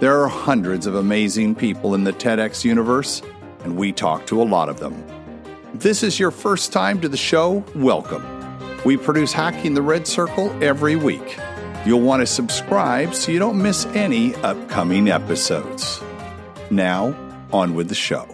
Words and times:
There 0.00 0.18
are 0.18 0.28
hundreds 0.28 0.86
of 0.86 0.94
amazing 0.94 1.56
people 1.56 1.94
in 1.94 2.04
the 2.04 2.12
TEDx 2.14 2.64
universe, 2.64 3.20
and 3.64 3.76
we 3.76 3.92
talk 3.92 4.26
to 4.28 4.40
a 4.40 4.44
lot 4.44 4.70
of 4.70 4.80
them. 4.80 4.94
If 5.74 5.80
this 5.80 6.02
is 6.02 6.18
your 6.18 6.30
first 6.30 6.72
time 6.72 7.02
to 7.02 7.08
the 7.10 7.18
show, 7.18 7.62
welcome. 7.74 8.24
We 8.82 8.96
produce 8.96 9.34
Hacking 9.34 9.74
the 9.74 9.82
Red 9.82 10.06
Circle 10.06 10.56
every 10.64 10.96
week. 10.96 11.38
You'll 11.84 12.00
want 12.00 12.20
to 12.20 12.26
subscribe 12.26 13.14
so 13.14 13.30
you 13.30 13.38
don't 13.38 13.60
miss 13.60 13.84
any 13.88 14.34
upcoming 14.36 15.10
episodes. 15.10 16.00
Now, 16.70 17.14
on 17.52 17.74
with 17.74 17.90
the 17.90 17.94
show. 17.94 18.26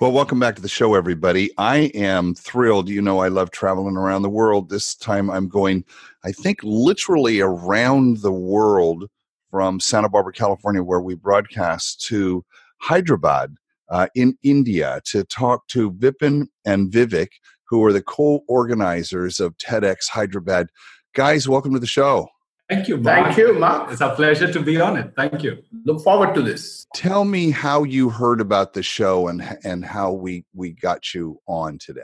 Well, 0.00 0.12
welcome 0.12 0.40
back 0.40 0.56
to 0.56 0.62
the 0.62 0.68
show, 0.68 0.94
everybody. 0.94 1.50
I 1.58 1.90
am 1.94 2.34
thrilled. 2.34 2.88
You 2.88 3.02
know, 3.02 3.18
I 3.18 3.28
love 3.28 3.50
traveling 3.50 3.98
around 3.98 4.22
the 4.22 4.30
world. 4.30 4.70
This 4.70 4.94
time 4.94 5.28
I'm 5.30 5.46
going, 5.46 5.84
I 6.24 6.32
think, 6.32 6.60
literally 6.62 7.42
around 7.42 8.22
the 8.22 8.32
world 8.32 9.10
from 9.50 9.80
Santa 9.80 10.08
Barbara, 10.08 10.32
California, 10.32 10.82
where 10.82 11.00
we 11.00 11.14
broadcast 11.14 12.00
to 12.06 12.44
Hyderabad 12.78 13.56
uh, 13.90 14.06
in 14.14 14.36
India 14.42 15.00
to 15.06 15.24
talk 15.24 15.66
to 15.68 15.90
Vipin 15.92 16.46
and 16.64 16.90
Vivek, 16.90 17.28
who 17.68 17.84
are 17.84 17.92
the 17.92 18.02
co 18.02 18.42
organizers 18.48 19.40
of 19.40 19.56
TEDx 19.58 20.08
Hyderabad. 20.10 20.68
Guys, 21.14 21.48
welcome 21.48 21.72
to 21.74 21.80
the 21.80 21.86
show. 21.86 22.28
Thank 22.68 22.86
you, 22.86 22.98
Mark. 22.98 23.24
Thank 23.24 23.36
you, 23.36 23.58
Mark. 23.58 23.90
It's 23.90 24.00
a 24.00 24.14
pleasure 24.14 24.52
to 24.52 24.60
be 24.60 24.80
on 24.80 24.96
it. 24.96 25.12
Thank 25.16 25.42
you. 25.42 25.58
Look 25.84 26.04
forward 26.04 26.34
to 26.36 26.42
this. 26.42 26.86
Tell 26.94 27.24
me 27.24 27.50
how 27.50 27.82
you 27.82 28.10
heard 28.10 28.40
about 28.40 28.74
the 28.74 28.82
show 28.82 29.26
and 29.26 29.58
and 29.64 29.84
how 29.84 30.12
we 30.12 30.44
we 30.54 30.72
got 30.72 31.12
you 31.12 31.40
on 31.48 31.78
today. 31.78 32.02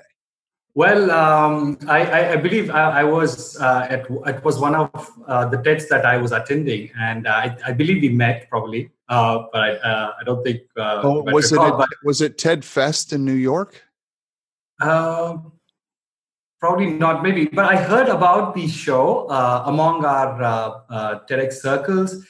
Well, 0.76 1.10
um, 1.10 1.78
I, 1.88 2.32
I, 2.32 2.36
believe 2.36 2.68
I, 2.68 3.00
I 3.00 3.04
was 3.04 3.58
uh, 3.58 3.86
at 3.88 4.10
it 4.10 4.44
was 4.44 4.58
one 4.58 4.74
of 4.74 5.10
uh, 5.26 5.46
the 5.46 5.56
TEDs 5.56 5.88
that 5.88 6.04
I 6.04 6.18
was 6.18 6.32
attending, 6.32 6.90
and 7.00 7.26
I, 7.26 7.56
I 7.64 7.72
believe 7.72 8.02
we 8.02 8.10
met 8.10 8.50
probably, 8.50 8.90
uh, 9.08 9.44
but 9.50 9.58
I, 9.58 9.70
uh, 9.76 10.12
I 10.20 10.24
don't 10.24 10.44
think. 10.44 10.60
Uh, 10.76 11.00
oh, 11.02 11.22
was 11.22 11.50
it 11.50 11.58
at, 11.58 11.88
was 12.04 12.20
it 12.20 12.36
TED 12.36 12.62
Fest 12.62 13.14
in 13.14 13.24
New 13.24 13.32
York? 13.32 13.82
Um, 14.82 15.52
probably 16.60 16.90
not, 16.90 17.22
maybe. 17.22 17.46
But 17.46 17.64
I 17.64 17.76
heard 17.76 18.08
about 18.08 18.54
the 18.54 18.68
show 18.68 19.28
uh, 19.28 19.62
among 19.64 20.04
our 20.04 21.24
TEDx 21.26 21.54
circles, 21.54 22.22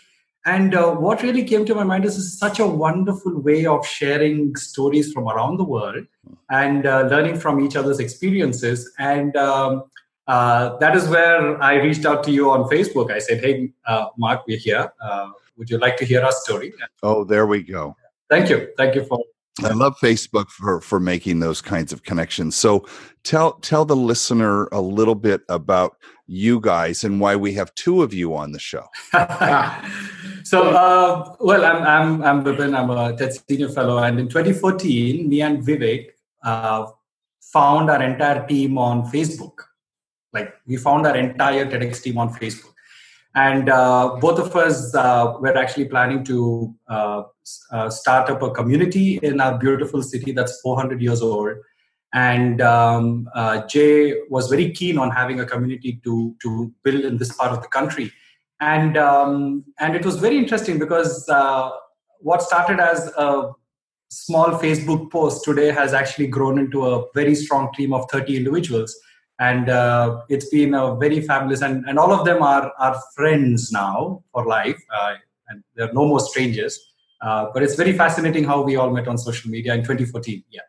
and 0.46 0.72
what 0.74 1.22
really 1.22 1.42
came 1.42 1.66
to 1.66 1.74
my 1.74 1.82
mind 1.82 2.04
is, 2.04 2.16
is 2.16 2.38
such 2.38 2.60
a 2.60 2.66
wonderful 2.66 3.40
way 3.40 3.66
of 3.66 3.84
sharing 3.84 4.54
stories 4.54 5.12
from 5.12 5.28
around 5.28 5.56
the 5.56 5.64
world 5.64 6.06
and 6.48 6.86
uh, 6.86 7.02
learning 7.02 7.40
from 7.40 7.58
each 7.58 7.74
other's 7.74 7.98
experiences. 7.98 8.88
And 9.00 9.36
um, 9.36 9.82
uh, 10.28 10.76
that 10.78 10.94
is 10.94 11.08
where 11.08 11.60
I 11.60 11.74
reached 11.74 12.06
out 12.06 12.22
to 12.24 12.30
you 12.30 12.48
on 12.52 12.64
Facebook. 12.70 13.10
I 13.10 13.18
said, 13.18 13.40
Hey, 13.40 13.72
uh, 13.86 14.06
Mark, 14.16 14.46
we're 14.46 14.56
here. 14.56 14.92
Uh, 15.02 15.30
would 15.56 15.68
you 15.68 15.78
like 15.78 15.96
to 15.96 16.04
hear 16.04 16.22
our 16.22 16.30
story? 16.30 16.72
Oh, 17.02 17.24
there 17.24 17.48
we 17.48 17.64
go. 17.64 17.96
Thank 18.30 18.48
you. 18.48 18.68
Thank 18.76 18.94
you 18.94 19.04
for. 19.04 19.18
I 19.64 19.72
love 19.72 19.96
Facebook 20.00 20.50
for, 20.50 20.80
for 20.80 21.00
making 21.00 21.40
those 21.40 21.60
kinds 21.60 21.92
of 21.92 22.04
connections. 22.04 22.54
So 22.54 22.86
tell 23.24 23.54
tell 23.54 23.84
the 23.84 23.96
listener 23.96 24.66
a 24.66 24.80
little 24.80 25.14
bit 25.14 25.40
about 25.48 25.96
you 26.26 26.60
guys 26.60 27.04
and 27.04 27.20
why 27.20 27.36
we 27.36 27.54
have 27.54 27.74
two 27.74 28.02
of 28.02 28.12
you 28.12 28.36
on 28.36 28.52
the 28.52 28.58
show. 28.58 28.86
so, 30.50 30.70
uh, 30.70 31.34
well, 31.40 31.64
I'm 31.64 31.82
I'm 31.94 32.22
I'm 32.22 32.44
Vipin. 32.44 32.76
I'm 32.78 32.90
a 32.90 33.16
TED 33.16 33.32
senior 33.48 33.68
fellow, 33.68 33.98
and 33.98 34.20
in 34.20 34.28
2014, 34.28 35.28
me 35.28 35.42
and 35.42 35.64
Vivek 35.66 36.10
uh, 36.44 36.86
found 37.40 37.90
our 37.90 38.02
entire 38.02 38.46
team 38.46 38.78
on 38.78 39.10
Facebook. 39.10 39.54
Like 40.32 40.54
we 40.66 40.76
found 40.76 41.06
our 41.06 41.16
entire 41.16 41.66
TEDx 41.66 42.02
team 42.02 42.18
on 42.18 42.32
Facebook. 42.32 42.74
And 43.34 43.68
uh, 43.68 44.16
both 44.18 44.38
of 44.38 44.56
us 44.56 44.94
uh, 44.94 45.34
were 45.40 45.56
actually 45.58 45.86
planning 45.86 46.24
to 46.24 46.74
uh, 46.88 47.24
uh, 47.70 47.90
start 47.90 48.30
up 48.30 48.40
a 48.42 48.50
community 48.50 49.18
in 49.22 49.40
our 49.40 49.58
beautiful 49.58 50.02
city 50.02 50.32
that's 50.32 50.58
400 50.62 51.02
years 51.02 51.20
old. 51.20 51.50
And 52.14 52.62
um, 52.62 53.28
Jay 53.68 54.14
was 54.30 54.48
very 54.48 54.70
keen 54.72 54.96
on 54.96 55.10
having 55.10 55.40
a 55.40 55.44
community 55.44 56.00
to, 56.04 56.34
to 56.40 56.72
build 56.82 57.04
in 57.04 57.18
this 57.18 57.32
part 57.36 57.52
of 57.52 57.60
the 57.60 57.68
country. 57.68 58.10
And, 58.60 58.96
um, 58.96 59.64
and 59.78 59.94
it 59.94 60.04
was 60.04 60.16
very 60.16 60.38
interesting 60.38 60.78
because 60.78 61.28
what 62.20 62.42
started 62.42 62.80
as 62.80 63.06
a 63.16 63.50
small 64.08 64.50
Facebook 64.58 65.10
post 65.10 65.44
today 65.44 65.70
has 65.70 65.92
actually 65.92 66.26
grown 66.26 66.58
into 66.58 66.86
a 66.86 67.04
very 67.14 67.34
strong 67.34 67.72
team 67.74 67.92
of 67.92 68.08
30 68.10 68.36
individuals. 68.36 68.96
And 69.38 69.68
uh, 69.68 70.22
it's 70.28 70.48
been 70.48 70.72
a 70.74 70.96
very 70.96 71.20
fabulous, 71.20 71.60
and, 71.60 71.84
and 71.86 71.98
all 71.98 72.12
of 72.12 72.24
them 72.24 72.42
are, 72.42 72.72
are 72.78 73.00
friends 73.14 73.70
now 73.70 74.24
for 74.32 74.46
life. 74.46 74.80
Uh, 74.94 75.16
and 75.48 75.62
they're 75.74 75.92
no 75.92 76.06
more 76.06 76.20
strangers. 76.20 76.80
Uh, 77.20 77.46
but 77.52 77.62
it's 77.62 77.74
very 77.74 77.92
fascinating 77.92 78.44
how 78.44 78.62
we 78.62 78.76
all 78.76 78.90
met 78.90 79.08
on 79.08 79.18
social 79.18 79.50
media 79.50 79.74
in 79.74 79.80
2014. 79.80 80.42
Yeah. 80.50 80.60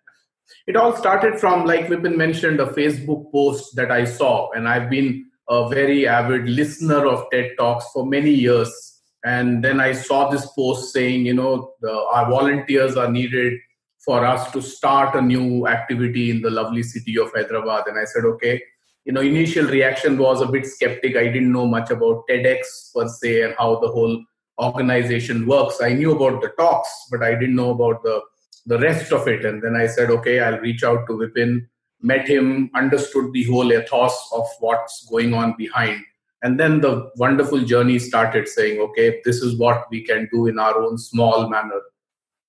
It 0.66 0.76
all 0.76 0.96
started 0.96 1.40
from, 1.40 1.66
like 1.66 1.88
Vipin 1.88 2.18
mentioned, 2.18 2.60
a 2.60 2.66
Facebook 2.66 3.32
post 3.32 3.76
that 3.76 3.92
I 3.92 4.04
saw. 4.04 4.52
And 4.52 4.68
I've 4.68 4.90
been 4.90 5.27
a 5.50 5.70
very 5.70 6.08
avid 6.08 6.48
listener 6.50 7.06
of 7.08 7.30
TED 7.32 7.52
Talks 7.58 7.86
for 7.94 8.06
many 8.06 8.32
years 8.32 8.98
and 9.28 9.64
then 9.64 9.80
I 9.80 9.92
saw 9.92 10.30
this 10.30 10.46
post 10.54 10.94
saying, 10.94 11.26
you 11.26 11.34
know, 11.34 11.74
the, 11.82 11.92
our 11.92 12.30
volunteers 12.30 12.96
are 12.96 13.12
needed 13.12 13.60
for 14.00 14.26
us 14.26 14.52
to 14.52 14.62
start 14.62 15.16
a 15.16 15.22
new 15.22 15.68
activity 15.68 16.30
in 16.32 16.42
the 16.42 16.50
lovely 16.50 16.84
city 16.84 17.20
of 17.20 17.32
Hyderabad. 17.36 17.88
And 17.88 18.00
I 18.00 18.06
said, 18.06 18.24
okay. 18.24 18.62
You 19.04 19.14
know, 19.14 19.22
initial 19.22 19.66
reaction 19.66 20.18
was 20.18 20.42
a 20.42 20.48
bit 20.48 20.66
skeptic. 20.66 21.18
I 21.18 21.26
didn't 21.26 21.52
know 21.52 21.66
much 21.66 21.90
about 21.92 22.24
TEDx 22.30 22.94
per 22.94 23.08
se 23.08 23.42
and 23.42 23.56
how 23.58 23.80
the 23.80 23.90
whole 23.90 24.24
organization 24.62 25.46
works. 25.46 25.82
I 25.82 25.94
knew 25.94 26.16
about 26.16 26.42
the 26.42 26.50
talks, 26.58 26.90
but 27.12 27.22
I 27.22 27.32
didn't 27.32 27.56
know 27.56 27.72
about 27.72 28.04
the 28.04 28.22
the 28.66 28.80
rest 28.80 29.14
of 29.14 29.26
it. 29.30 29.46
And 29.46 29.62
then 29.64 29.78
I 29.78 29.88
said, 29.88 30.10
okay, 30.10 30.42
I'll 30.42 30.60
reach 30.60 30.84
out 30.84 31.08
to 31.08 31.14
Vipin, 31.14 31.68
met 32.02 32.28
him, 32.28 32.70
understood 32.76 33.34
the 33.34 33.44
whole 33.46 33.72
ethos 33.72 34.30
of 34.34 34.46
what's 34.60 35.08
going 35.10 35.34
on 35.34 35.56
behind. 35.58 36.02
And 36.44 36.60
then 36.60 36.82
the 36.82 37.12
wonderful 37.16 37.62
journey 37.62 37.98
started 37.98 38.48
saying 38.48 38.80
okay 38.80 39.22
this 39.26 39.38
is 39.38 39.58
what 39.58 39.90
we 39.90 40.04
can 40.04 40.30
do 40.32 40.48
in 40.48 40.60
our 40.60 40.78
own 40.78 40.98
small 40.98 41.50
manner. 41.50 41.82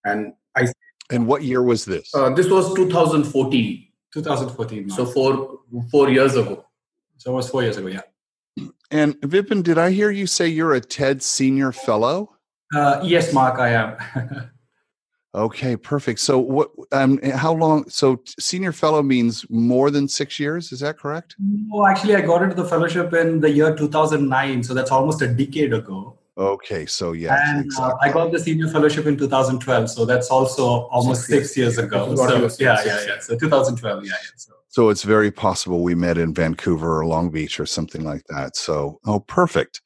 And 0.04 0.34
i 0.56 0.68
and 1.10 1.26
what 1.26 1.42
year 1.42 1.62
was 1.62 1.86
this? 1.86 2.14
Uh, 2.14 2.30
this 2.30 2.48
was 2.50 2.74
2014 2.74 3.86
2014 4.12 4.90
so 4.90 5.06
four 5.06 5.60
four 5.90 6.10
years 6.10 6.36
ago. 6.36 6.66
So 7.16 7.32
it 7.32 7.34
was 7.34 7.48
four 7.48 7.62
years 7.62 7.78
ago 7.78 7.88
yeah. 7.88 8.02
And 8.90 9.14
vipin 9.20 9.62
did 9.62 9.78
i 9.78 9.90
hear 9.90 10.10
you 10.10 10.26
say 10.26 10.48
you're 10.48 10.74
a 10.74 10.80
ted 10.80 11.22
senior 11.22 11.72
fellow? 11.72 12.36
Uh, 12.74 13.00
yes 13.02 13.32
mark 13.32 13.58
i 13.58 13.70
am 13.70 14.50
Okay, 15.34 15.76
perfect. 15.76 16.20
So 16.20 16.38
what 16.38 16.70
um 16.92 17.18
how 17.22 17.52
long 17.52 17.88
so 17.88 18.22
senior 18.38 18.72
fellow 18.72 19.02
means 19.02 19.44
more 19.50 19.90
than 19.90 20.08
6 20.08 20.40
years, 20.40 20.72
is 20.72 20.80
that 20.80 20.98
correct? 20.98 21.36
No, 21.38 21.86
actually 21.86 22.16
I 22.16 22.22
got 22.22 22.42
into 22.42 22.54
the 22.54 22.64
fellowship 22.64 23.12
in 23.12 23.40
the 23.40 23.50
year 23.50 23.74
2009, 23.74 24.62
so 24.62 24.74
that's 24.74 24.90
almost 24.90 25.20
a 25.22 25.28
decade 25.28 25.74
ago. 25.74 26.18
Okay, 26.38 26.86
so 26.86 27.12
yeah, 27.12 27.36
and 27.50 27.64
exactly. 27.64 27.92
uh, 27.92 27.96
I 28.00 28.12
got 28.12 28.30
the 28.30 28.38
senior 28.38 28.68
fellowship 28.68 29.06
in 29.06 29.16
2012, 29.16 29.90
so 29.90 30.04
that's 30.04 30.28
also 30.30 30.82
almost 30.86 31.26
six, 31.26 31.48
six 31.48 31.56
years, 31.56 31.76
years 31.76 31.86
ago. 31.86 32.14
So, 32.14 32.48
yeah, 32.60 32.80
yeah, 32.86 33.04
yeah. 33.06 33.18
So 33.18 33.36
2012, 33.36 34.04
yeah, 34.04 34.10
yeah. 34.10 34.16
So. 34.36 34.52
so 34.68 34.88
it's 34.88 35.02
very 35.02 35.32
possible 35.32 35.82
we 35.82 35.96
met 35.96 36.16
in 36.16 36.32
Vancouver 36.32 37.00
or 37.00 37.06
Long 37.06 37.30
Beach 37.30 37.58
or 37.58 37.66
something 37.66 38.04
like 38.04 38.22
that. 38.28 38.54
So, 38.54 39.00
oh, 39.04 39.18
perfect. 39.18 39.82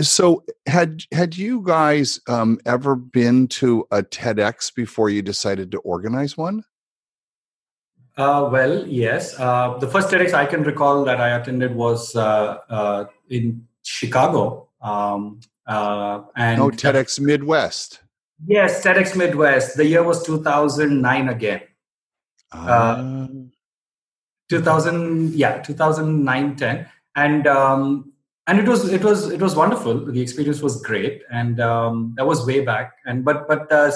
So 0.00 0.44
had 0.66 1.02
had 1.12 1.36
you 1.36 1.62
guys 1.62 2.20
um, 2.28 2.58
ever 2.66 2.96
been 2.96 3.48
to 3.48 3.86
a 3.90 4.02
TEDx 4.02 4.74
before 4.74 5.08
you 5.08 5.22
decided 5.22 5.70
to 5.72 5.78
organize 5.78 6.36
one? 6.36 6.64
Uh, 8.16 8.48
well, 8.52 8.86
yes. 8.86 9.38
Uh, 9.38 9.78
the 9.78 9.88
first 9.88 10.10
TEDx 10.10 10.34
I 10.34 10.44
can 10.44 10.62
recall 10.64 11.04
that 11.04 11.20
I 11.20 11.30
attended 11.30 11.74
was 11.74 12.14
uh, 12.14 12.58
uh 12.68 13.04
in 13.30 13.66
Chicago. 13.82 14.68
Um, 14.82 15.40
uh, 15.66 16.22
and 16.36 16.58
no, 16.58 16.70
TEDx 16.70 17.20
Midwest. 17.20 18.00
Yes, 18.46 18.82
TEDx 18.84 19.16
Midwest. 19.16 19.76
The 19.76 19.86
year 19.86 20.02
was 20.02 20.22
2009 20.24 21.28
again. 21.28 21.60
Uh, 22.52 23.28
2000, 24.48 25.34
yeah, 25.34 25.62
2009 25.62 26.56
10. 26.56 26.86
And 27.14 27.46
um, 27.46 28.12
and 28.46 28.58
it 28.58 28.66
was 28.66 28.92
it 28.92 29.04
was 29.04 29.30
it 29.30 29.40
was 29.40 29.54
wonderful. 29.54 30.06
The 30.06 30.20
experience 30.20 30.60
was 30.60 30.80
great, 30.82 31.22
and 31.30 31.60
um, 31.60 32.14
that 32.16 32.26
was 32.26 32.46
way 32.46 32.60
back. 32.60 32.92
And 33.06 33.24
but 33.24 33.46
but 33.48 33.70
uh, 33.70 33.90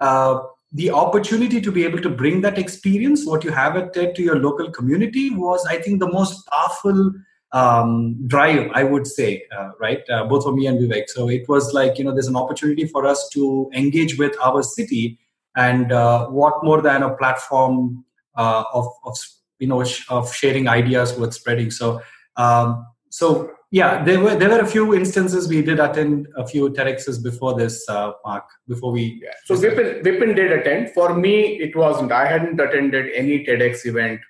uh, 0.00 0.40
the 0.72 0.90
opportunity 0.90 1.60
to 1.60 1.70
be 1.70 1.84
able 1.84 2.00
to 2.00 2.10
bring 2.10 2.40
that 2.40 2.58
experience, 2.58 3.24
what 3.24 3.44
you 3.44 3.50
have 3.50 3.76
at 3.76 3.94
TED, 3.94 4.16
to 4.16 4.22
your 4.22 4.40
local 4.40 4.70
community 4.70 5.30
was, 5.30 5.64
I 5.66 5.80
think, 5.80 6.00
the 6.00 6.10
most 6.10 6.46
powerful 6.48 7.12
um, 7.52 8.18
drive, 8.26 8.70
I 8.74 8.82
would 8.82 9.06
say, 9.06 9.44
uh, 9.56 9.70
right? 9.80 10.02
Uh, 10.10 10.24
both 10.24 10.42
for 10.42 10.52
me 10.52 10.66
and 10.66 10.78
Vivek. 10.80 11.08
So 11.08 11.28
it 11.28 11.48
was 11.48 11.72
like, 11.72 11.96
you 11.96 12.04
know, 12.04 12.12
there's 12.12 12.26
an 12.26 12.36
opportunity 12.36 12.86
for 12.88 13.06
us 13.06 13.28
to 13.34 13.70
engage 13.72 14.18
with 14.18 14.36
our 14.42 14.64
city. 14.64 15.20
And 15.56 15.92
uh, 15.92 16.26
what 16.26 16.54
more 16.64 16.82
than 16.82 17.04
a 17.04 17.14
platform 17.14 18.04
uh, 18.36 18.64
of, 18.74 18.88
of, 19.04 19.16
you 19.60 19.68
know, 19.68 19.84
sh- 19.84 20.04
of 20.10 20.34
sharing 20.34 20.66
ideas 20.66 21.16
worth 21.16 21.34
spreading. 21.34 21.70
So, 21.70 22.02
um, 22.36 22.84
so 23.10 23.52
yeah, 23.74 24.04
there 24.04 24.20
were 24.20 24.36
there 24.36 24.50
were 24.50 24.60
a 24.60 24.66
few 24.66 24.94
instances 24.94 25.48
we 25.48 25.60
did 25.60 25.80
attend 25.80 26.28
a 26.36 26.46
few 26.46 26.70
TEDx's 26.70 27.18
before 27.18 27.54
this, 27.54 27.84
uh, 27.88 28.12
Mark. 28.24 28.44
Before 28.68 28.92
we 28.92 29.20
yeah. 29.20 29.32
so 29.46 29.56
Vipin, 29.56 30.00
Vipin 30.04 30.36
did 30.36 30.52
attend. 30.52 30.90
For 30.90 31.12
me, 31.12 31.56
it 31.66 31.74
wasn't. 31.74 32.12
I 32.12 32.24
hadn't 32.28 32.60
attended 32.60 33.10
any 33.12 33.44
TEDx 33.44 33.84
event 33.84 34.20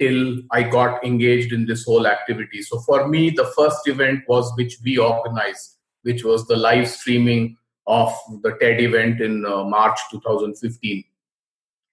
till 0.00 0.38
I 0.50 0.64
got 0.64 1.04
engaged 1.04 1.52
in 1.52 1.64
this 1.64 1.84
whole 1.84 2.08
activity. 2.08 2.60
So 2.62 2.80
for 2.80 3.06
me, 3.06 3.30
the 3.30 3.46
first 3.56 3.86
event 3.86 4.24
was 4.26 4.52
which 4.56 4.78
we 4.84 4.98
organized, 4.98 5.76
which 6.02 6.24
was 6.24 6.48
the 6.48 6.56
live 6.56 6.88
streaming 6.88 7.56
of 7.86 8.12
the 8.42 8.56
TED 8.60 8.80
event 8.80 9.20
in 9.20 9.46
uh, 9.46 9.62
March 9.62 10.00
2015. 10.10 11.04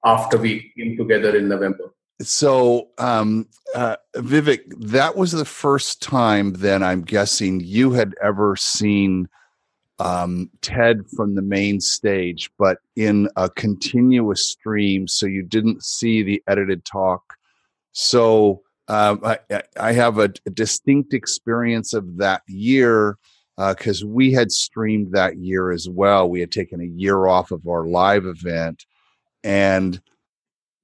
After 0.04 0.40
we 0.40 0.74
came 0.76 0.98
together 0.98 1.36
in 1.36 1.50
November. 1.50 1.95
So, 2.22 2.90
um, 2.98 3.48
uh, 3.74 3.98
Vivek, 4.16 4.62
that 4.80 5.18
was 5.18 5.34
the 5.34 5.46
first 5.46 6.02
time 6.02 6.54
then 6.54 6.82
I'm 6.82 7.02
guessing 7.02 7.60
you 7.60 7.92
had 7.92 8.16
ever 8.24 8.56
seen 8.56 9.28
um, 10.00 10.50
TED 10.62 11.10
from 11.16 11.36
the 11.36 11.42
main 11.42 11.80
stage, 11.82 12.50
but 12.58 12.80
in 12.96 13.30
a 13.36 13.50
continuous 13.50 14.50
stream. 14.50 15.08
So 15.08 15.26
you 15.26 15.44
didn't 15.44 15.84
see 15.84 16.24
the 16.24 16.42
edited 16.48 16.86
talk. 16.86 17.22
So 17.92 18.62
um, 18.88 19.20
I, 19.24 19.40
I, 19.80 19.94
have 19.94 20.20
a, 20.20 20.32
a, 20.46 20.50
distinct 20.50 21.14
experience 21.14 21.94
of 21.94 22.18
that 22.18 22.44
year 22.48 23.18
because 23.58 24.04
uh, 24.04 24.08
we 24.08 24.32
had 24.32 24.52
streamed 24.52 25.14
that 25.14 25.38
year 25.38 25.72
as 25.72 25.90
well. 25.90 26.30
We 26.30 26.42
had 26.42 26.52
taken 26.52 26.82
a 26.82 26.86
year 26.86 27.28
off 27.28 27.52
of 27.52 27.66
our 27.68 27.86
live 27.86 28.26
event. 28.26 28.86
And 29.44 30.00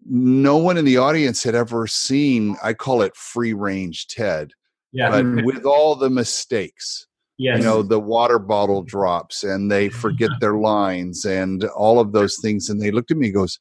no 0.05 0.57
one 0.57 0.77
in 0.77 0.85
the 0.85 0.97
audience 0.97 1.43
had 1.43 1.55
ever 1.55 1.87
seen 1.87 2.55
i 2.63 2.73
call 2.73 3.01
it 3.01 3.15
free 3.15 3.53
range 3.53 4.07
ted 4.07 4.51
yeah 4.91 5.09
but 5.09 5.25
with 5.45 5.65
all 5.65 5.95
the 5.95 6.09
mistakes 6.09 7.07
yes. 7.37 7.57
you 7.57 7.63
know 7.63 7.81
the 7.81 7.99
water 7.99 8.39
bottle 8.39 8.81
mm-hmm. 8.81 8.89
drops 8.89 9.43
and 9.43 9.71
they 9.71 9.89
forget 9.89 10.29
their 10.39 10.55
lines 10.55 11.25
and 11.25 11.65
all 11.65 11.99
of 11.99 12.13
those 12.13 12.37
things 12.41 12.69
and 12.69 12.81
they 12.81 12.91
looked 12.91 13.11
at 13.11 13.17
me 13.17 13.27
and 13.27 13.35
goes 13.35 13.59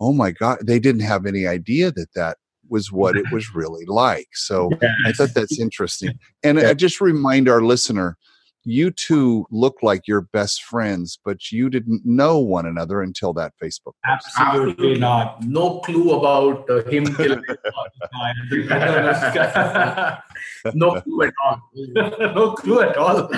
oh 0.00 0.12
my 0.12 0.30
god 0.30 0.58
they 0.62 0.78
didn't 0.78 1.02
have 1.02 1.26
any 1.26 1.46
idea 1.46 1.90
that 1.92 2.12
that 2.14 2.36
was 2.68 2.90
what 2.90 3.16
it 3.16 3.24
was 3.32 3.54
really 3.54 3.84
like 3.86 4.28
so 4.34 4.70
yes. 4.82 4.90
i 5.06 5.12
thought 5.12 5.34
that's 5.34 5.58
interesting 5.58 6.18
and 6.42 6.58
yeah. 6.58 6.70
i 6.70 6.74
just 6.74 7.00
remind 7.00 7.48
our 7.48 7.62
listener 7.62 8.16
you 8.66 8.90
two 8.90 9.46
look 9.50 9.76
like 9.80 10.08
you're 10.08 10.22
best 10.22 10.64
friends, 10.64 11.18
but 11.24 11.52
you 11.52 11.70
didn't 11.70 12.04
know 12.04 12.38
one 12.38 12.66
another 12.66 13.00
until 13.00 13.32
that 13.34 13.52
Facebook. 13.62 13.92
Post. 14.04 14.26
Absolutely 14.36 14.98
not. 14.98 15.42
No 15.44 15.78
clue 15.80 16.12
about 16.12 16.68
uh, 16.68 16.82
him 16.90 17.06
killing. 17.16 17.44
no 20.74 21.00
clue 21.00 21.22
at 21.22 21.32
all. 21.44 21.62
no 22.34 22.52
clue 22.54 22.80
at 22.80 22.96
all. 22.96 23.30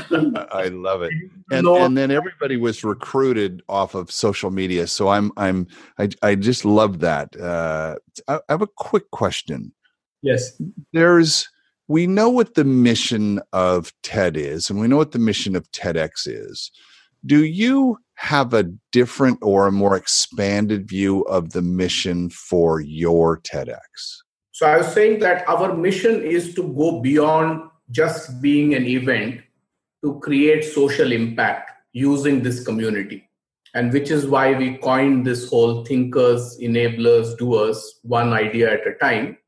I 0.51 0.69
love 0.69 1.03
it. 1.03 1.13
And, 1.51 1.65
no. 1.65 1.85
and 1.85 1.97
then 1.97 2.11
everybody 2.11 2.57
was 2.57 2.83
recruited 2.83 3.63
off 3.69 3.95
of 3.95 4.11
social 4.11 4.51
media. 4.51 4.87
So 4.87 5.09
I'm 5.09 5.31
I'm 5.37 5.67
I, 5.99 6.09
I 6.23 6.35
just 6.37 6.65
love 6.65 7.01
that. 7.01 7.39
Uh, 7.39 7.97
I, 8.27 8.37
I 8.37 8.41
have 8.49 8.63
a 8.63 8.67
quick 8.67 9.11
question. 9.11 9.73
Yes. 10.23 10.61
There's 10.93 11.49
we 11.89 12.07
know 12.07 12.29
what 12.29 12.55
the 12.55 12.65
mission 12.65 13.41
of 13.53 13.93
TED 14.03 14.37
is, 14.37 14.69
and 14.69 14.79
we 14.79 14.87
know 14.87 14.99
what 14.99 15.13
the 15.13 15.19
mission 15.19 15.57
of 15.57 15.71
TEDx 15.73 16.27
is. 16.27 16.71
Do 17.25 17.45
you 17.45 17.99
have 18.15 18.53
a 18.53 18.71
different 18.93 19.39
or 19.43 19.67
a 19.67 19.73
more 19.73 19.97
expanded 19.97 20.87
view 20.87 21.23
of 21.23 21.51
the 21.51 21.63
mission 21.63 22.29
for 22.29 22.81
your 22.81 23.41
TEDx? 23.41 23.79
So 24.53 24.67
I 24.67 24.77
was 24.77 24.93
saying 24.93 25.21
that 25.21 25.49
our 25.49 25.75
mission 25.75 26.23
is 26.23 26.55
to 26.55 26.63
go 26.75 27.01
beyond 27.01 27.63
just 27.91 28.43
being 28.43 28.75
an 28.75 28.87
event 28.87 29.41
to 30.05 30.21
create 30.21 30.65
social 30.65 31.11
impact 31.11 31.73
using 31.93 32.43
this 32.43 32.65
community. 32.65 33.29
And 33.75 33.93
which 33.93 34.11
is 34.11 34.27
why 34.27 34.57
we 34.57 34.77
coined 34.79 35.27
this 35.27 35.49
whole 35.49 35.85
thinkers, 35.85 36.59
enablers, 36.61 37.37
doers, 37.39 38.01
one 38.03 38.33
idea 38.33 38.73
at 38.73 38.87
a 38.87 38.95
time 38.95 39.39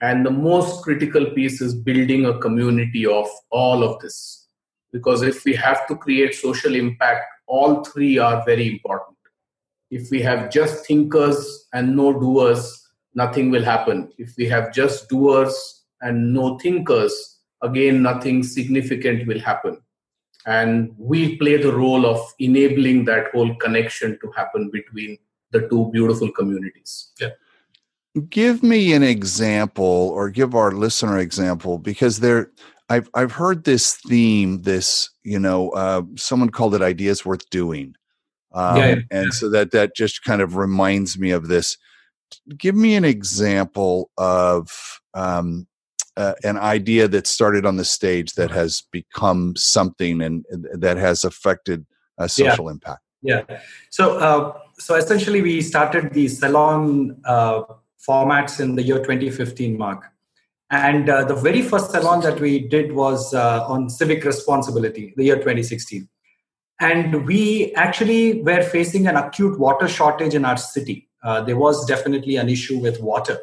and 0.00 0.24
the 0.24 0.30
most 0.30 0.82
critical 0.82 1.26
piece 1.26 1.60
is 1.60 1.74
building 1.74 2.24
a 2.26 2.38
community 2.38 3.04
of 3.04 3.28
all 3.50 3.82
of 3.84 4.00
this. 4.00 4.48
Because 4.92 5.22
if 5.22 5.44
we 5.44 5.54
have 5.54 5.86
to 5.88 5.96
create 5.96 6.34
social 6.34 6.74
impact, 6.74 7.24
all 7.46 7.84
three 7.84 8.18
are 8.18 8.42
very 8.44 8.66
important. 8.66 9.16
If 9.90 10.10
we 10.10 10.22
have 10.22 10.50
just 10.50 10.86
thinkers 10.86 11.66
and 11.74 11.96
no 11.96 12.18
doers, 12.18 12.88
nothing 13.14 13.50
will 13.50 13.62
happen. 13.62 14.10
If 14.18 14.34
we 14.38 14.46
have 14.46 14.72
just 14.72 15.08
doers 15.08 15.84
and 16.00 16.32
no 16.32 16.58
thinkers, 16.58 17.38
again, 17.62 18.02
nothing 18.02 18.42
significant 18.42 19.26
will 19.26 19.40
happen. 19.40 19.80
And 20.46 20.94
we 20.96 21.36
play 21.36 21.58
the 21.58 21.72
role 21.72 22.06
of 22.06 22.20
enabling 22.38 23.04
that 23.04 23.30
whole 23.32 23.54
connection 23.56 24.18
to 24.22 24.30
happen 24.34 24.70
between 24.72 25.18
the 25.50 25.68
two 25.68 25.90
beautiful 25.92 26.32
communities. 26.32 27.12
Yeah 27.20 27.30
give 28.28 28.62
me 28.62 28.92
an 28.92 29.02
example 29.02 30.10
or 30.14 30.30
give 30.30 30.54
our 30.54 30.72
listener 30.72 31.18
example 31.18 31.78
because 31.78 32.20
there 32.20 32.50
I've 32.88 33.08
I've 33.14 33.32
heard 33.32 33.64
this 33.64 33.96
theme 34.08 34.62
this 34.62 35.10
you 35.22 35.38
know 35.38 35.70
uh, 35.70 36.02
someone 36.16 36.50
called 36.50 36.74
it 36.74 36.82
ideas 36.82 37.24
worth 37.24 37.48
doing. 37.50 37.94
Um, 38.52 38.76
yeah, 38.76 38.86
yeah, 38.86 39.00
and 39.12 39.32
so 39.32 39.48
that 39.50 39.70
that 39.70 39.94
just 39.94 40.24
kind 40.24 40.42
of 40.42 40.56
reminds 40.56 41.18
me 41.18 41.30
of 41.30 41.46
this. 41.46 41.76
Give 42.56 42.74
me 42.74 42.96
an 42.96 43.04
example 43.04 44.10
of 44.18 45.00
um, 45.14 45.68
uh, 46.16 46.34
an 46.42 46.58
idea 46.58 47.06
that 47.08 47.26
started 47.28 47.64
on 47.64 47.76
the 47.76 47.84
stage 47.84 48.32
that 48.34 48.50
has 48.50 48.82
become 48.90 49.54
something 49.56 50.20
and 50.20 50.44
that 50.72 50.96
has 50.96 51.22
affected 51.24 51.86
a 52.18 52.28
social 52.28 52.68
impact. 52.68 53.02
Yeah. 53.22 53.42
So 53.90 54.18
uh, 54.18 54.58
so 54.78 54.96
essentially 54.96 55.42
we 55.42 55.60
started 55.60 56.12
the 56.12 56.26
salon 56.26 57.20
uh, 57.24 57.62
formats 58.06 58.60
in 58.60 58.76
the 58.76 58.82
year 58.82 58.98
2015 58.98 59.76
mark. 59.76 60.04
And 60.70 61.10
uh, 61.10 61.24
the 61.24 61.34
very 61.34 61.62
first 61.62 61.90
salon 61.90 62.20
that 62.20 62.40
we 62.40 62.60
did 62.60 62.92
was 62.92 63.34
uh, 63.34 63.66
on 63.66 63.90
civic 63.90 64.24
responsibility, 64.24 65.12
the 65.16 65.24
year 65.24 65.36
2016. 65.36 66.08
And 66.80 67.26
we 67.26 67.74
actually 67.74 68.42
were 68.42 68.62
facing 68.62 69.06
an 69.06 69.16
acute 69.16 69.58
water 69.58 69.88
shortage 69.88 70.34
in 70.34 70.44
our 70.44 70.56
city. 70.56 71.08
Uh, 71.22 71.42
there 71.42 71.56
was 71.56 71.84
definitely 71.86 72.36
an 72.36 72.48
issue 72.48 72.78
with 72.78 73.00
water. 73.00 73.38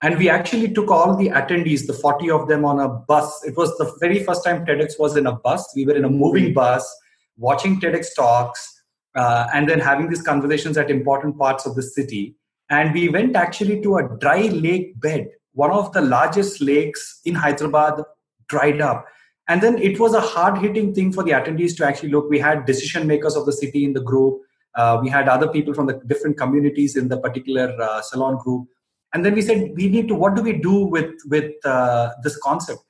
And 0.00 0.16
we 0.16 0.28
actually 0.28 0.72
took 0.72 0.90
all 0.90 1.16
the 1.16 1.30
attendees, 1.30 1.86
the 1.86 1.92
40 1.92 2.30
of 2.30 2.48
them, 2.48 2.64
on 2.64 2.78
a 2.78 2.88
bus. 2.88 3.44
It 3.44 3.56
was 3.56 3.76
the 3.78 3.92
very 3.98 4.22
first 4.22 4.44
time 4.44 4.64
TEDx 4.64 4.98
was 4.98 5.16
in 5.16 5.26
a 5.26 5.32
bus. 5.32 5.72
We 5.74 5.86
were 5.86 5.96
in 5.96 6.04
a 6.04 6.10
moving 6.10 6.52
bus, 6.54 6.88
watching 7.36 7.80
TEDx 7.80 8.14
talks, 8.14 8.82
uh, 9.16 9.48
and 9.52 9.68
then 9.68 9.80
having 9.80 10.08
these 10.08 10.22
conversations 10.22 10.78
at 10.78 10.90
important 10.90 11.36
parts 11.36 11.66
of 11.66 11.74
the 11.74 11.82
city 11.82 12.36
and 12.70 12.92
we 12.92 13.08
went 13.08 13.36
actually 13.36 13.80
to 13.82 13.96
a 13.96 14.08
dry 14.18 14.42
lake 14.42 15.00
bed 15.00 15.28
one 15.58 15.72
of 15.72 15.92
the 15.92 16.00
largest 16.00 16.60
lakes 16.60 17.20
in 17.24 17.34
hyderabad 17.34 18.02
dried 18.48 18.80
up. 18.80 19.06
And 19.48 19.60
then 19.62 19.78
it 19.78 19.98
was 19.98 20.14
a 20.14 20.20
hard 20.20 20.58
hitting 20.58 20.94
thing 20.94 21.12
for 21.12 21.24
the 21.24 21.32
attendees 21.32 21.76
to 21.78 21.86
actually 21.86 22.10
look. 22.10 22.28
We 22.30 22.38
had 22.38 22.66
decision 22.66 23.06
makers 23.06 23.34
of 23.34 23.46
the 23.46 23.52
city 23.52 23.84
in 23.84 23.92
the 23.92 24.00
group. 24.00 24.42
Uh, 24.74 24.98
we 25.02 25.08
had 25.08 25.28
other 25.28 25.48
people 25.48 25.74
from 25.74 25.86
the 25.86 26.00
different 26.06 26.36
communities 26.36 26.96
in 26.96 27.08
the 27.08 27.18
particular 27.18 27.74
uh, 27.80 28.02
salon 28.02 28.36
group. 28.36 28.68
And 29.12 29.24
then 29.24 29.34
we 29.34 29.42
said 29.42 29.72
we 29.74 29.88
need 29.88 30.06
to 30.08 30.14
what 30.14 30.36
do 30.36 30.42
we 30.42 30.52
do 30.52 30.84
with 30.84 31.14
with 31.26 31.52
uh, 31.64 32.10
this 32.22 32.36
concept? 32.36 32.80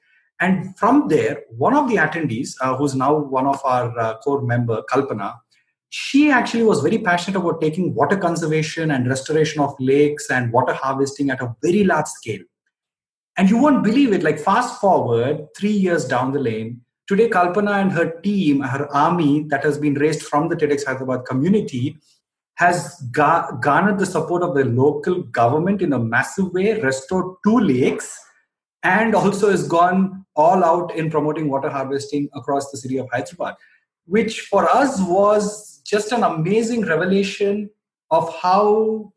And 0.41 0.77
from 0.77 1.09
there 1.09 1.43
one 1.57 1.75
of 1.75 1.89
the 1.89 1.97
attendees 1.97 2.55
uh, 2.61 2.77
who's 2.77 2.95
now 2.95 3.17
one 3.17 3.47
of 3.47 3.61
our 3.65 3.97
uh, 3.99 4.19
core 4.19 4.43
member 4.43 4.83
kalpana 4.91 5.37
she 5.91 6.31
actually 6.31 6.65
was 6.65 6.81
very 6.81 6.99
passionate 6.99 7.39
about 7.39 7.61
taking 7.61 7.95
water 7.95 8.17
conservation 8.17 8.91
and 8.91 9.09
restoration 9.09 9.61
of 9.61 9.75
lakes 9.79 10.31
and 10.31 10.53
water 10.53 10.75
harvesting 10.75 11.31
at 11.31 11.41
a 11.41 11.55
very 11.63 11.85
large 11.85 12.07
scale. 12.07 12.43
And 13.37 13.49
you 13.49 13.57
won't 13.57 13.85
believe 13.85 14.13
it, 14.13 14.23
like 14.23 14.39
fast 14.39 14.81
forward 14.81 15.47
three 15.57 15.73
years 15.73 16.05
down 16.05 16.33
the 16.33 16.41
lane, 16.41 16.81
today 17.07 17.29
Kalpana 17.29 17.81
and 17.81 17.93
her 17.93 18.21
team, 18.21 18.61
her 18.61 18.89
army 18.95 19.45
that 19.49 19.65
has 19.65 19.79
been 19.79 19.95
raised 19.95 20.23
from 20.23 20.49
the 20.49 20.57
TEDx 20.57 20.85
Hyderabad 20.85 21.25
community, 21.25 21.97
has 22.57 23.01
ga- 23.13 23.53
garnered 23.61 23.99
the 23.99 24.07
support 24.07 24.43
of 24.43 24.55
the 24.55 24.65
local 24.65 25.23
government 25.23 25.81
in 25.81 25.93
a 25.93 25.99
massive 25.99 26.53
way, 26.53 26.79
restored 26.81 27.37
two 27.45 27.61
lakes, 27.61 28.19
and 28.83 29.15
also 29.15 29.51
has 29.51 29.67
gone 29.67 30.27
all 30.35 30.65
out 30.65 30.95
in 30.95 31.11
promoting 31.11 31.49
water 31.49 31.71
harvesting 31.71 32.29
across 32.35 32.71
the 32.71 32.77
city 32.77 32.99
of 32.99 33.09
Hyderabad, 33.13 33.55
which 34.07 34.43
for 34.43 34.69
us 34.69 35.01
was 35.01 35.78
just 35.89 36.13
an 36.13 36.23
amazing 36.23 36.83
revelation 36.85 37.71
of 38.11 38.35
how 38.41 39.13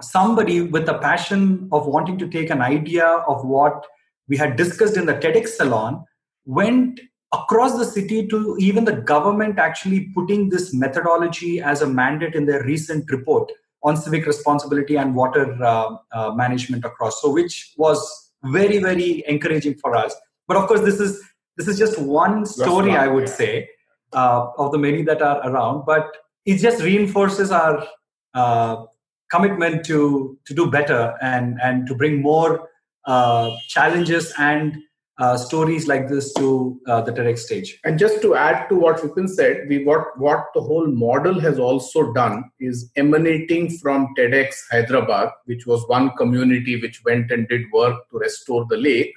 somebody 0.00 0.60
with 0.60 0.88
a 0.88 0.98
passion 0.98 1.68
of 1.72 1.86
wanting 1.86 2.18
to 2.18 2.28
take 2.28 2.50
an 2.50 2.60
idea 2.60 3.06
of 3.06 3.44
what 3.44 3.86
we 4.28 4.36
had 4.36 4.56
discussed 4.56 4.96
in 4.96 5.06
the 5.06 5.14
TEDx 5.14 5.48
salon 5.48 6.04
went 6.44 7.00
across 7.32 7.76
the 7.76 7.84
city 7.84 8.26
to 8.26 8.56
even 8.58 8.84
the 8.84 8.92
government 8.92 9.58
actually 9.58 10.08
putting 10.14 10.48
this 10.48 10.72
methodology 10.72 11.60
as 11.60 11.82
a 11.82 11.86
mandate 11.86 12.34
in 12.34 12.46
their 12.46 12.62
recent 12.64 13.10
report 13.10 13.50
on 13.82 13.96
civic 13.96 14.26
responsibility 14.26 14.96
and 14.96 15.14
water 15.14 15.56
uh, 15.62 15.96
uh, 16.12 16.30
management 16.32 16.84
across. 16.84 17.20
So 17.20 17.30
which 17.30 17.74
was 17.76 18.32
very 18.44 18.78
very 18.78 19.24
encouraging 19.26 19.74
for 19.78 19.96
us. 19.96 20.14
But 20.46 20.56
of 20.56 20.68
course 20.68 20.80
this 20.80 21.00
is 21.00 21.22
this 21.58 21.68
is 21.68 21.78
just 21.78 21.98
one 21.98 22.46
story 22.46 22.92
i 22.92 23.06
would 23.06 23.28
say 23.28 23.68
uh, 24.12 24.46
of 24.58 24.72
the 24.72 24.78
many 24.78 25.02
that 25.02 25.22
are 25.22 25.40
around 25.48 25.84
but 25.86 26.16
it 26.44 26.58
just 26.58 26.82
reinforces 26.82 27.50
our 27.50 27.86
uh, 28.34 28.84
commitment 29.30 29.84
to 29.84 30.38
to 30.46 30.54
do 30.54 30.70
better 30.70 31.14
and 31.20 31.58
and 31.62 31.86
to 31.86 31.94
bring 31.94 32.22
more 32.22 32.68
uh, 33.04 33.50
challenges 33.68 34.32
and 34.38 34.76
uh, 35.18 35.36
stories 35.36 35.88
like 35.88 36.08
this 36.08 36.32
to 36.34 36.80
uh, 36.86 37.00
the 37.00 37.12
TEDx 37.12 37.38
stage. 37.40 37.80
And 37.84 37.98
just 37.98 38.22
to 38.22 38.36
add 38.36 38.68
to 38.68 38.76
what 38.76 38.98
Vipin 38.98 39.28
said, 39.28 39.66
we 39.68 39.84
what 39.84 40.18
what 40.18 40.46
the 40.54 40.60
whole 40.60 40.86
model 40.86 41.40
has 41.40 41.58
also 41.58 42.12
done 42.12 42.44
is 42.60 42.90
emanating 42.96 43.70
from 43.78 44.14
TEDx 44.16 44.54
Hyderabad, 44.70 45.30
which 45.46 45.66
was 45.66 45.86
one 45.88 46.10
community 46.16 46.80
which 46.80 47.02
went 47.04 47.30
and 47.32 47.48
did 47.48 47.62
work 47.72 48.08
to 48.10 48.18
restore 48.18 48.64
the 48.66 48.76
lake. 48.76 49.12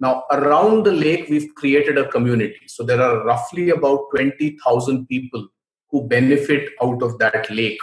Now 0.00 0.24
around 0.32 0.84
the 0.84 0.92
lake, 0.92 1.28
we've 1.28 1.54
created 1.54 1.98
a 1.98 2.08
community. 2.08 2.60
So 2.66 2.82
there 2.82 3.00
are 3.02 3.24
roughly 3.24 3.70
about 3.70 4.06
twenty 4.14 4.58
thousand 4.64 5.06
people 5.06 5.46
who 5.90 6.08
benefit 6.08 6.70
out 6.82 7.02
of 7.02 7.18
that 7.18 7.50
lake, 7.50 7.78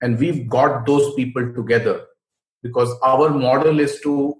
and 0.00 0.18
we've 0.18 0.48
got 0.48 0.86
those 0.86 1.14
people 1.14 1.52
together 1.52 2.06
because 2.62 2.94
our 3.02 3.30
model 3.30 3.80
is 3.80 4.00
to 4.00 4.36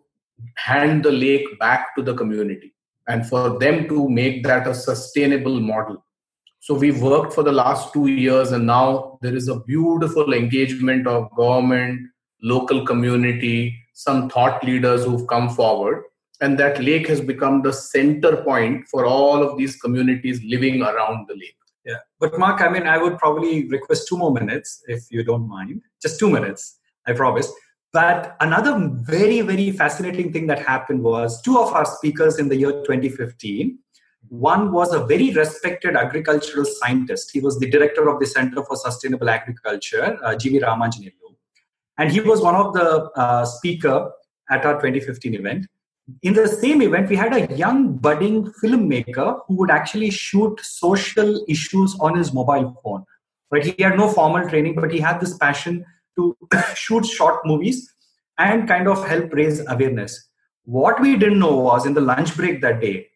hand 0.57 1.05
the 1.05 1.13
lake 1.13 1.59
back 1.59 1.95
to 1.97 2.03
the 2.03 2.15
community 2.15 2.75
and 3.09 3.27
for 3.27 3.59
them 3.59 3.89
to 3.89 4.09
make 4.09 4.43
that 4.45 4.67
a 4.67 4.75
sustainable 4.75 5.61
model. 5.61 6.05
So 6.61 6.75
we've 6.75 7.03
worked 7.03 7.33
for 7.33 7.43
the 7.43 7.53
last 7.53 7.93
two 7.93 8.07
years, 8.07 8.53
and 8.53 8.67
now 8.67 9.19
there 9.23 9.35
is 9.35 9.49
a 9.49 9.61
beautiful 9.61 10.33
engagement 10.33 11.07
of 11.07 11.35
government, 11.35 12.01
local 12.43 12.87
community, 12.87 13.75
some 13.95 14.31
thought 14.31 14.63
leaders 14.65 15.05
who've 15.05 15.27
come 15.27 15.51
forward. 15.51 16.05
And 16.41 16.59
that 16.59 16.83
lake 16.83 17.07
has 17.09 17.21
become 17.21 17.63
the 17.63 17.73
center 17.73 18.43
point 18.43 18.89
for 18.89 19.05
all 19.05 19.43
of 19.43 19.59
these 19.59 19.77
communities 19.77 20.41
living 20.43 20.83
around 20.83 21.29
the 21.29 21.35
lake. 21.35 21.57
Yeah. 21.85 21.97
But 22.19 22.39
Mark, 22.39 22.61
I 22.61 22.69
mean, 22.69 22.87
I 22.87 22.99
would 22.99 23.19
probably 23.19 23.69
request 23.69 24.09
two 24.09 24.17
more 24.17 24.33
minutes 24.33 24.83
if 24.89 25.11
you 25.11 25.23
don't 25.25 25.49
mind. 25.49 25.83
Just 26.01 26.19
two 26.19 26.31
minutes, 26.31 26.79
I 27.07 27.13
promise. 27.13 27.53
But 27.93 28.37
another 28.41 28.79
very, 29.03 29.41
very 29.41 29.73
fascinating 29.73 30.33
thing 30.33 30.47
that 30.47 30.61
happened 30.61 31.03
was 31.03 31.43
two 31.43 31.59
of 31.59 31.73
our 31.73 31.85
speakers 31.85 32.39
in 32.39 32.49
the 32.49 32.57
year 32.57 32.73
2015. 32.73 33.79
One 34.29 34.71
was 34.71 34.93
a 34.93 35.05
very 35.07 35.33
respected 35.33 35.97
agricultural 35.97 36.65
scientist. 36.65 37.31
He 37.33 37.41
was 37.41 37.59
the 37.59 37.69
director 37.69 38.09
of 38.09 38.21
the 38.21 38.27
Center 38.27 38.63
for 38.65 38.77
Sustainable 38.77 39.29
Agriculture, 39.29 40.19
uh, 40.23 40.37
G.V. 40.37 40.61
Ramanjaneyulu. 40.61 41.35
And 41.99 42.13
he 42.13 42.21
was 42.21 42.41
one 42.41 42.55
of 42.55 42.73
the 42.73 43.11
uh, 43.17 43.45
speaker 43.45 44.13
at 44.51 44.65
our 44.65 44.75
2015 44.75 45.35
event. 45.35 45.67
In 46.23 46.35
the 46.35 46.49
same 46.49 46.83
event, 46.83 47.09
we 47.09 47.17
had 47.17 47.35
a 47.35 47.55
young 47.55 47.97
budding 47.97 48.53
filmmaker 48.63 49.41
who 49.47 49.55
would 49.57 49.71
actually 49.71 50.11
shoot 50.11 50.59
social 50.61 51.45
issues 51.49 51.97
on 52.01 52.17
his 52.17 52.33
mobile 52.33 52.81
phone. 52.83 53.05
Right? 53.51 53.65
He 53.65 53.83
had 53.83 53.97
no 53.97 54.09
formal 54.09 54.49
training, 54.49 54.77
but 54.77 54.93
he 54.93 55.01
had 55.01 55.21
this 55.21 55.37
passion 55.37 55.85
to 56.17 56.37
shoot 56.75 57.05
short 57.05 57.45
movies 57.45 57.93
and 58.39 58.67
kind 58.67 58.89
of 58.89 59.07
help 59.07 59.33
raise 59.33 59.61
awareness. 59.69 60.29
What 60.65 61.01
we 61.01 61.17
didn't 61.17 61.39
know 61.39 61.57
was 61.57 61.87
in 61.87 61.95
the 61.95 62.01
lunch 62.01 62.37
break 62.37 62.61
that 62.63 62.81
day, 62.81 63.09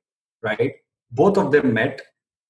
right? 0.42 0.72
Both 1.10 1.38
of 1.38 1.52
them 1.52 1.72
met 1.72 2.02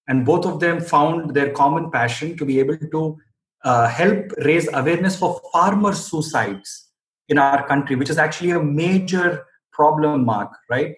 and 0.08 0.24
both 0.24 0.46
of 0.46 0.60
them 0.60 0.80
found 0.80 1.34
their 1.34 1.50
common 1.50 1.90
passion 1.90 2.36
to 2.36 2.44
be 2.44 2.58
able 2.58 2.76
to 2.78 3.18
uh, 3.64 3.88
help 3.88 4.32
raise 4.38 4.68
awareness 4.72 5.16
for 5.16 5.40
farmer 5.52 5.92
suicides 5.94 6.88
in 7.28 7.38
our 7.38 7.66
country, 7.66 7.96
which 7.96 8.10
is 8.10 8.18
actually 8.18 8.50
a 8.50 8.62
major 8.62 9.46
problem, 9.74 10.24
Mark, 10.24 10.56
right? 10.70 10.94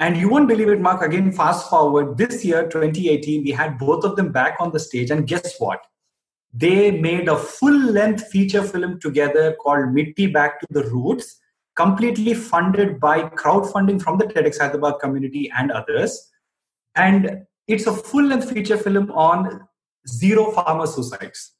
And 0.00 0.16
you 0.16 0.28
won't 0.28 0.48
believe 0.48 0.68
it, 0.68 0.80
Mark. 0.80 1.02
Again, 1.02 1.30
fast 1.30 1.70
forward 1.70 2.18
this 2.18 2.44
year, 2.44 2.64
2018, 2.64 3.44
we 3.44 3.52
had 3.52 3.78
both 3.78 4.04
of 4.04 4.16
them 4.16 4.32
back 4.32 4.56
on 4.58 4.72
the 4.72 4.80
stage. 4.80 5.10
And 5.10 5.26
guess 5.26 5.54
what? 5.58 5.80
they 6.54 6.92
made 6.92 7.28
a 7.28 7.36
full 7.36 7.76
length 7.76 8.28
feature 8.28 8.62
film 8.62 9.00
together 9.00 9.56
called 9.60 9.92
Mitti 9.92 10.32
Back 10.32 10.60
to 10.60 10.66
the 10.70 10.84
Roots, 10.84 11.40
completely 11.74 12.32
funded 12.32 13.00
by 13.00 13.22
crowdfunding 13.22 14.00
from 14.00 14.18
the 14.18 14.26
TEDx 14.26 14.60
Hyderabad 14.60 15.00
community 15.00 15.50
and 15.56 15.72
others. 15.72 16.30
And 16.94 17.44
it's 17.66 17.88
a 17.88 17.92
full 17.92 18.24
length 18.24 18.52
feature 18.52 18.78
film 18.78 19.10
on 19.10 19.66
zero 20.06 20.52
farmer 20.52 20.86
suicides. 20.86 21.52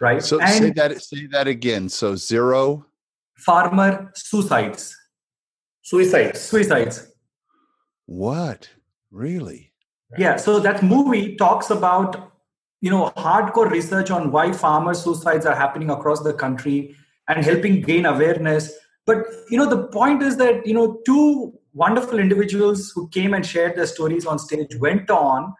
Right? 0.00 0.22
So 0.22 0.40
and 0.40 0.50
say 0.50 0.70
that 0.70 1.02
say 1.02 1.26
that 1.26 1.46
again. 1.46 1.88
So 1.90 2.16
zero 2.16 2.86
farmer 3.36 4.10
suicides. 4.14 4.96
Suicides. 5.84 6.40
Suicides. 6.40 7.12
What? 8.06 8.68
Really? 9.10 9.72
Yeah. 10.18 10.36
So 10.36 10.58
that 10.60 10.82
movie 10.82 11.36
talks 11.36 11.70
about 11.70 12.32
you 12.84 12.90
know 12.90 13.10
hardcore 13.16 13.70
research 13.70 14.10
on 14.10 14.30
why 14.30 14.52
farmer 14.52 14.92
suicides 14.92 15.46
are 15.46 15.54
happening 15.54 15.90
across 15.90 16.22
the 16.22 16.34
country 16.34 16.94
and 17.28 17.42
helping 17.42 17.80
gain 17.80 18.04
awareness 18.04 18.70
but 19.06 19.24
you 19.48 19.56
know 19.56 19.68
the 19.68 19.84
point 19.94 20.22
is 20.22 20.36
that 20.36 20.66
you 20.66 20.74
know 20.74 20.98
two 21.06 21.52
wonderful 21.72 22.18
individuals 22.18 22.92
who 22.94 23.08
came 23.08 23.32
and 23.32 23.46
shared 23.46 23.74
their 23.74 23.86
stories 23.86 24.26
on 24.26 24.38
stage 24.38 24.76
went 24.76 25.08
on 25.08 25.54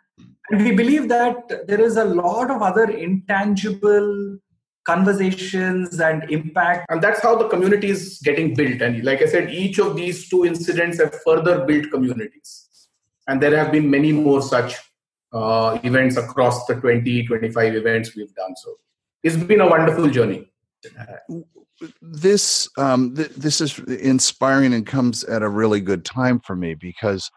and 0.51 0.63
we 0.65 0.73
believe 0.83 1.09
that 1.09 1.67
there 1.67 1.81
is 1.81 1.97
a 1.97 2.05
lot 2.05 2.51
of 2.51 2.61
other 2.61 2.85
intangible 2.91 4.39
conversations 4.85 5.99
and 6.01 6.31
impact 6.31 6.87
and 6.91 7.01
that's 7.03 7.23
how 7.23 7.35
the 7.35 7.49
community 7.49 7.89
is 7.89 8.21
getting 8.23 8.55
built 8.55 8.83
and 8.83 9.03
like 9.05 9.23
i 9.23 9.27
said 9.27 9.51
each 9.51 9.79
of 9.79 9.97
these 9.97 10.29
two 10.29 10.45
incidents 10.45 11.01
have 11.01 11.15
further 11.25 11.65
built 11.65 11.91
communities 11.91 12.89
and 13.27 13.43
there 13.43 13.57
have 13.57 13.73
been 13.73 13.91
many 13.91 14.13
more 14.13 14.43
such 14.43 14.77
uh, 15.35 15.79
events 15.83 16.17
across 16.17 16.65
the 16.67 16.75
20, 16.77 17.27
25 17.27 17.75
events 17.75 18.15
we've 18.15 18.35
done. 18.35 18.55
So 18.57 18.77
it's 19.23 19.37
been 19.37 19.61
a 19.61 19.69
wonderful 19.69 20.09
journey. 20.09 20.49
This 22.01 22.69
um, 22.79 23.17
th- 23.17 23.31
this 23.31 23.61
is 23.61 23.79
inspiring 23.81 24.75
and 24.75 24.87
comes 24.87 25.25
at 25.25 25.43
a 25.43 25.49
really 25.49 25.81
good 25.81 26.05
time 26.05 26.39
for 26.41 26.55
me 26.55 26.75
because 26.75 27.31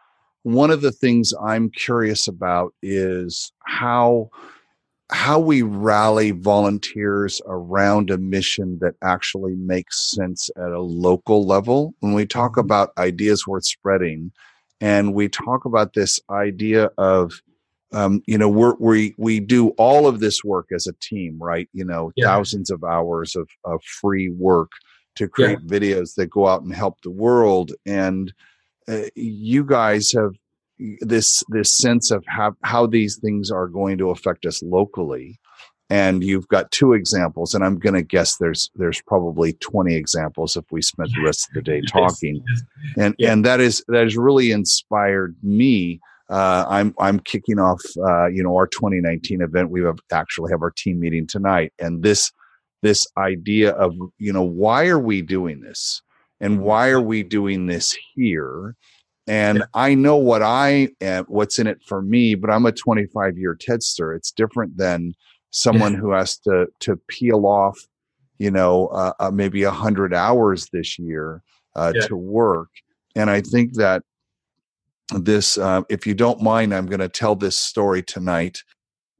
one 0.43 0.69
of 0.69 0.81
the 0.81 0.91
things 0.91 1.33
I'm 1.43 1.71
curious 1.71 2.27
about 2.27 2.73
is 2.83 3.51
how 3.65 4.29
how 5.09 5.39
we 5.39 5.61
rally 5.61 6.31
volunteers 6.31 7.41
around 7.45 8.09
a 8.09 8.17
mission 8.17 8.77
that 8.81 8.95
actually 9.01 9.55
makes 9.55 10.11
sense 10.11 10.49
at 10.57 10.71
a 10.71 10.81
local 10.81 11.45
level. 11.45 11.93
When 12.01 12.13
we 12.13 12.25
talk 12.25 12.51
mm-hmm. 12.53 12.61
about 12.61 12.91
ideas 12.97 13.47
worth 13.47 13.65
spreading, 13.65 14.31
and 14.81 15.13
we 15.13 15.29
talk 15.29 15.65
about 15.65 15.93
this 15.93 16.19
idea 16.29 16.89
of 16.97 17.41
um, 17.93 18.21
you 18.27 18.37
know 18.37 18.49
we're, 18.49 18.75
we 18.79 19.15
we 19.17 19.39
do 19.39 19.69
all 19.69 20.07
of 20.07 20.19
this 20.19 20.43
work 20.43 20.67
as 20.75 20.87
a 20.87 20.93
team 20.99 21.37
right 21.39 21.69
you 21.71 21.85
know 21.85 22.11
yeah. 22.17 22.25
thousands 22.25 22.69
of 22.69 22.83
hours 22.83 23.35
of, 23.35 23.49
of 23.63 23.81
free 23.83 24.29
work 24.29 24.71
to 25.15 25.27
create 25.27 25.59
yeah. 25.63 25.79
videos 25.79 26.15
that 26.15 26.29
go 26.29 26.47
out 26.47 26.63
and 26.63 26.75
help 26.75 26.99
the 27.01 27.09
world 27.09 27.71
and 27.85 28.33
uh, 28.89 29.03
you 29.15 29.63
guys 29.63 30.11
have 30.11 30.33
this 31.01 31.43
this 31.49 31.71
sense 31.71 32.11
of 32.11 32.23
how, 32.27 32.55
how 32.63 32.85
these 32.85 33.17
things 33.17 33.51
are 33.51 33.67
going 33.67 33.97
to 33.97 34.09
affect 34.09 34.45
us 34.45 34.61
locally. 34.61 35.39
And 35.89 36.21
you've 36.23 36.47
got 36.49 36.69
two 36.71 36.91
examples 36.91 37.53
and 37.55 37.63
i'm 37.63 37.79
going 37.79 37.93
to 37.93 38.01
guess 38.01 38.35
there's 38.37 38.69
there's 38.75 39.01
probably 39.07 39.53
20 39.53 39.95
examples 39.95 40.57
if 40.57 40.65
we 40.69 40.81
spent 40.81 41.09
the 41.15 41.23
rest 41.23 41.47
of 41.49 41.53
the 41.55 41.61
day 41.61 41.81
talking. 41.87 42.43
And 42.97 43.15
yeah. 43.17 43.31
and 43.31 43.45
that 43.45 43.61
is 43.61 43.83
that 43.87 44.03
has 44.03 44.17
really 44.17 44.51
inspired 44.51 45.35
me. 45.41 45.99
Uh, 46.29 46.65
I'm 46.67 46.93
I'm 46.99 47.19
kicking 47.21 47.57
off 47.57 47.81
uh, 47.97 48.27
you 48.27 48.43
know 48.43 48.55
our 48.55 48.67
2019 48.67 49.41
event. 49.41 49.69
We 49.69 49.81
have 49.83 49.99
actually 50.11 50.51
have 50.51 50.61
our 50.61 50.71
team 50.71 50.99
meeting 50.99 51.25
tonight, 51.25 51.71
and 51.79 52.03
this 52.03 52.31
this 52.81 53.07
idea 53.17 53.71
of 53.71 53.95
you 54.17 54.33
know 54.33 54.43
why 54.43 54.87
are 54.87 54.99
we 54.99 55.21
doing 55.21 55.61
this, 55.61 56.01
and 56.41 56.59
why 56.59 56.89
are 56.89 57.01
we 57.01 57.23
doing 57.23 57.67
this 57.67 57.97
here? 58.13 58.75
And 59.27 59.59
yeah. 59.59 59.65
I 59.73 59.93
know 59.93 60.15
what 60.15 60.41
I 60.41 60.89
am, 61.01 61.25
what's 61.25 61.59
in 61.59 61.67
it 61.67 61.81
for 61.83 62.01
me, 62.01 62.35
but 62.35 62.49
I'm 62.49 62.65
a 62.65 62.71
25 62.71 63.37
year 63.37 63.55
TEDster. 63.55 64.15
It's 64.15 64.31
different 64.31 64.77
than 64.77 65.13
someone 65.51 65.93
yeah. 65.93 65.99
who 66.01 66.11
has 66.11 66.37
to 66.39 66.67
to 66.81 66.97
peel 67.07 67.45
off, 67.45 67.79
you 68.37 68.51
know, 68.51 68.87
uh, 68.87 69.13
uh 69.19 69.31
maybe 69.31 69.63
a 69.63 69.71
hundred 69.71 70.13
hours 70.13 70.67
this 70.71 70.97
year 70.97 71.43
uh, 71.75 71.91
yeah. 71.93 72.07
to 72.07 72.15
work. 72.15 72.69
And 73.15 73.29
I 73.29 73.41
think 73.41 73.73
that 73.73 74.03
this 75.15 75.57
uh, 75.57 75.81
if 75.89 76.05
you 76.05 76.13
don't 76.13 76.41
mind 76.41 76.73
i'm 76.73 76.85
going 76.85 76.99
to 76.99 77.09
tell 77.09 77.35
this 77.35 77.57
story 77.57 78.03
tonight 78.03 78.63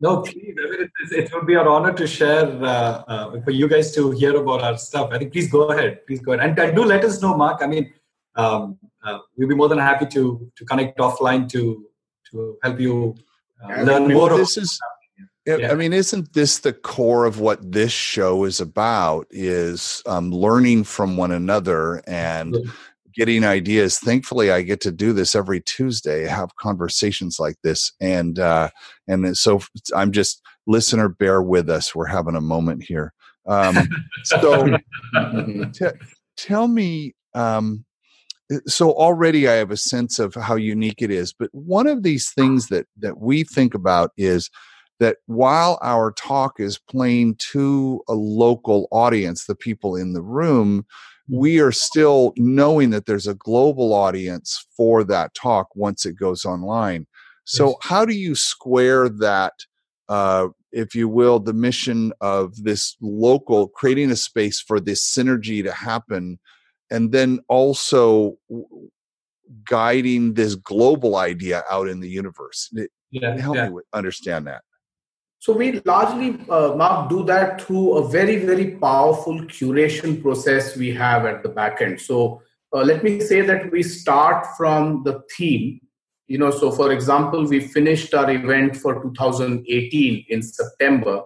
no 0.02 0.22
please 0.22 0.56
I 0.58 0.84
it, 0.84 0.92
it, 1.12 1.34
would 1.34 1.48
be 1.48 1.56
our 1.56 1.68
honor 1.68 1.94
to 1.94 2.06
share 2.06 2.46
uh, 2.64 3.04
uh, 3.08 3.42
for 3.42 3.52
you 3.52 3.68
guys 3.68 3.94
to 3.96 4.12
hear 4.12 4.36
about 4.36 4.62
our 4.62 4.78
stuff. 4.78 5.10
I 5.12 5.18
think 5.18 5.32
please 5.32 5.50
go 5.50 5.72
ahead, 5.72 6.06
please 6.06 6.20
go 6.20 6.34
ahead, 6.34 6.50
and, 6.50 6.60
and 6.60 6.76
do 6.76 6.84
let 6.84 7.04
us 7.04 7.22
know, 7.22 7.36
Mark. 7.36 7.62
I 7.62 7.68
mean, 7.68 7.92
um, 8.38 8.78
uh, 9.04 9.20
we'd 9.36 9.50
be 9.50 9.56
more 9.56 9.70
than 9.70 9.80
happy 9.80 10.06
to 10.06 10.52
to 10.56 10.66
connect 10.66 10.98
offline 11.00 11.50
to 11.50 11.86
to 12.32 12.58
help 12.64 12.80
you 12.80 13.16
uh, 13.64 13.82
learn 13.82 14.08
mean, 14.08 14.18
more. 14.18 14.30
This 14.38 14.58
is. 14.58 14.80
Yeah. 15.46 15.72
I 15.72 15.76
mean, 15.76 15.94
isn't 15.94 16.34
this 16.34 16.60
the 16.60 16.74
core 16.74 17.24
of 17.24 17.40
what 17.40 17.72
this 17.72 17.94
show 17.94 18.44
is 18.44 18.60
about? 18.60 19.28
Is 19.32 20.04
um, 20.06 20.30
learning 20.30 20.84
from 20.84 21.16
one 21.16 21.32
another 21.32 22.04
and 22.06 22.54
getting 23.18 23.44
ideas. 23.44 23.98
Thankfully, 23.98 24.52
I 24.52 24.62
get 24.62 24.80
to 24.82 24.92
do 24.92 25.12
this 25.12 25.36
every 25.36 25.62
Tuesday, 25.62 26.28
have 26.28 26.56
conversations 26.58 27.40
like 27.40 27.56
this, 27.64 27.92
and 28.00 28.38
uh, 28.40 28.70
and 29.08 29.38
so 29.38 29.62
I'm 29.96 30.12
just 30.12 30.42
listener. 30.68 31.10
Bear 31.10 31.42
with 31.42 31.70
us. 31.70 31.96
We're 31.96 32.06
having 32.06 32.36
a 32.36 32.42
moment 32.42 32.84
here. 32.84 33.14
Um, 33.46 33.90
so, 34.24 34.78
t- 35.74 35.86
tell 36.38 36.68
me. 36.68 37.16
Um, 37.34 37.86
so 38.66 38.92
already 38.92 39.48
I 39.48 39.54
have 39.54 39.72
a 39.72 39.78
sense 39.78 40.20
of 40.20 40.34
how 40.36 40.56
unique 40.56 41.02
it 41.02 41.12
is, 41.12 41.34
but 41.34 41.50
one 41.52 41.88
of 41.88 42.04
these 42.04 42.32
things 42.32 42.68
that 42.68 42.86
that 42.98 43.20
we 43.20 43.44
think 43.44 43.74
about 43.74 44.12
is 44.18 44.50
that 45.00 45.18
while 45.26 45.78
our 45.82 46.12
talk 46.12 46.60
is 46.60 46.80
playing 46.90 47.36
to 47.52 48.02
a 48.08 48.14
local 48.14 48.88
audience, 48.92 49.46
the 49.46 49.56
people 49.56 49.96
in 49.96 50.14
the 50.14 50.22
room, 50.22 50.86
we 51.30 51.60
are 51.60 51.72
still 51.72 52.34
knowing 52.38 52.90
that 52.92 53.06
there's 53.06 53.28
a 53.28 53.36
global 53.36 53.94
audience 53.94 54.66
for 54.76 55.04
that 55.04 55.34
talk 55.34 55.68
once 55.76 56.06
it 56.06 56.18
goes 56.18 56.46
online. 56.46 57.06
So, 57.44 57.68
yes. 57.68 57.76
how 57.82 58.06
do 58.06 58.14
you 58.14 58.36
square 58.36 59.10
that, 59.10 59.54
uh, 60.10 60.48
if 60.72 60.96
you 60.96 61.08
will, 61.08 61.40
the 61.40 61.54
mission 61.54 62.12
of 62.22 62.56
this 62.64 62.96
local, 63.02 63.68
creating 63.70 64.12
a 64.12 64.16
space 64.16 64.60
for 64.60 64.80
this 64.80 65.06
synergy 65.06 65.64
to 65.64 65.72
happen, 65.72 66.40
and 66.92 67.12
then 67.12 67.40
also 67.48 68.38
guiding 69.64 70.34
this 70.34 70.56
global 70.56 71.16
idea 71.16 71.64
out 71.70 71.88
in 71.88 72.00
the 72.00 72.10
universe? 72.10 72.72
Yeah, 73.12 73.38
help 73.38 73.56
yeah. 73.56 73.70
me 73.70 73.82
understand 73.94 74.48
that. 74.48 74.62
So 75.40 75.54
we 75.54 75.80
largely, 75.86 76.40
uh, 76.50 76.74
Mark, 76.76 77.10
do 77.10 77.24
that 77.26 77.62
through 77.62 77.94
a 77.98 78.08
very, 78.08 78.38
very 78.38 78.72
powerful 78.72 79.40
curation 79.42 80.22
process 80.22 80.76
we 80.76 80.92
have 80.94 81.26
at 81.26 81.44
the 81.44 81.50
back 81.50 81.82
end. 81.82 82.02
So 82.02 82.42
uh, 82.74 82.82
let 82.82 83.04
me 83.04 83.20
say 83.20 83.42
that 83.42 83.72
we 83.72 83.84
start 83.84 84.48
from 84.58 85.04
the 85.04 85.24
theme. 85.36 85.80
You 86.28 86.40
know, 86.40 86.52
so 86.52 86.72
for 86.72 86.92
example, 86.92 87.46
we 87.46 87.62
finished 87.62 88.14
our 88.14 88.30
event 88.30 88.76
for 88.76 89.02
2018 89.02 90.26
in 90.28 90.42
September. 90.42 91.22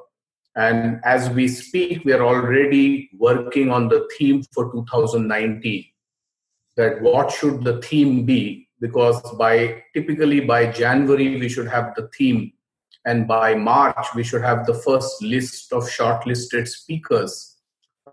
And 0.55 0.99
as 1.05 1.29
we 1.29 1.47
speak, 1.47 2.03
we 2.03 2.11
are 2.13 2.23
already 2.23 3.09
working 3.17 3.71
on 3.71 3.87
the 3.87 4.07
theme 4.17 4.43
for 4.53 4.71
2019. 4.71 5.85
That 6.77 7.01
what 7.01 7.31
should 7.31 7.63
the 7.63 7.81
theme 7.81 8.25
be? 8.25 8.67
Because 8.79 9.21
by 9.37 9.83
typically 9.93 10.41
by 10.41 10.71
January, 10.71 11.39
we 11.39 11.47
should 11.47 11.67
have 11.67 11.93
the 11.95 12.09
theme 12.17 12.51
and 13.05 13.27
by 13.27 13.55
March 13.55 14.07
we 14.15 14.23
should 14.23 14.41
have 14.41 14.65
the 14.65 14.73
first 14.73 15.21
list 15.21 15.73
of 15.73 15.83
shortlisted 15.83 16.67
speakers. 16.67 17.57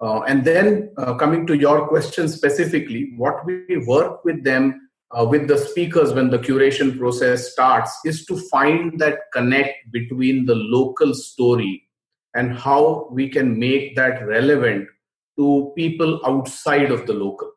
Uh, 0.01 0.21
and 0.23 0.45
then 0.45 0.91
uh, 0.97 1.15
coming 1.15 1.47
to 1.47 1.57
your 1.57 1.89
question 1.89 2.29
specifically, 2.29 3.13
what 3.17 3.45
we 3.45 3.83
work 3.87 4.25
with 4.25 4.45
them, 4.45 4.89
uh, 5.11 5.25
with 5.25 5.49
the 5.49 5.59
speakers 5.59 6.13
when 6.13 6.31
the 6.31 6.39
curation 6.39 6.97
process 6.99 7.53
starts, 7.53 7.99
is 8.05 8.25
to 8.27 8.37
find 8.49 8.99
that 9.01 9.19
connect 9.33 9.91
between 9.91 10.47
the 10.47 10.55
local 10.55 11.15
story 11.15 11.88
and 12.35 12.57
how 12.57 13.09
we 13.11 13.29
can 13.29 13.59
make 13.59 13.97
that 13.97 14.27
relevant 14.27 14.89
to 15.39 15.73
people 15.77 16.21
outside 16.27 16.91
of 16.91 17.07
the 17.07 17.13
local. 17.13 17.53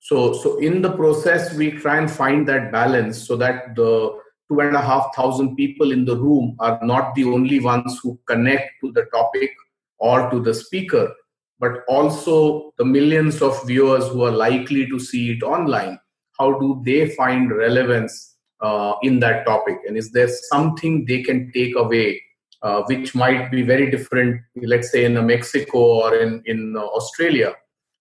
So, 0.00 0.32
so 0.32 0.58
in 0.58 0.80
the 0.82 0.92
process, 0.92 1.54
we 1.54 1.72
try 1.72 1.98
and 1.98 2.10
find 2.10 2.48
that 2.48 2.72
balance 2.72 3.26
so 3.26 3.36
that 3.36 3.74
the 3.74 4.18
two 4.50 4.60
and 4.60 4.74
a 4.74 4.80
half 4.80 5.14
thousand 5.14 5.56
people 5.56 5.92
in 5.92 6.04
the 6.04 6.16
room 6.16 6.56
are 6.58 6.78
not 6.82 7.14
the 7.14 7.24
only 7.24 7.60
ones 7.60 8.00
who 8.02 8.18
connect 8.26 8.70
to 8.80 8.92
the 8.92 9.04
topic 9.12 9.50
or 9.98 10.30
to 10.30 10.40
the 10.40 10.54
speaker, 10.54 11.14
but 11.58 11.84
also 11.88 12.72
the 12.78 12.84
millions 12.84 13.42
of 13.42 13.66
viewers 13.66 14.08
who 14.08 14.22
are 14.22 14.30
likely 14.30 14.86
to 14.88 14.98
see 14.98 15.32
it 15.32 15.42
online. 15.42 15.98
How 16.38 16.58
do 16.58 16.82
they 16.84 17.10
find 17.10 17.54
relevance 17.54 18.36
uh, 18.60 18.94
in 19.02 19.20
that 19.20 19.44
topic? 19.44 19.76
And 19.86 19.96
is 19.96 20.10
there 20.12 20.28
something 20.50 21.04
they 21.04 21.22
can 21.22 21.52
take 21.52 21.76
away 21.76 22.20
uh, 22.62 22.82
which 22.82 23.14
might 23.14 23.50
be 23.50 23.62
very 23.62 23.90
different, 23.90 24.40
let's 24.62 24.90
say 24.90 25.04
in 25.04 25.26
Mexico 25.26 25.78
or 25.78 26.14
in, 26.14 26.42
in 26.46 26.76
uh, 26.76 26.80
Australia, 26.80 27.54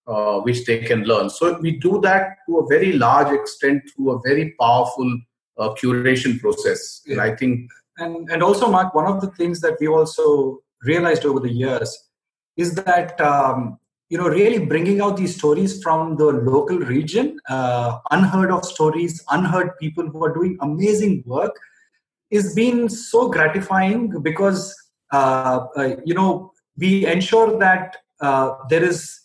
uh, 0.07 0.39
which 0.39 0.65
they 0.65 0.79
can 0.79 1.03
learn? 1.03 1.29
So 1.29 1.59
we 1.59 1.77
do 1.77 1.99
that 2.01 2.37
to 2.47 2.59
a 2.59 2.67
very 2.67 2.93
large 2.93 3.33
extent 3.33 3.83
through 3.89 4.11
a 4.11 4.21
very 4.21 4.55
powerful 4.59 5.19
uh, 5.57 5.69
curation 5.75 6.39
process. 6.39 7.01
Yeah. 7.05 7.13
And 7.13 7.21
I 7.21 7.35
think, 7.35 7.69
and 7.97 8.29
and 8.29 8.41
also, 8.41 8.69
Mark, 8.69 8.95
one 8.95 9.05
of 9.05 9.21
the 9.21 9.31
things 9.31 9.59
that 9.61 9.77
we 9.79 9.87
also 9.87 10.59
realized 10.83 11.25
over 11.25 11.39
the 11.39 11.51
years 11.51 11.97
is 12.55 12.75
that 12.75 13.19
um, 13.19 13.77
you 14.09 14.17
know 14.17 14.27
really 14.27 14.65
bringing 14.65 15.01
out 15.01 15.17
these 15.17 15.35
stories 15.35 15.81
from 15.83 16.15
the 16.15 16.25
local 16.25 16.79
region, 16.79 17.37
uh, 17.49 17.99
unheard 18.11 18.51
of 18.51 18.65
stories, 18.65 19.23
unheard 19.31 19.77
people 19.79 20.09
who 20.09 20.23
are 20.23 20.33
doing 20.33 20.57
amazing 20.61 21.23
work, 21.25 21.55
is 22.31 22.53
been 22.53 22.89
so 22.89 23.29
gratifying 23.29 24.21
because 24.21 24.75
uh, 25.11 25.65
uh, 25.75 25.95
you 26.05 26.13
know 26.13 26.51
we 26.77 27.05
ensure 27.05 27.57
that 27.59 27.97
uh, 28.21 28.55
there 28.69 28.83
is 28.83 29.19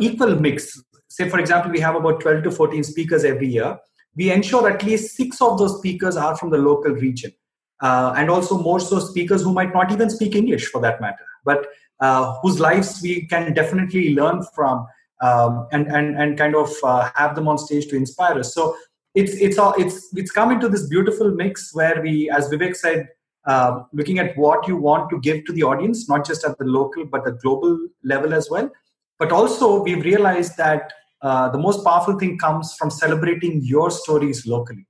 equal 0.00 0.36
mix. 0.38 0.80
Say, 1.08 1.28
for 1.28 1.38
example, 1.38 1.70
we 1.70 1.80
have 1.80 1.94
about 1.94 2.20
12 2.20 2.44
to 2.44 2.50
14 2.50 2.84
speakers 2.84 3.24
every 3.24 3.48
year 3.48 3.78
we 4.16 4.30
ensure 4.30 4.68
at 4.68 4.82
least 4.82 5.16
six 5.16 5.40
of 5.40 5.58
those 5.58 5.78
speakers 5.78 6.16
are 6.16 6.36
from 6.36 6.50
the 6.50 6.58
local 6.58 6.92
region. 6.92 7.32
Uh, 7.80 8.14
and 8.16 8.30
also 8.30 8.56
more 8.58 8.78
so 8.78 9.00
speakers 9.00 9.42
who 9.42 9.52
might 9.52 9.74
not 9.74 9.90
even 9.90 10.08
speak 10.08 10.36
English 10.36 10.66
for 10.66 10.80
that 10.80 11.00
matter, 11.00 11.24
but 11.44 11.66
uh, 11.98 12.34
whose 12.40 12.60
lives 12.60 13.00
we 13.02 13.26
can 13.26 13.52
definitely 13.54 14.14
learn 14.14 14.44
from 14.54 14.86
um, 15.20 15.66
and, 15.72 15.88
and, 15.88 16.16
and 16.16 16.38
kind 16.38 16.54
of 16.54 16.70
uh, 16.84 17.10
have 17.16 17.34
them 17.34 17.48
on 17.48 17.58
stage 17.58 17.86
to 17.88 17.96
inspire 17.96 18.38
us. 18.38 18.54
So 18.54 18.76
it's, 19.14 19.32
it's, 19.34 19.58
all, 19.58 19.74
it's, 19.76 20.08
it's 20.14 20.30
come 20.30 20.50
into 20.50 20.68
this 20.68 20.88
beautiful 20.88 21.30
mix 21.30 21.74
where 21.74 22.00
we, 22.00 22.30
as 22.30 22.48
Vivek 22.48 22.76
said, 22.76 23.08
uh, 23.46 23.82
looking 23.92 24.18
at 24.18 24.36
what 24.36 24.66
you 24.68 24.76
want 24.76 25.10
to 25.10 25.20
give 25.20 25.44
to 25.44 25.52
the 25.52 25.62
audience, 25.62 26.08
not 26.08 26.24
just 26.24 26.44
at 26.44 26.56
the 26.58 26.64
local, 26.64 27.04
but 27.04 27.24
the 27.24 27.32
global 27.32 27.78
level 28.04 28.32
as 28.32 28.48
well. 28.48 28.70
But 29.18 29.32
also, 29.32 29.82
we've 29.82 30.04
realized 30.04 30.56
that 30.56 30.92
uh, 31.22 31.48
the 31.50 31.58
most 31.58 31.84
powerful 31.84 32.18
thing 32.18 32.38
comes 32.38 32.74
from 32.74 32.90
celebrating 32.90 33.60
your 33.62 33.90
stories 33.90 34.46
locally 34.46 34.86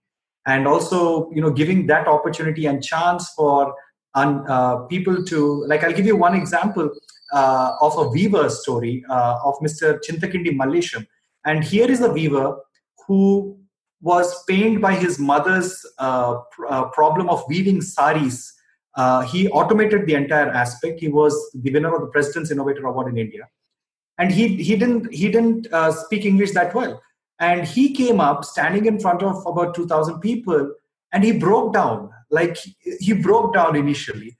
and 0.46 0.66
also 0.66 1.30
you 1.32 1.40
know 1.40 1.50
giving 1.50 1.86
that 1.86 2.08
opportunity 2.08 2.66
and 2.66 2.82
chance 2.82 3.30
for 3.36 3.74
un, 4.14 4.44
uh, 4.48 4.76
people 4.86 5.24
to 5.24 5.64
like 5.66 5.84
i'll 5.84 5.92
give 5.92 6.06
you 6.06 6.16
one 6.16 6.34
example 6.34 6.90
uh, 7.32 7.72
of 7.80 7.96
a 7.98 8.08
weaver 8.08 8.48
story 8.48 9.04
uh, 9.08 9.38
of 9.44 9.54
mr 9.62 9.98
chintakindi 10.06 10.56
mallesham 10.62 11.06
and 11.44 11.64
here 11.64 11.90
is 11.90 12.00
a 12.00 12.10
weaver 12.10 12.56
who 13.06 13.56
was 14.02 14.44
pained 14.44 14.82
by 14.82 14.94
his 14.94 15.18
mother's 15.18 15.80
uh, 15.98 16.34
pr- 16.50 16.66
problem 16.92 17.30
of 17.30 17.42
weaving 17.48 17.80
saris. 17.80 18.52
He 19.30 19.48
automated 19.48 20.06
the 20.06 20.14
entire 20.14 20.50
aspect. 20.50 21.00
He 21.00 21.08
was 21.08 21.34
the 21.54 21.70
winner 21.70 21.94
of 21.94 22.02
the 22.02 22.08
president's 22.08 22.50
innovator 22.50 22.86
award 22.86 23.12
in 23.12 23.16
india. 23.18 23.48
And 24.18 24.30
he 24.30 24.48
he 24.56 24.76
didn't 24.76 25.12
he 25.12 25.30
didn't 25.30 25.72
uh, 25.72 25.92
speak 25.92 26.26
english 26.26 26.52
that 26.52 26.74
well. 26.74 27.00
And 27.38 27.66
he 27.66 27.92
came 27.94 28.20
up 28.20 28.44
standing 28.44 28.86
in 28.86 29.00
front 29.00 29.22
of 29.22 29.44
about 29.46 29.74
2000 29.74 30.20
people 30.20 30.72
and 31.12 31.24
he 31.24 31.32
broke 31.32 31.72
down. 31.72 32.10
Like 32.30 32.56
he 33.00 33.12
broke 33.14 33.54
down 33.54 33.76
initially. 33.76 34.38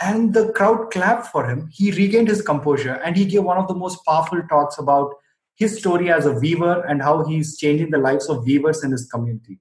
And 0.00 0.34
the 0.34 0.52
crowd 0.52 0.90
clapped 0.90 1.28
for 1.28 1.48
him. 1.48 1.68
He 1.72 1.90
regained 1.92 2.28
his 2.28 2.42
composure 2.42 2.94
and 3.04 3.16
he 3.16 3.24
gave 3.24 3.44
one 3.44 3.58
of 3.58 3.68
the 3.68 3.74
most 3.74 4.04
powerful 4.04 4.42
talks 4.48 4.78
about 4.78 5.14
his 5.56 5.78
story 5.78 6.10
as 6.10 6.26
a 6.26 6.32
weaver 6.32 6.80
and 6.88 7.02
how 7.02 7.24
he's 7.24 7.56
changing 7.56 7.90
the 7.90 7.98
lives 7.98 8.28
of 8.28 8.44
weavers 8.44 8.82
in 8.84 8.90
his 8.90 9.06
community 9.06 9.58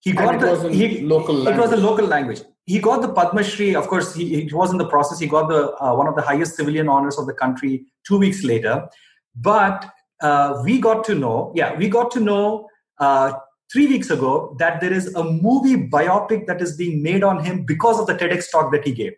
he 0.00 0.12
got 0.12 0.40
the 0.40 0.70
he, 0.70 1.00
local 1.00 1.34
language. 1.34 1.56
it 1.56 1.60
was 1.60 1.72
a 1.72 1.82
local 1.88 2.06
language 2.06 2.42
he 2.64 2.78
got 2.78 3.02
the 3.02 3.12
Padma 3.12 3.42
Shri. 3.42 3.74
Of 3.74 3.88
course, 3.88 4.14
he, 4.14 4.44
he 4.44 4.54
was 4.54 4.70
in 4.70 4.78
the 4.78 4.86
process. 4.86 5.18
He 5.18 5.26
got 5.26 5.48
the 5.48 5.74
uh, 5.82 5.94
one 5.96 6.06
of 6.06 6.14
the 6.14 6.22
highest 6.22 6.56
civilian 6.56 6.88
honors 6.88 7.18
of 7.18 7.26
the 7.26 7.32
country 7.32 7.86
two 8.06 8.18
weeks 8.18 8.44
later. 8.44 8.88
But 9.34 9.90
uh, 10.20 10.62
we 10.64 10.80
got 10.80 11.04
to 11.04 11.14
know, 11.14 11.52
yeah, 11.54 11.76
we 11.76 11.88
got 11.88 12.10
to 12.12 12.20
know 12.20 12.68
uh, 12.98 13.32
three 13.72 13.88
weeks 13.88 14.10
ago 14.10 14.54
that 14.58 14.80
there 14.80 14.92
is 14.92 15.12
a 15.14 15.24
movie 15.24 15.88
biopic 15.88 16.46
that 16.46 16.62
is 16.62 16.76
being 16.76 17.02
made 17.02 17.24
on 17.24 17.44
him 17.44 17.64
because 17.64 17.98
of 17.98 18.06
the 18.06 18.14
TEDx 18.14 18.50
talk 18.50 18.70
that 18.72 18.86
he 18.86 18.92
gave. 18.92 19.14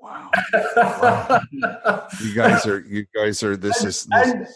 Wow. 0.00 0.30
wow. 0.76 1.40
you 2.22 2.34
guys 2.34 2.66
are, 2.66 2.80
you 2.80 3.06
guys 3.14 3.42
are, 3.42 3.56
this 3.56 3.80
and, 3.80 3.88
is. 3.88 4.04
This 4.04 4.08
and, 4.12 4.46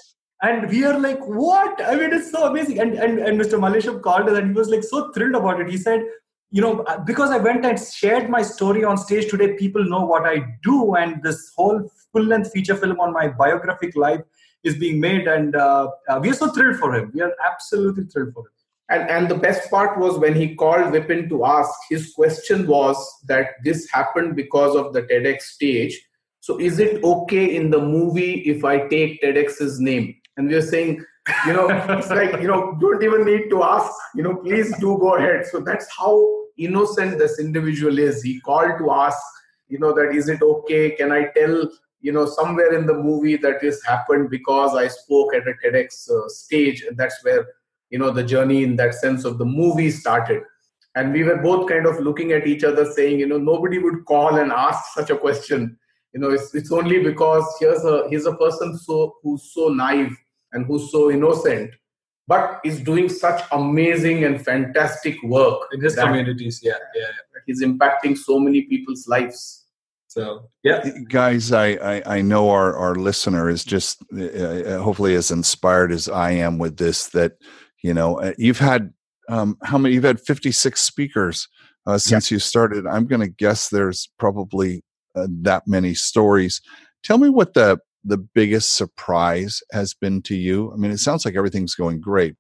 and 0.43 0.71
we 0.71 0.85
are 0.85 0.99
like, 0.99 1.21
what? 1.21 1.81
I 1.85 1.97
mean, 1.97 2.13
it's 2.13 2.31
so 2.31 2.45
amazing. 2.51 2.81
And 2.81 2.95
and, 2.95 3.19
and 3.19 3.41
Mr. 3.41 3.59
Mallesham 3.59 4.01
called 4.01 4.29
us 4.29 4.39
and 4.39 4.49
he 4.49 4.53
was 4.53 4.69
like 4.69 4.85
so 4.85 5.13
thrilled 5.13 5.35
about 5.35 5.61
it. 5.61 5.69
He 5.69 5.77
said, 5.77 6.03
you 6.51 6.61
know, 6.61 6.81
uh, 6.81 6.99
because 6.99 7.31
I 7.31 7.39
went 7.39 7.65
and 7.65 7.79
shared 7.79 8.29
my 8.29 8.43
story 8.43 8.85
on 8.85 8.97
stage 8.97 9.31
today, 9.31 9.55
people 9.55 9.85
know 9.85 10.05
what 10.05 10.27
I 10.27 10.45
do, 10.63 10.95
and 10.97 11.23
this 11.23 11.53
whole 11.57 11.91
full 12.13 12.25
length 12.25 12.53
feature 12.53 12.77
film 12.77 13.01
on 13.01 13.13
my 13.13 13.29
biographic 13.29 13.95
life 13.97 14.21
is 14.65 14.77
being 14.77 15.01
made, 15.01 15.29
and 15.29 15.55
uh, 15.55 15.91
uh, 16.09 16.19
we 16.21 16.31
are 16.31 16.35
so 16.35 16.51
thrilled 16.51 16.77
for 16.77 16.95
him. 16.95 17.13
We 17.15 17.23
are 17.23 17.33
absolutely 17.47 18.05
thrilled 18.05 18.35
for 18.35 18.43
him. 18.47 18.53
And, 18.91 19.09
and 19.09 19.29
the 19.29 19.37
best 19.37 19.71
part 19.71 19.99
was 19.99 20.19
when 20.19 20.35
he 20.35 20.57
called 20.57 20.93
Vipin 20.93 21.29
to 21.29 21.45
ask, 21.45 21.71
his 21.89 22.13
question 22.13 22.67
was 22.67 22.97
that 23.29 23.51
this 23.63 23.89
happened 23.91 24.35
because 24.35 24.75
of 24.75 24.93
the 24.93 25.03
TEDx 25.03 25.43
stage. 25.43 25.99
So 26.41 26.59
is 26.59 26.81
it 26.81 27.03
okay 27.05 27.55
in 27.55 27.71
the 27.71 27.79
movie 27.81 28.41
if 28.41 28.65
I 28.65 28.89
take 28.89 29.23
TEDx's 29.23 29.79
name? 29.79 30.17
And 30.37 30.49
we 30.49 30.55
are 30.57 30.63
saying, 30.63 31.05
you 31.47 31.53
know, 31.53 31.69
it's 31.91 32.11
like, 32.21 32.41
you 32.43 32.49
know, 32.49 32.77
don't 32.81 33.03
even 33.03 33.25
need 33.25 33.49
to 33.51 33.63
ask, 33.63 33.93
you 34.17 34.25
know, 34.25 34.37
please 34.37 34.77
do 34.79 34.99
go 34.99 35.17
ahead. 35.17 35.47
So 35.47 35.61
that's 35.61 35.87
how 35.97 36.21
innocent 36.59 37.19
this 37.19 37.39
individual 37.39 37.99
is. 37.99 38.23
He 38.23 38.41
called 38.41 38.77
to 38.79 38.91
ask, 38.91 39.19
you 39.69 39.79
know, 39.79 39.93
that 39.95 40.17
is 40.17 40.29
it 40.29 40.43
okay? 40.43 40.91
Can 40.91 41.13
I 41.13 41.27
tell, 41.37 41.71
you 42.01 42.11
know, 42.11 42.27
somewhere 42.27 42.75
in 42.75 42.87
the 42.87 42.95
movie 42.95 43.37
that 43.37 43.61
this 43.61 43.85
happened 43.85 44.31
because 44.31 44.75
I 44.75 44.89
spoke 44.89 45.33
at 45.35 45.47
a 45.47 45.55
TEDx 45.65 46.11
uh, 46.11 46.29
stage? 46.29 46.83
And 46.83 46.97
that's 46.97 47.23
where 47.23 47.47
you 47.91 47.99
know 47.99 48.11
the 48.11 48.23
journey 48.23 48.63
in 48.63 48.77
that 48.77 48.95
sense 48.95 49.25
of 49.25 49.39
the 49.39 49.45
movie 49.45 49.91
started. 49.91 50.43
And 50.97 51.13
we 51.13 51.23
were 51.23 51.37
both 51.37 51.69
kind 51.69 51.87
of 51.87 52.01
looking 52.01 52.33
at 52.33 52.47
each 52.47 52.65
other 52.65 52.85
saying 52.93 53.21
you 53.21 53.27
know 53.27 53.39
nobody 53.39 53.79
would 53.79 54.05
call 54.07 54.37
and 54.37 54.53
ask 54.53 54.95
such 54.95 55.11
a 55.11 55.17
question. 55.17 55.79
You 56.13 56.21
know 56.21 56.31
it's, 56.31 56.55
it's 56.55 56.73
only 56.73 57.03
because 57.03 57.45
here's 57.61 57.85
a 57.85 58.09
here's 58.11 58.27
a 58.27 58.35
person 58.35 58.77
so 58.77 59.17
who's 59.23 59.53
so 59.53 59.69
naive 59.69 60.17
and 60.53 60.67
who's 60.67 60.91
so 60.91 61.11
innocent 61.11 61.71
but 62.27 62.61
is 62.65 62.81
doing 62.81 63.09
such 63.09 63.43
amazing 63.53 64.25
and 64.25 64.45
fantastic 64.45 65.17
work 65.23 65.69
in 65.73 65.81
his 65.81 65.95
communities 65.95 66.61
yeah 66.65 66.75
yeah 66.97 67.07
he's 67.47 67.63
impacting 67.63 68.17
so 68.17 68.39
many 68.39 68.63
people's 68.63 69.07
lives. 69.09 69.67
So 70.07 70.51
yeah. 70.65 70.89
Guys 71.09 71.53
I, 71.53 71.67
I, 71.67 72.03
I 72.17 72.23
know 72.23 72.51
our 72.51 72.77
our 72.77 72.95
listener 72.95 73.49
is 73.49 73.65
just 73.65 74.03
uh, 74.13 74.25
uh 74.25 74.79
hopefully 74.83 75.15
as 75.15 75.31
inspired 75.31 75.93
as 75.93 76.09
i 76.09 76.33
am 76.33 76.59
with 76.59 76.79
this 76.79 77.09
that 77.11 77.39
you 77.83 77.95
know 77.95 78.21
uh, 78.21 78.33
you've 78.39 78.59
had 78.59 78.93
um, 79.29 79.57
how 79.63 79.79
many 79.79 79.95
you've 79.95 80.05
had 80.05 80.21
56 80.21 80.81
speakers 80.81 81.49
uh, 81.87 81.99
since 81.99 82.31
you 82.31 82.39
started 82.39 82.87
i'm 82.87 83.07
going 83.07 83.21
to 83.21 83.29
guess 83.29 83.69
there's 83.69 84.11
probably 84.19 84.83
uh, 85.15 85.27
that 85.43 85.63
many 85.67 85.95
stories 85.95 86.61
tell 87.03 87.19
me 87.19 87.29
what 87.29 87.55
the 87.55 87.79
the 88.05 88.19
biggest 88.19 88.75
surprise 88.75 89.63
has 89.73 89.95
been 89.95 90.23
to 90.23 90.37
you 90.37 90.73
i 90.73 90.77
mean 90.77 90.91
it 90.91 90.99
sounds 90.99 91.25
like 91.25 91.37
everything's 91.37 91.75
going 91.75 92.01
great 92.01 92.35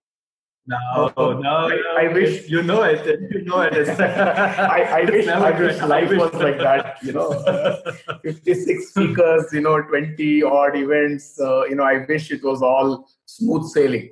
no, 0.66 1.12
no, 1.16 1.40
no. 1.40 1.50
I, 1.50 2.04
I 2.04 2.12
wish 2.12 2.48
you 2.48 2.62
know 2.62 2.82
it. 2.82 3.04
You 3.30 3.42
know 3.42 3.62
it. 3.62 3.88
I, 4.00 5.00
I 5.00 5.04
wish, 5.04 5.26
I 5.26 5.58
wish 5.58 5.82
life 5.82 6.10
was 6.10 6.34
like 6.34 6.58
that. 6.58 7.02
You 7.02 7.12
know, 7.12 7.82
fifty-six 8.22 8.88
speakers. 8.90 9.52
You 9.52 9.62
know, 9.62 9.82
twenty 9.82 10.42
odd 10.42 10.76
events. 10.76 11.40
Uh, 11.40 11.64
you 11.64 11.74
know, 11.74 11.82
I 11.84 12.04
wish 12.06 12.30
it 12.30 12.44
was 12.44 12.62
all 12.62 13.08
smooth 13.26 13.68
sailing. 13.70 14.10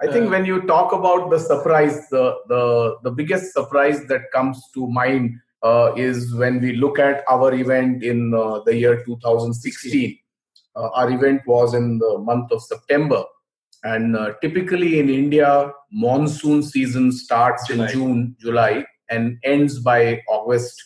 I 0.00 0.12
think 0.12 0.30
when 0.30 0.44
you 0.44 0.60
talk 0.62 0.92
about 0.92 1.30
the 1.30 1.38
surprise, 1.38 2.08
the 2.10 2.36
the 2.48 2.96
the 3.02 3.10
biggest 3.10 3.54
surprise 3.54 4.04
that 4.08 4.30
comes 4.30 4.62
to 4.74 4.86
mind 4.86 5.40
uh, 5.62 5.94
is 5.96 6.34
when 6.34 6.60
we 6.60 6.76
look 6.76 6.98
at 6.98 7.24
our 7.30 7.54
event 7.54 8.02
in 8.02 8.34
uh, 8.34 8.60
the 8.66 8.76
year 8.76 9.02
2016. 9.04 10.18
Uh, 10.74 10.88
our 10.90 11.10
event 11.10 11.40
was 11.46 11.72
in 11.72 11.98
the 11.98 12.18
month 12.18 12.52
of 12.52 12.62
September, 12.62 13.24
and 13.84 14.16
uh, 14.16 14.34
typically 14.42 14.98
in 14.98 15.08
India, 15.08 15.72
monsoon 15.90 16.62
season 16.62 17.10
starts 17.10 17.66
July. 17.66 17.86
in 17.86 17.92
June, 17.92 18.36
July, 18.38 18.84
and 19.08 19.38
ends 19.44 19.78
by 19.78 20.20
August. 20.28 20.82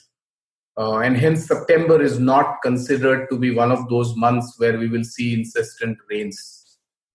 Uh, 0.78 0.98
and 0.98 1.16
hence, 1.16 1.46
September 1.46 2.00
is 2.00 2.20
not 2.20 2.62
considered 2.62 3.28
to 3.28 3.36
be 3.36 3.50
one 3.52 3.72
of 3.72 3.88
those 3.88 4.14
months 4.14 4.54
where 4.58 4.78
we 4.78 4.86
will 4.86 5.02
see 5.02 5.34
incessant 5.34 5.98
rains 6.08 6.59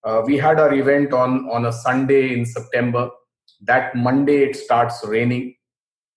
uh, 0.05 0.21
we 0.25 0.37
had 0.37 0.59
our 0.59 0.73
event 0.73 1.11
on 1.13 1.49
on 1.49 1.65
a 1.65 1.73
sunday 1.73 2.33
in 2.33 2.45
september. 2.45 3.09
That 3.61 3.95
monday 3.95 4.43
it 4.43 4.55
starts 4.55 5.03
raining. 5.05 5.55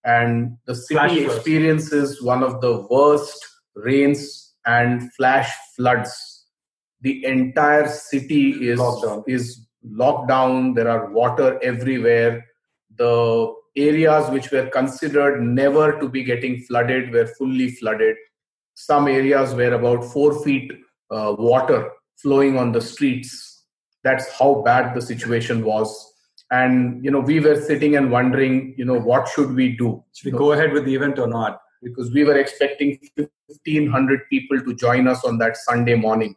And 0.05 0.57
the 0.67 0.75
city 0.75 1.25
experiences 1.25 2.23
one 2.23 2.43
of 2.43 2.61
the 2.61 2.87
worst 2.91 3.45
rains 3.75 4.55
and 4.67 5.13
flash 5.15 5.51
floods. 5.77 6.13
The 7.01 7.25
entire 7.25 7.89
city 7.89 8.51
is 8.69 8.79
lockdown. 8.79 9.25
is 9.27 9.67
locked 9.83 10.29
down. 10.29 10.75
There 10.75 10.89
are 10.89 11.11
water 11.11 11.59
everywhere. 11.63 12.45
The 12.97 13.53
areas 13.77 14.31
which 14.31 14.51
were 14.51 14.67
considered 14.67 15.43
never 15.43 15.99
to 16.01 16.09
be 16.09 16.25
getting 16.25 16.61
flooded 16.63 17.13
were 17.13 17.27
fully 17.27 17.71
flooded. 17.71 18.17
Some 18.75 19.09
areas 19.09 19.55
were 19.55 19.73
about 19.73 20.05
4 20.05 20.43
feet 20.43 20.73
uh, 21.11 21.35
water 21.39 21.91
flowing 22.17 22.59
on 22.59 22.73
the 22.73 22.81
streets 22.81 23.48
that's 24.05 24.31
how 24.39 24.63
bad 24.63 24.95
the 24.95 25.03
situation 25.03 25.65
was. 25.65 26.13
And 26.51 27.05
you 27.05 27.11
know 27.11 27.21
we 27.21 27.41
were 27.41 27.61
sitting 27.61 27.97
and 27.97 28.11
wondering 28.11 28.75
you 28.79 28.85
know 28.85 28.99
what 28.99 29.29
should 29.29 29.55
we 29.55 29.77
do? 29.77 30.03
Should 30.15 30.33
we 30.33 30.39
go 30.39 30.53
ahead 30.53 30.73
with 30.73 30.87
the 30.87 30.95
event 30.95 31.19
or 31.19 31.27
not? 31.27 31.61
Because 31.83 32.11
we 32.13 32.25
were 32.25 32.37
expecting 32.37 32.99
1500 33.17 34.21
people 34.31 34.61
to 34.61 34.75
join 34.75 35.07
us 35.07 35.25
on 35.25 35.39
that 35.39 35.57
sunday 35.57 35.95
morning. 35.95 36.35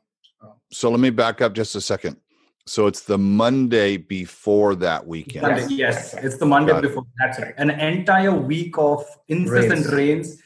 So 0.72 0.90
let 0.90 1.00
me 1.00 1.10
back 1.10 1.42
up 1.42 1.54
just 1.54 1.76
a 1.76 1.82
second. 1.82 2.18
So 2.66 2.88
it's 2.88 3.02
the 3.02 3.18
monday 3.18 3.98
before 3.98 4.76
that 4.76 5.08
weekend. 5.08 5.48
Yes, 5.72 5.72
yes. 5.72 6.14
it's 6.14 6.38
the 6.38 6.46
monday 6.46 6.80
before. 6.80 7.04
That's 7.18 7.40
right. 7.40 7.54
An 7.58 7.70
entire 7.72 8.34
week 8.34 8.78
of 8.78 9.06
incessant 9.30 9.88
rains, 9.88 9.94
rains 9.94 10.42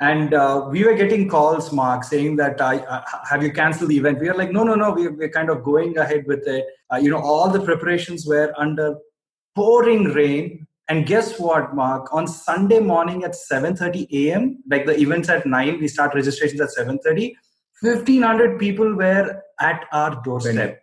and 0.00 0.32
uh, 0.32 0.68
we 0.70 0.84
were 0.84 0.94
getting 0.94 1.28
calls 1.28 1.72
mark 1.72 2.04
saying 2.04 2.36
that 2.36 2.60
uh, 2.60 3.02
have 3.28 3.42
you 3.42 3.52
canceled 3.52 3.90
the 3.90 3.96
event? 3.96 4.20
We 4.20 4.28
are 4.28 4.36
like 4.36 4.52
no 4.52 4.62
no 4.62 4.74
no 4.74 4.92
we, 4.92 5.08
we're 5.08 5.28
kind 5.28 5.50
of 5.50 5.64
going 5.64 5.98
ahead 5.98 6.24
with 6.26 6.46
it. 6.46 6.66
Uh, 6.92 6.96
you 6.96 7.10
know 7.10 7.20
all 7.20 7.50
the 7.50 7.60
preparations 7.60 8.26
were 8.26 8.52
under 8.56 8.96
pouring 9.56 10.04
rain. 10.04 10.66
And 10.90 11.04
guess 11.04 11.38
what 11.38 11.74
mark? 11.74 12.14
On 12.14 12.26
sunday 12.26 12.80
morning 12.80 13.22
at 13.22 13.32
7.30 13.32 14.06
a.m 14.10 14.62
like 14.70 14.86
the 14.86 14.98
events 14.98 15.28
at 15.28 15.44
9 15.44 15.80
we 15.80 15.88
start 15.88 16.14
registrations 16.14 16.60
at 16.60 16.70
7.30 16.70 17.34
1500 17.80 18.58
people 18.58 18.94
were 18.94 19.42
at 19.60 19.84
our 19.92 20.20
doorstep. 20.22 20.82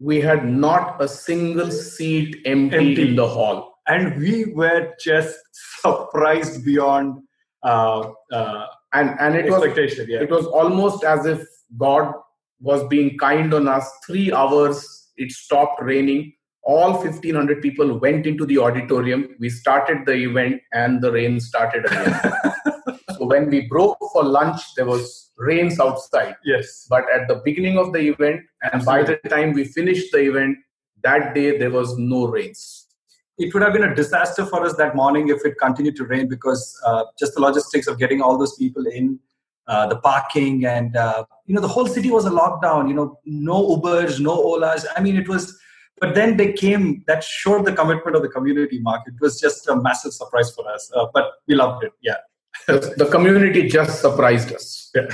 We 0.00 0.20
had 0.20 0.48
not 0.48 1.02
a 1.02 1.08
single 1.08 1.70
seat 1.70 2.36
empty, 2.44 2.76
empty. 2.76 3.08
in 3.08 3.16
the 3.16 3.26
hall. 3.26 3.74
And 3.86 4.16
we 4.16 4.46
were 4.46 4.94
just 5.00 5.38
surprised 5.80 6.64
beyond 6.64 7.22
uh, 7.62 8.12
uh, 8.32 8.66
and 8.92 9.14
and 9.20 9.36
it 9.36 9.50
was 9.50 9.64
yeah. 10.08 10.20
it 10.20 10.30
was 10.30 10.46
almost 10.46 11.04
as 11.04 11.26
if 11.26 11.42
God 11.76 12.14
was 12.60 12.86
being 12.88 13.18
kind 13.18 13.52
on 13.52 13.68
us. 13.68 13.90
Three 14.06 14.32
hours, 14.32 15.10
it 15.16 15.30
stopped 15.32 15.82
raining. 15.82 16.34
All 16.62 16.92
1500 16.92 17.62
people 17.62 17.98
went 17.98 18.26
into 18.26 18.44
the 18.44 18.58
auditorium. 18.58 19.36
We 19.38 19.48
started 19.48 20.04
the 20.06 20.14
event, 20.14 20.60
and 20.72 21.02
the 21.02 21.12
rain 21.12 21.40
started 21.40 21.86
again. 21.86 22.20
so 23.16 23.26
when 23.26 23.48
we 23.48 23.66
broke 23.68 23.98
for 24.12 24.24
lunch, 24.24 24.74
there 24.74 24.86
was 24.86 25.30
rains 25.38 25.80
outside. 25.80 26.36
Yes. 26.44 26.86
But 26.90 27.04
at 27.14 27.28
the 27.28 27.40
beginning 27.44 27.78
of 27.78 27.92
the 27.92 28.00
event, 28.00 28.42
and 28.62 28.74
Absolutely. 28.74 29.14
by 29.14 29.18
the 29.22 29.28
time 29.28 29.52
we 29.52 29.64
finished 29.64 30.12
the 30.12 30.18
event, 30.18 30.58
that 31.02 31.34
day 31.34 31.56
there 31.56 31.70
was 31.70 31.96
no 31.96 32.26
rains 32.26 32.87
it 33.38 33.54
would 33.54 33.62
have 33.62 33.72
been 33.72 33.84
a 33.84 33.94
disaster 33.94 34.44
for 34.44 34.64
us 34.64 34.74
that 34.76 34.96
morning 34.96 35.28
if 35.28 35.44
it 35.44 35.56
continued 35.58 35.96
to 35.96 36.04
rain 36.04 36.28
because 36.28 36.78
uh, 36.84 37.04
just 37.18 37.34
the 37.34 37.40
logistics 37.40 37.86
of 37.86 37.98
getting 37.98 38.20
all 38.20 38.36
those 38.36 38.56
people 38.56 38.86
in 38.86 39.18
uh, 39.68 39.86
the 39.86 39.96
parking 39.96 40.66
and 40.66 40.96
uh, 40.96 41.24
you 41.46 41.54
know 41.54 41.60
the 41.60 41.68
whole 41.68 41.86
city 41.86 42.10
was 42.10 42.24
a 42.24 42.30
lockdown 42.30 42.88
you 42.88 42.94
know 42.94 43.18
no 43.24 43.76
ubers 43.76 44.18
no 44.18 44.36
olas. 44.36 44.84
I 44.96 45.00
mean 45.00 45.16
it 45.16 45.28
was 45.28 45.58
but 46.00 46.14
then 46.14 46.36
they 46.36 46.52
came 46.52 47.04
that 47.06 47.22
showed 47.24 47.64
the 47.64 47.72
commitment 47.72 48.16
of 48.16 48.22
the 48.22 48.28
community 48.28 48.78
mark. 48.78 49.02
It 49.06 49.14
was 49.20 49.40
just 49.40 49.68
a 49.68 49.76
massive 49.76 50.12
surprise 50.12 50.50
for 50.54 50.68
us 50.70 50.90
uh, 50.94 51.06
but 51.14 51.32
we 51.46 51.54
loved 51.54 51.84
it 51.84 51.92
yeah. 52.02 52.16
The 52.66 53.08
community 53.10 53.68
just 53.68 54.00
surprised 54.00 54.52
us. 54.52 54.90
Yeah. 54.94 55.06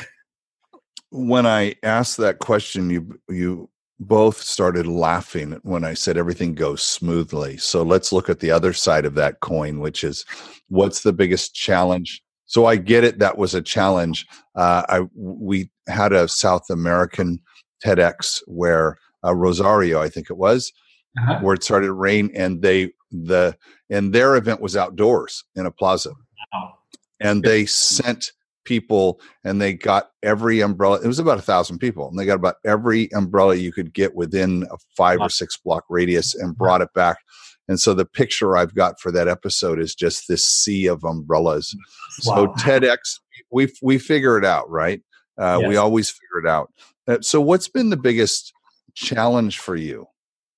when 1.10 1.46
i 1.46 1.74
asked 1.82 2.16
that 2.16 2.38
question 2.38 2.90
you 2.90 3.20
you 3.28 3.68
both 4.00 4.40
started 4.40 4.86
laughing 4.86 5.58
when 5.62 5.84
I 5.84 5.94
said 5.94 6.16
everything 6.16 6.54
goes 6.54 6.82
smoothly. 6.82 7.56
So 7.56 7.82
let's 7.82 8.12
look 8.12 8.28
at 8.28 8.40
the 8.40 8.50
other 8.50 8.72
side 8.72 9.04
of 9.04 9.14
that 9.14 9.40
coin, 9.40 9.80
which 9.80 10.02
is 10.02 10.24
what's 10.68 11.02
the 11.02 11.12
biggest 11.12 11.54
challenge? 11.54 12.22
So 12.46 12.66
I 12.66 12.76
get 12.76 13.04
it. 13.04 13.18
That 13.18 13.38
was 13.38 13.54
a 13.54 13.62
challenge. 13.62 14.26
Uh, 14.54 14.82
I 14.88 15.00
we 15.14 15.70
had 15.88 16.12
a 16.12 16.28
South 16.28 16.68
American 16.70 17.40
TEDx 17.84 18.42
where 18.46 18.98
uh, 19.24 19.34
Rosario, 19.34 20.00
I 20.00 20.08
think 20.08 20.30
it 20.30 20.36
was, 20.36 20.72
uh-huh. 21.18 21.40
where 21.40 21.54
it 21.54 21.64
started 21.64 21.86
to 21.86 21.92
rain, 21.92 22.30
and 22.34 22.62
they 22.62 22.92
the 23.10 23.56
and 23.90 24.12
their 24.12 24.36
event 24.36 24.60
was 24.60 24.76
outdoors 24.76 25.44
in 25.54 25.66
a 25.66 25.70
plaza, 25.70 26.12
wow. 26.52 26.74
and 27.20 27.42
they 27.42 27.64
sent 27.64 28.32
people 28.64 29.20
and 29.44 29.60
they 29.60 29.72
got 29.72 30.10
every 30.22 30.60
umbrella 30.60 31.00
it 31.02 31.06
was 31.06 31.18
about 31.18 31.38
a 31.38 31.42
thousand 31.42 31.78
people 31.78 32.08
and 32.08 32.18
they 32.18 32.24
got 32.24 32.34
about 32.34 32.56
every 32.64 33.12
umbrella 33.12 33.54
you 33.54 33.72
could 33.72 33.92
get 33.92 34.14
within 34.14 34.66
a 34.70 34.76
five 34.96 35.20
or 35.20 35.28
six 35.28 35.56
block 35.56 35.84
radius 35.88 36.34
and 36.34 36.56
brought 36.56 36.80
it 36.80 36.92
back 36.94 37.18
And 37.68 37.80
so 37.80 37.94
the 37.94 38.04
picture 38.04 38.56
I've 38.56 38.74
got 38.74 39.00
for 39.00 39.10
that 39.12 39.28
episode 39.28 39.78
is 39.78 39.94
just 39.94 40.28
this 40.28 40.44
sea 40.44 40.86
of 40.86 41.04
umbrellas. 41.04 41.74
Wow. 42.26 42.34
So 42.34 42.46
TEDx, 42.64 43.20
we 43.50 43.72
we 43.82 43.98
figure 43.98 44.38
it 44.38 44.44
out, 44.44 44.68
right? 44.70 45.02
Uh, 45.38 45.58
yes. 45.60 45.68
We 45.68 45.76
always 45.76 46.10
figure 46.10 46.40
it 46.44 46.46
out. 46.46 46.72
Uh, 47.08 47.18
so 47.20 47.40
what's 47.40 47.68
been 47.68 47.90
the 47.90 47.96
biggest 47.96 48.52
challenge 48.94 49.58
for 49.58 49.76
you? 49.76 50.06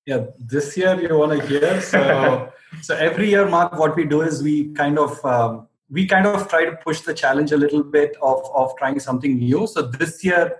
Yeah, 0.05 0.27
this 0.39 0.77
year 0.77 1.01
you 1.01 1.17
want 1.17 1.41
to 1.41 1.47
hear. 1.47 1.81
So 1.81 2.53
so 2.83 2.95
every 2.97 3.31
year, 3.31 3.49
Mark, 3.49 3.79
what 3.79 3.97
we 3.97 4.05
do 4.05 4.23
is 4.23 4.43
we 4.43 4.73
kind 4.75 4.99
of 4.99 5.25
um, 5.25 5.69
we 5.91 6.07
kind 6.07 6.27
of 6.27 6.49
try 6.49 6.65
to 6.65 6.77
push 6.77 7.01
the 7.01 7.15
challenge 7.15 7.53
a 7.53 7.57
little 7.57 7.83
bit 7.83 8.17
of 8.23 8.45
of 8.55 8.77
trying 8.77 9.01
something 9.01 9.39
new. 9.39 9.67
So 9.67 9.83
this 9.83 10.25
year. 10.25 10.57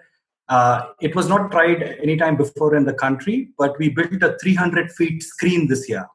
Uh, 0.49 0.93
it 1.01 1.13
was 1.17 1.29
not 1.29 1.51
tried 1.51 1.83
anytime 2.01 2.37
before 2.37 2.77
in 2.77 2.85
the 2.85 2.95
country, 2.95 3.49
but 3.59 3.77
we 3.81 3.89
built 3.89 4.23
a 4.23 4.39
300 4.41 4.93
feet 4.93 5.21
screen 5.21 5.67
this 5.67 5.89
year. 5.89 6.07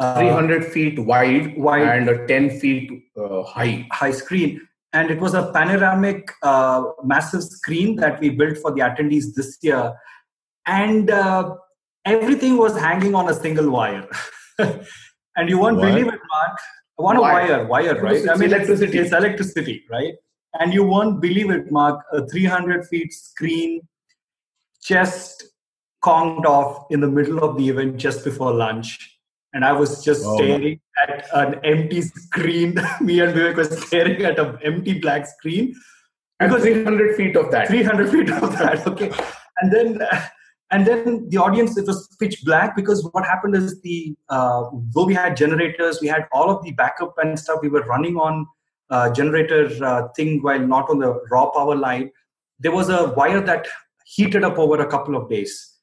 Uh, 0.00 0.18
300 0.18 0.64
feet 0.64 0.98
wide, 0.98 1.56
wide 1.56 1.82
and 1.82 2.08
a 2.08 2.26
10 2.26 2.58
feet 2.58 3.04
uh, 3.16 3.44
high. 3.44 3.86
High 3.92 4.10
screen. 4.10 4.60
And 4.92 5.12
it 5.12 5.20
was 5.20 5.34
a 5.34 5.52
panoramic, 5.52 6.32
uh, 6.42 6.82
massive 7.04 7.44
screen 7.44 7.94
that 7.96 8.18
we 8.18 8.30
built 8.30 8.58
for 8.58 8.72
the 8.72 8.80
attendees 8.80 9.34
this 9.34 9.58
year. 9.62 9.94
And 10.66 11.08
uh, 11.08 11.54
everything 12.04 12.56
was 12.56 12.76
hanging 12.76 13.14
on 13.14 13.28
a 13.30 13.34
single 13.34 13.70
wire. 13.70 14.08
and 14.58 15.48
you 15.48 15.58
won't 15.58 15.76
what? 15.76 15.86
believe 15.86 16.08
it, 16.08 16.20
Mark. 16.30 16.58
One 17.02 17.18
wire, 17.18 17.66
wire, 17.66 18.00
right? 18.00 18.16
It's 18.16 18.28
I 18.28 18.34
mean, 18.36 18.52
electricity. 18.52 18.98
It's 18.98 19.12
electricity, 19.12 19.84
right? 19.90 20.14
And 20.60 20.72
you 20.72 20.84
won't 20.84 21.20
believe 21.20 21.50
it, 21.50 21.70
Mark. 21.70 22.04
A 22.12 22.26
300 22.26 22.86
feet 22.86 23.12
screen 23.12 23.80
just 24.82 25.44
conked 26.02 26.46
off 26.46 26.86
in 26.90 27.00
the 27.00 27.08
middle 27.08 27.42
of 27.42 27.56
the 27.56 27.68
event 27.68 27.96
just 27.96 28.24
before 28.24 28.52
lunch 28.52 29.12
and 29.54 29.64
I 29.64 29.72
was 29.72 30.02
just 30.04 30.22
oh, 30.24 30.36
staring 30.36 30.80
at 31.02 31.26
an 31.34 31.60
empty 31.64 32.02
screen. 32.02 32.74
Me 33.00 33.20
and 33.20 33.34
Vivek 33.34 33.56
were 33.56 33.64
staring 33.64 34.22
at 34.22 34.38
an 34.38 34.58
empty 34.62 34.98
black 34.98 35.26
screen. 35.26 35.74
Because 36.38 36.62
300 36.62 37.16
feet 37.16 37.36
of 37.36 37.50
that. 37.50 37.68
300 37.68 38.10
feet 38.10 38.30
of 38.30 38.52
that. 38.58 38.86
Okay, 38.86 39.12
and 39.60 39.72
then 39.72 40.02
and 40.72 40.86
then 40.86 41.28
the 41.28 41.36
audience 41.36 41.76
it 41.76 41.86
was 41.86 42.08
pitch 42.18 42.42
black 42.44 42.74
because 42.74 43.06
what 43.12 43.26
happened 43.26 43.54
is 43.54 43.80
the 43.82 44.16
uh, 44.30 44.64
though 44.94 45.04
we 45.04 45.14
had 45.14 45.36
generators, 45.36 46.00
we 46.00 46.08
had 46.08 46.26
all 46.32 46.50
of 46.50 46.64
the 46.64 46.72
backup 46.72 47.14
and 47.18 47.38
stuff. 47.38 47.58
We 47.62 47.68
were 47.68 47.82
running 47.82 48.16
on 48.16 48.46
uh, 48.88 49.12
generator 49.12 49.70
uh, 49.84 50.08
thing 50.16 50.42
while 50.42 50.58
not 50.58 50.88
on 50.88 50.98
the 50.98 51.20
raw 51.30 51.50
power 51.50 51.76
line. 51.76 52.10
There 52.58 52.72
was 52.72 52.88
a 52.88 53.10
wire 53.10 53.42
that 53.42 53.66
heated 54.06 54.44
up 54.44 54.58
over 54.58 54.80
a 54.80 54.86
couple 54.86 55.14
of 55.14 55.28
days, 55.28 55.76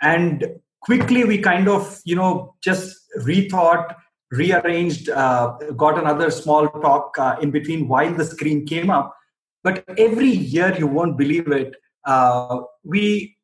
and 0.00 0.46
quickly 0.82 1.24
we 1.24 1.38
kind 1.38 1.68
of 1.68 2.00
you 2.04 2.14
know 2.14 2.54
just 2.62 2.96
rethought 3.22 3.94
rearranged 4.30 5.08
uh, 5.08 5.56
got 5.76 5.98
another 5.98 6.30
small 6.30 6.68
talk 6.68 7.18
uh, 7.18 7.36
in 7.42 7.50
between 7.50 7.88
while 7.88 8.12
the 8.14 8.24
screen 8.24 8.66
came 8.66 8.90
up 8.90 9.16
but 9.64 9.82
every 9.96 10.28
year 10.28 10.76
you 10.78 10.86
won't 10.86 11.16
believe 11.16 11.48
it 11.48 11.74
uh, 12.04 12.60
we 12.84 13.37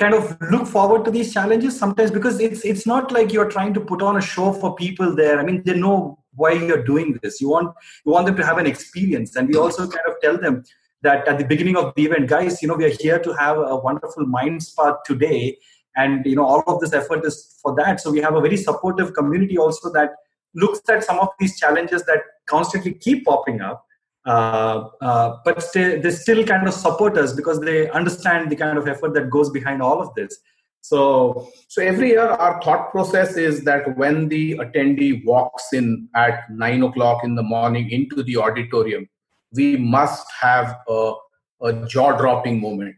kind 0.00 0.14
of 0.14 0.36
look 0.50 0.66
forward 0.66 1.04
to 1.04 1.10
these 1.10 1.32
challenges 1.32 1.78
sometimes 1.78 2.10
because 2.10 2.40
it's 2.40 2.64
it's 2.64 2.86
not 2.86 3.12
like 3.12 3.32
you're 3.32 3.50
trying 3.54 3.74
to 3.74 3.80
put 3.80 4.02
on 4.02 4.16
a 4.16 4.20
show 4.20 4.52
for 4.52 4.74
people 4.74 5.14
there. 5.14 5.38
I 5.38 5.44
mean 5.44 5.62
they 5.64 5.74
know 5.78 6.18
why 6.34 6.52
you're 6.52 6.82
doing 6.82 7.18
this. 7.22 7.40
You 7.40 7.50
want 7.50 7.74
you 8.04 8.12
want 8.12 8.26
them 8.26 8.36
to 8.36 8.46
have 8.50 8.58
an 8.58 8.66
experience. 8.66 9.36
And 9.36 9.48
we 9.48 9.56
also 9.56 9.86
kind 9.96 10.06
of 10.08 10.14
tell 10.22 10.38
them 10.38 10.64
that 11.02 11.28
at 11.28 11.38
the 11.38 11.44
beginning 11.44 11.76
of 11.76 11.92
the 11.96 12.06
event 12.06 12.28
guys 12.28 12.62
you 12.62 12.68
know 12.68 12.78
we 12.82 12.86
are 12.86 12.96
here 13.04 13.18
to 13.18 13.34
have 13.34 13.58
a 13.58 13.76
wonderful 13.76 14.26
mind 14.26 14.62
spark 14.62 15.04
today. 15.04 15.58
And 15.96 16.24
you 16.24 16.36
know 16.36 16.46
all 16.46 16.64
of 16.66 16.80
this 16.80 16.94
effort 16.94 17.26
is 17.26 17.58
for 17.62 17.74
that. 17.76 18.00
So 18.00 18.10
we 18.10 18.20
have 18.20 18.34
a 18.34 18.40
very 18.40 18.56
supportive 18.56 19.12
community 19.12 19.58
also 19.58 19.92
that 19.92 20.10
looks 20.54 20.80
at 20.88 21.04
some 21.04 21.20
of 21.20 21.28
these 21.38 21.60
challenges 21.60 22.04
that 22.04 22.20
constantly 22.46 22.94
keep 22.94 23.24
popping 23.26 23.60
up 23.60 23.84
uh, 24.26 24.88
uh, 25.00 25.36
but 25.44 25.62
still, 25.62 26.00
they 26.00 26.10
still 26.10 26.44
kind 26.44 26.68
of 26.68 26.74
support 26.74 27.16
us 27.16 27.32
because 27.32 27.60
they 27.60 27.88
understand 27.90 28.50
the 28.50 28.56
kind 28.56 28.76
of 28.76 28.86
effort 28.86 29.14
that 29.14 29.30
goes 29.30 29.50
behind 29.50 29.82
all 29.82 30.00
of 30.00 30.14
this 30.14 30.38
so 30.82 31.48
so 31.68 31.82
every 31.82 32.08
year 32.10 32.26
our 32.26 32.60
thought 32.62 32.90
process 32.90 33.36
is 33.36 33.64
that 33.64 33.96
when 33.96 34.28
the 34.28 34.52
attendee 34.58 35.24
walks 35.24 35.72
in 35.72 36.08
at 36.14 36.50
nine 36.50 36.82
o'clock 36.82 37.22
in 37.24 37.34
the 37.34 37.42
morning 37.42 37.90
into 37.90 38.22
the 38.22 38.36
auditorium 38.36 39.08
we 39.52 39.76
must 39.76 40.26
have 40.40 40.78
a, 40.88 41.12
a 41.62 41.86
jaw-dropping 41.86 42.60
moment 42.60 42.94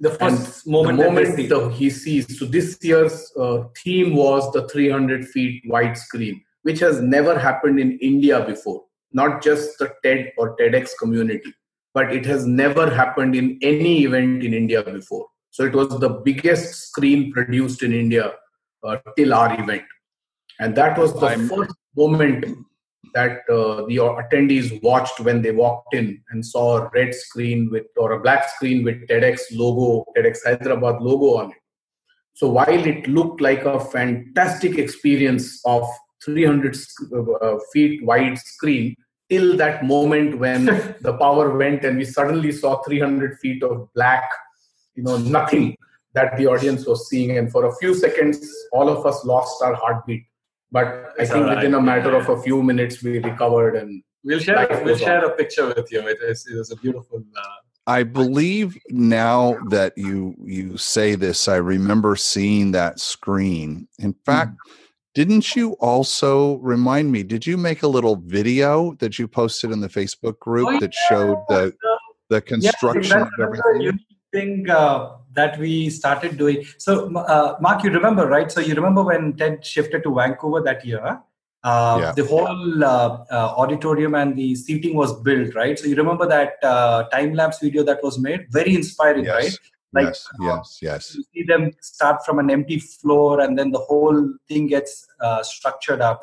the 0.00 0.10
first 0.10 0.66
and 0.66 0.72
moment, 0.72 0.98
the 0.98 1.04
moment 1.04 1.48
the, 1.48 1.68
he 1.70 1.88
sees. 1.88 2.38
So 2.38 2.44
this 2.44 2.78
year's 2.82 3.32
uh, 3.38 3.64
theme 3.82 4.14
was 4.14 4.50
the 4.52 4.68
300 4.68 5.26
feet 5.28 5.62
wide 5.66 5.96
screen, 5.96 6.42
which 6.62 6.80
has 6.80 7.00
never 7.00 7.38
happened 7.38 7.80
in 7.80 7.98
India 8.00 8.44
before. 8.44 8.82
Not 9.20 9.42
just 9.42 9.78
the 9.78 9.88
TED 10.02 10.32
or 10.36 10.56
TEDx 10.56 10.90
community, 11.00 11.52
but 11.94 12.12
it 12.12 12.26
has 12.26 12.46
never 12.46 12.84
happened 13.00 13.34
in 13.34 13.58
any 13.62 14.04
event 14.04 14.44
in 14.44 14.52
India 14.52 14.82
before. 14.82 15.26
So 15.50 15.64
it 15.64 15.74
was 15.74 15.88
the 16.00 16.10
biggest 16.28 16.88
screen 16.88 17.32
produced 17.32 17.82
in 17.82 17.94
India 17.94 18.32
uh, 18.84 18.96
till 19.16 19.32
our 19.32 19.58
event, 19.58 19.84
and 20.60 20.76
that 20.76 20.98
was 20.98 21.14
the 21.14 21.28
I'm, 21.28 21.48
first 21.48 21.74
moment 21.96 22.44
that 23.14 23.38
uh, 23.48 23.86
the 23.88 23.96
attendees 24.22 24.82
watched 24.82 25.20
when 25.20 25.40
they 25.40 25.52
walked 25.52 25.94
in 25.94 26.22
and 26.30 26.44
saw 26.44 26.64
a 26.76 26.90
red 26.92 27.14
screen 27.14 27.70
with 27.70 27.86
or 27.96 28.12
a 28.12 28.20
black 28.20 28.50
screen 28.50 28.84
with 28.84 29.08
TEDx 29.08 29.40
logo, 29.52 30.04
TEDx 30.14 30.40
Hyderabad 30.44 31.00
logo 31.00 31.38
on 31.38 31.50
it. 31.52 31.56
So 32.34 32.50
while 32.50 32.86
it 32.94 33.08
looked 33.08 33.40
like 33.40 33.64
a 33.64 33.80
fantastic 33.80 34.76
experience 34.76 35.62
of 35.64 35.88
300 36.22 36.76
uh, 37.40 37.56
feet 37.72 38.04
wide 38.04 38.38
screen, 38.38 38.94
till 39.28 39.56
that 39.56 39.84
moment 39.84 40.38
when 40.38 40.64
the 41.00 41.16
power 41.18 41.56
went 41.56 41.84
and 41.84 41.98
we 41.98 42.04
suddenly 42.04 42.52
saw 42.52 42.82
300 42.82 43.38
feet 43.38 43.62
of 43.62 43.92
black, 43.94 44.30
you 44.94 45.02
know, 45.02 45.16
nothing 45.18 45.76
that 46.14 46.36
the 46.38 46.46
audience 46.46 46.86
was 46.86 47.08
seeing, 47.08 47.36
and 47.36 47.52
for 47.52 47.66
a 47.66 47.76
few 47.76 47.94
seconds, 47.94 48.48
all 48.72 48.88
of 48.88 49.04
us 49.04 49.24
lost 49.24 49.62
our 49.62 49.74
heartbeat 49.74 50.24
but 50.72 51.12
I 51.18 51.24
think 51.24 51.46
right. 51.46 51.56
within 51.56 51.74
a 51.74 51.80
matter 51.80 52.12
yeah. 52.12 52.18
of 52.18 52.28
a 52.28 52.42
few 52.42 52.62
minutes, 52.62 53.02
we 53.02 53.18
recovered 53.18 53.76
and 53.76 54.02
we'll 54.24 54.40
share 54.40 54.66
we'll 54.84 54.96
share 54.96 55.24
on. 55.24 55.30
a 55.30 55.34
picture 55.34 55.66
with 55.66 55.90
you. 55.92 56.06
It 56.06 56.18
is 56.22 56.46
it 56.46 56.58
is 56.58 56.70
a 56.70 56.76
beautiful. 56.76 57.22
Uh, 57.36 57.42
I 57.86 58.02
believe 58.02 58.76
now 58.88 59.56
that 59.68 59.96
you 59.96 60.34
you 60.44 60.76
say 60.76 61.14
this, 61.14 61.46
I 61.46 61.56
remember 61.56 62.16
seeing 62.16 62.72
that 62.72 63.00
screen. 63.00 63.88
In 63.98 64.14
fact. 64.24 64.52
Mm. 64.52 64.72
Didn't 65.16 65.56
you 65.56 65.72
also 65.80 66.56
remind 66.58 67.10
me? 67.10 67.22
Did 67.22 67.46
you 67.46 67.56
make 67.56 67.82
a 67.82 67.88
little 67.88 68.16
video 68.16 68.92
that 68.98 69.18
you 69.18 69.26
posted 69.26 69.70
in 69.70 69.80
the 69.80 69.88
Facebook 69.88 70.38
group 70.40 70.68
oh, 70.68 70.78
that 70.78 70.92
showed 71.08 71.38
the 71.48 71.74
the 72.28 72.42
construction 72.42 73.22
of 73.22 73.30
everything? 73.40 73.98
thing 74.32 74.68
uh, 74.68 75.16
that 75.32 75.58
we 75.58 75.88
started 75.88 76.36
doing. 76.36 76.64
So, 76.78 77.14
uh, 77.16 77.56
Mark, 77.60 77.82
you 77.84 77.90
remember, 77.90 78.26
right? 78.26 78.50
So, 78.52 78.60
you 78.60 78.74
remember 78.74 79.02
when 79.02 79.34
TED 79.36 79.64
shifted 79.64 80.02
to 80.02 80.14
Vancouver 80.14 80.60
that 80.62 80.84
year? 80.84 81.20
Uh, 81.64 81.98
yeah. 82.00 82.12
The 82.12 82.24
whole 82.24 82.84
uh, 82.84 83.24
uh, 83.30 83.54
auditorium 83.56 84.14
and 84.14 84.36
the 84.36 84.54
seating 84.54 84.94
was 84.94 85.18
built, 85.22 85.54
right? 85.54 85.78
So, 85.78 85.86
you 85.86 85.96
remember 85.96 86.26
that 86.28 86.54
uh, 86.62 87.04
time 87.08 87.32
lapse 87.32 87.58
video 87.60 87.82
that 87.84 88.02
was 88.02 88.18
made? 88.18 88.46
Very 88.50 88.74
inspiring, 88.74 89.24
yes. 89.24 89.34
right? 89.34 89.58
Like, 89.96 90.06
yes, 90.06 90.28
yes, 90.40 90.78
yes. 90.82 91.14
You 91.16 91.24
see 91.34 91.42
them 91.44 91.72
start 91.80 92.24
from 92.24 92.38
an 92.38 92.50
empty 92.50 92.78
floor 92.78 93.40
and 93.40 93.58
then 93.58 93.70
the 93.72 93.80
whole 93.80 94.34
thing 94.48 94.68
gets 94.68 95.06
uh, 95.20 95.42
structured 95.42 96.00
up. 96.00 96.22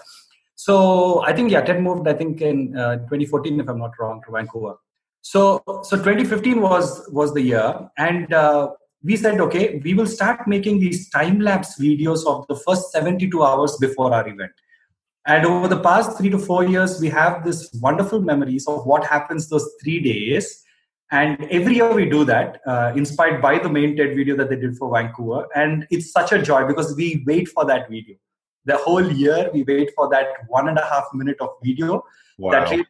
So, 0.55 1.23
I 1.23 1.33
think, 1.33 1.51
yeah, 1.51 1.61
TED 1.61 1.81
moved, 1.81 2.07
I 2.07 2.13
think, 2.13 2.41
in 2.41 2.71
2014, 2.73 3.59
if 3.59 3.67
I'm 3.67 3.79
not 3.79 3.91
wrong, 3.99 4.21
to 4.25 4.31
Vancouver. 4.31 4.75
So, 5.21 5.63
so 5.83 5.97
2015 5.97 6.59
was 6.59 7.09
was 7.09 7.33
the 7.33 7.41
year, 7.41 7.89
and 7.97 8.33
uh, 8.33 8.71
we 9.03 9.15
said, 9.15 9.39
okay, 9.39 9.79
we 9.83 9.93
will 9.93 10.05
start 10.05 10.47
making 10.47 10.79
these 10.79 11.09
time 11.09 11.39
lapse 11.39 11.79
videos 11.79 12.25
of 12.25 12.45
the 12.47 12.55
first 12.55 12.91
72 12.91 13.41
hours 13.41 13.77
before 13.77 14.13
our 14.13 14.27
event. 14.27 14.51
And 15.25 15.45
over 15.45 15.69
the 15.69 15.79
past 15.79 16.17
three 16.17 16.29
to 16.29 16.37
four 16.37 16.65
years, 16.65 16.99
we 16.99 17.09
have 17.09 17.45
this 17.45 17.69
wonderful 17.81 18.21
memories 18.21 18.67
of 18.67 18.85
what 18.85 19.05
happens 19.05 19.47
those 19.47 19.69
three 19.81 20.01
days. 20.01 20.61
And 21.11 21.43
every 21.51 21.75
year 21.75 21.93
we 21.93 22.09
do 22.09 22.25
that, 22.25 22.59
uh, 22.65 22.93
inspired 22.95 23.41
by 23.41 23.59
the 23.59 23.69
main 23.69 23.95
TED 23.95 24.15
video 24.15 24.35
that 24.37 24.49
they 24.49 24.55
did 24.55 24.77
for 24.77 24.91
Vancouver. 24.91 25.47
And 25.55 25.85
it's 25.91 26.11
such 26.11 26.31
a 26.31 26.41
joy 26.41 26.65
because 26.65 26.95
we 26.95 27.23
wait 27.27 27.49
for 27.49 27.65
that 27.65 27.89
video. 27.89 28.15
The 28.65 28.77
whole 28.77 29.11
year, 29.11 29.49
we 29.53 29.63
wait 29.63 29.91
for 29.95 30.09
that 30.09 30.27
one 30.47 30.69
and 30.69 30.77
a 30.77 30.85
half 30.85 31.05
minute 31.13 31.37
of 31.39 31.49
video 31.63 32.03
wow. 32.39 32.51
that 32.51 32.69
really 32.71 32.87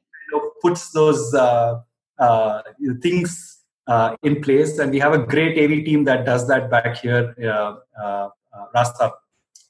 puts 0.62 0.92
those 0.92 1.34
uh, 1.34 1.82
uh, 2.20 2.62
things 3.02 3.64
uh, 3.88 4.16
in 4.24 4.42
place. 4.42 4.80
And 4.80 4.92
we 4.92 5.00
have 5.00 5.14
a 5.14 5.20
great 5.20 5.58
AV 5.58 5.84
team 5.84 6.04
that 6.06 6.26
does 6.26 6.48
that 6.48 6.70
back 6.70 6.98
here, 6.98 7.36
uh, 7.44 7.76
uh, 8.02 8.30
Rasta, 8.74 9.12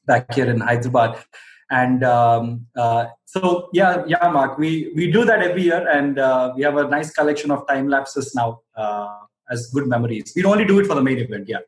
back 0.06 0.34
here 0.34 0.50
in 0.50 0.60
Hyderabad. 0.60 1.24
And 1.70 2.04
um, 2.04 2.68
uh, 2.76 3.06
so, 3.26 3.70
yeah, 3.74 4.04
yeah, 4.08 4.30
Mark, 4.30 4.58
we, 4.58 4.92
we 4.96 5.12
do 5.12 5.26
that 5.26 5.42
every 5.42 5.64
year, 5.64 5.88
and 5.90 6.20
uh, 6.20 6.54
we 6.56 6.64
have 6.64 6.78
a 6.78 6.88
nice 6.88 7.12
collection 7.12 7.52
of 7.52 7.68
time 7.68 7.88
lapses 7.88 8.36
now 8.36 8.62
uh, 8.76 9.20
as 9.50 9.72
good 9.74 9.88
memories. 9.88 10.34
We 10.36 10.44
only 10.46 10.66
do 10.66 10.80
it 10.80 10.86
for 10.86 10.96
the 10.96 11.02
main 11.02 11.18
event, 11.18 11.48
yeah. 11.48 11.60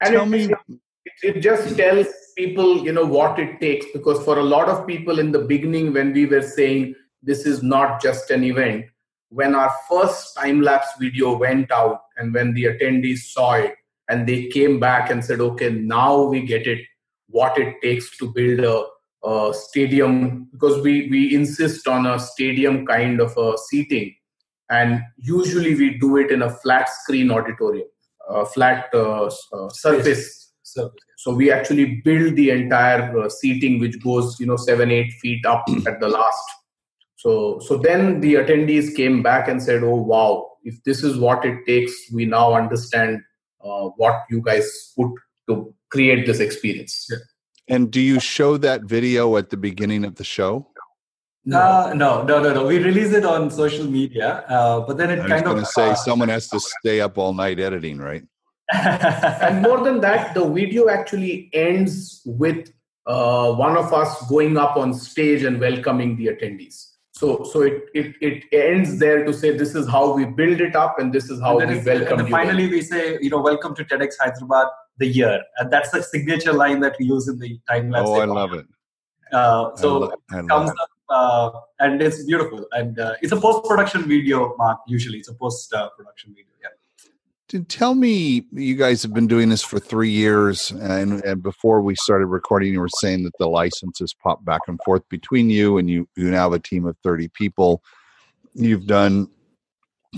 And 0.00 0.14
Tell 0.14 0.22
it, 0.24 0.28
me, 0.28 0.44
it, 1.06 1.36
it 1.36 1.40
just 1.40 1.76
tells 1.76 2.06
people 2.36 2.84
you 2.84 2.92
know 2.92 3.04
what 3.04 3.38
it 3.38 3.60
takes 3.60 3.86
because 3.92 4.22
for 4.24 4.38
a 4.38 4.42
lot 4.42 4.68
of 4.68 4.86
people 4.86 5.18
in 5.18 5.32
the 5.32 5.38
beginning 5.38 5.92
when 5.92 6.12
we 6.12 6.26
were 6.26 6.42
saying 6.42 6.94
this 7.22 7.46
is 7.46 7.62
not 7.62 8.00
just 8.00 8.30
an 8.30 8.44
event 8.44 8.86
when 9.28 9.54
our 9.54 9.72
first 9.88 10.34
time 10.36 10.60
lapse 10.60 10.88
video 10.98 11.36
went 11.36 11.70
out 11.70 12.02
and 12.16 12.32
when 12.34 12.52
the 12.54 12.64
attendees 12.64 13.18
saw 13.18 13.54
it 13.54 13.74
and 14.08 14.26
they 14.26 14.46
came 14.48 14.80
back 14.80 15.10
and 15.10 15.24
said 15.24 15.40
okay 15.40 15.70
now 15.70 16.22
we 16.22 16.40
get 16.40 16.66
it 16.66 16.80
what 17.32 17.58
it 17.58 17.74
takes 17.82 18.16
to 18.18 18.32
build 18.32 18.60
a, 18.60 19.28
a 19.28 19.52
stadium 19.54 20.48
because 20.52 20.82
we 20.82 21.08
we 21.10 21.34
insist 21.34 21.88
on 21.88 22.06
a 22.06 22.18
stadium 22.18 22.86
kind 22.86 23.20
of 23.20 23.36
a 23.36 23.56
seating 23.68 24.14
and 24.70 25.00
usually 25.16 25.74
we 25.74 25.98
do 25.98 26.16
it 26.16 26.30
in 26.30 26.42
a 26.42 26.50
flat 26.50 26.88
screen 26.88 27.30
auditorium 27.30 27.88
a 28.28 28.46
flat 28.46 28.88
uh, 28.94 29.30
uh, 29.52 29.68
surface. 29.70 30.52
So 30.62 31.34
we 31.34 31.52
actually 31.52 32.00
build 32.04 32.36
the 32.36 32.50
entire 32.50 33.18
uh, 33.18 33.28
seating 33.28 33.78
which 33.78 34.02
goes 34.02 34.38
you 34.40 34.46
know 34.46 34.56
7 34.56 34.90
8 34.90 35.12
feet 35.20 35.46
up 35.46 35.64
at 35.86 36.00
the 36.00 36.08
last. 36.08 36.42
So, 37.16 37.60
so 37.60 37.76
then 37.76 38.20
the 38.20 38.34
attendees 38.34 38.96
came 38.96 39.22
back 39.22 39.48
and 39.48 39.62
said, 39.62 39.84
"Oh 39.84 39.94
wow, 39.94 40.52
if 40.64 40.82
this 40.84 41.04
is 41.04 41.18
what 41.18 41.44
it 41.44 41.64
takes, 41.66 41.92
we 42.12 42.24
now 42.24 42.54
understand 42.54 43.20
uh, 43.64 43.90
what 43.96 44.24
you 44.28 44.42
guys 44.42 44.92
put 44.96 45.10
to 45.48 45.72
create 45.92 46.26
this 46.26 46.40
experience." 46.40 47.08
And 47.68 47.90
do 47.90 48.00
you 48.00 48.18
show 48.18 48.56
that 48.58 48.82
video 48.84 49.36
at 49.36 49.50
the 49.50 49.56
beginning 49.56 50.04
of 50.04 50.16
the 50.16 50.24
show? 50.24 50.68
No, 51.44 51.58
uh, 51.58 51.92
no, 51.94 52.22
no, 52.22 52.40
no, 52.40 52.54
no. 52.54 52.66
We 52.66 52.78
release 52.78 53.12
it 53.12 53.24
on 53.24 53.50
social 53.50 53.86
media, 53.86 54.44
uh, 54.48 54.80
but 54.80 54.96
then 54.96 55.10
it 55.10 55.20
I 55.20 55.28
kind 55.28 55.32
was 55.32 55.40
of. 55.40 55.44
going 55.46 55.64
to 55.64 55.66
say 55.66 55.94
someone 56.04 56.28
has 56.28 56.48
to 56.48 56.60
stay 56.60 57.00
up 57.00 57.18
all 57.18 57.34
night 57.34 57.58
editing, 57.58 57.98
right? 57.98 58.22
and 58.72 59.62
more 59.62 59.82
than 59.82 60.00
that, 60.00 60.34
the 60.34 60.48
video 60.48 60.88
actually 60.88 61.50
ends 61.52 62.22
with 62.24 62.72
uh, 63.06 63.52
one 63.52 63.76
of 63.76 63.92
us 63.92 64.24
going 64.28 64.56
up 64.56 64.76
on 64.76 64.94
stage 64.94 65.42
and 65.42 65.58
welcoming 65.60 66.16
the 66.16 66.28
attendees. 66.28 66.86
So, 67.14 67.44
so 67.44 67.62
it, 67.62 67.84
it, 67.94 68.14
it 68.20 68.44
ends 68.52 68.98
there 68.98 69.24
to 69.24 69.34
say 69.34 69.56
this 69.56 69.74
is 69.74 69.88
how 69.88 70.14
we 70.14 70.24
build 70.24 70.60
it 70.60 70.74
up 70.74 70.98
and 70.98 71.12
this 71.12 71.28
is 71.28 71.40
how 71.40 71.58
we 71.58 71.64
is, 71.64 71.84
welcome 71.84 72.20
and 72.20 72.28
you. 72.28 72.34
Finally, 72.34 72.68
we 72.68 72.82
say, 72.82 73.18
you 73.20 73.30
know, 73.30 73.40
welcome 73.40 73.74
to 73.74 73.84
TEDx 73.84 74.14
Hyderabad, 74.18 74.68
the 74.98 75.06
year. 75.06 75.42
And 75.58 75.70
that's 75.70 75.90
the 75.90 76.02
signature 76.02 76.52
line 76.52 76.80
that 76.80 76.96
we 76.98 77.06
use 77.06 77.28
in 77.28 77.38
the 77.38 77.58
time 77.68 77.90
lapse. 77.90 78.08
Oh, 78.08 78.20
I 78.20 78.24
love 78.24 78.52
it. 78.52 78.66
Uh, 79.32 79.74
so 79.76 79.88
I 79.88 79.98
lo- 79.98 80.12
I 80.30 80.38
it 80.40 80.48
comes 80.48 80.70
up 80.70 80.88
uh, 81.08 81.50
and 81.80 82.02
it's 82.02 82.24
beautiful. 82.24 82.66
And 82.72 82.98
uh, 82.98 83.14
it's 83.22 83.32
a 83.32 83.40
post 83.40 83.68
production 83.68 84.06
video, 84.08 84.54
Mark, 84.56 84.80
usually. 84.86 85.18
It's 85.18 85.28
a 85.28 85.34
post 85.34 85.70
production 85.70 86.34
video. 86.34 86.46
Yeah. 86.62 86.68
Tell 87.68 87.94
me, 87.94 88.46
you 88.52 88.76
guys 88.76 89.02
have 89.02 89.12
been 89.12 89.26
doing 89.26 89.50
this 89.50 89.62
for 89.62 89.78
three 89.78 90.08
years, 90.08 90.70
and, 90.70 91.22
and 91.22 91.42
before 91.42 91.82
we 91.82 91.94
started 91.96 92.26
recording, 92.26 92.72
you 92.72 92.80
were 92.80 92.88
saying 93.00 93.24
that 93.24 93.36
the 93.38 93.46
licenses 93.46 94.14
pop 94.14 94.42
back 94.42 94.62
and 94.68 94.80
forth 94.86 95.06
between 95.10 95.50
you, 95.50 95.76
and 95.76 95.90
you 95.90 96.08
you 96.16 96.30
now 96.30 96.44
have 96.44 96.54
a 96.54 96.58
team 96.58 96.86
of 96.86 96.96
thirty 97.02 97.28
people. 97.28 97.82
You've 98.54 98.86
done 98.86 99.28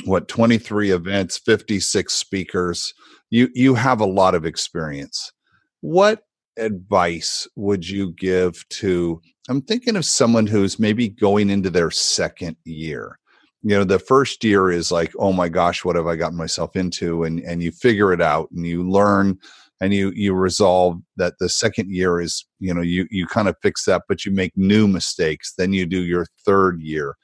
what 0.04 0.28
twenty 0.28 0.58
three 0.58 0.92
events, 0.92 1.36
fifty 1.38 1.80
six 1.80 2.12
speakers. 2.12 2.94
You 3.34 3.48
you 3.54 3.74
have 3.74 4.00
a 4.00 4.06
lot 4.06 4.34
of 4.34 4.46
experience. 4.46 5.32
What 5.80 6.22
advice 6.56 7.48
would 7.56 7.88
you 7.88 8.12
give 8.12 8.64
to? 8.68 9.20
I'm 9.48 9.60
thinking 9.60 9.96
of 9.96 10.04
someone 10.04 10.46
who's 10.46 10.78
maybe 10.78 11.08
going 11.08 11.50
into 11.50 11.68
their 11.68 11.90
second 11.90 12.56
year 12.64 13.18
you 13.64 13.70
know 13.70 13.82
the 13.82 13.98
first 13.98 14.44
year 14.44 14.70
is 14.70 14.92
like 14.92 15.12
oh 15.18 15.32
my 15.32 15.48
gosh 15.48 15.84
what 15.84 15.96
have 15.96 16.06
i 16.06 16.14
gotten 16.14 16.36
myself 16.36 16.76
into 16.76 17.24
and 17.24 17.40
and 17.40 17.62
you 17.62 17.72
figure 17.72 18.12
it 18.12 18.20
out 18.20 18.48
and 18.50 18.66
you 18.66 18.88
learn 18.88 19.36
and 19.80 19.92
you 19.94 20.12
you 20.14 20.34
resolve 20.34 21.00
that 21.16 21.34
the 21.40 21.48
second 21.48 21.90
year 21.90 22.20
is 22.20 22.44
you 22.60 22.72
know 22.72 22.82
you 22.82 23.06
you 23.10 23.26
kind 23.26 23.48
of 23.48 23.56
fix 23.62 23.84
that 23.86 24.02
but 24.06 24.24
you 24.24 24.30
make 24.30 24.52
new 24.54 24.86
mistakes 24.86 25.54
then 25.56 25.72
you 25.72 25.86
do 25.86 26.04
your 26.04 26.26
third 26.44 26.80
year 26.80 27.16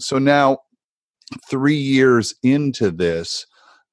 so 0.00 0.18
now 0.18 0.58
3 1.50 1.74
years 1.74 2.34
into 2.42 2.90
this 2.90 3.46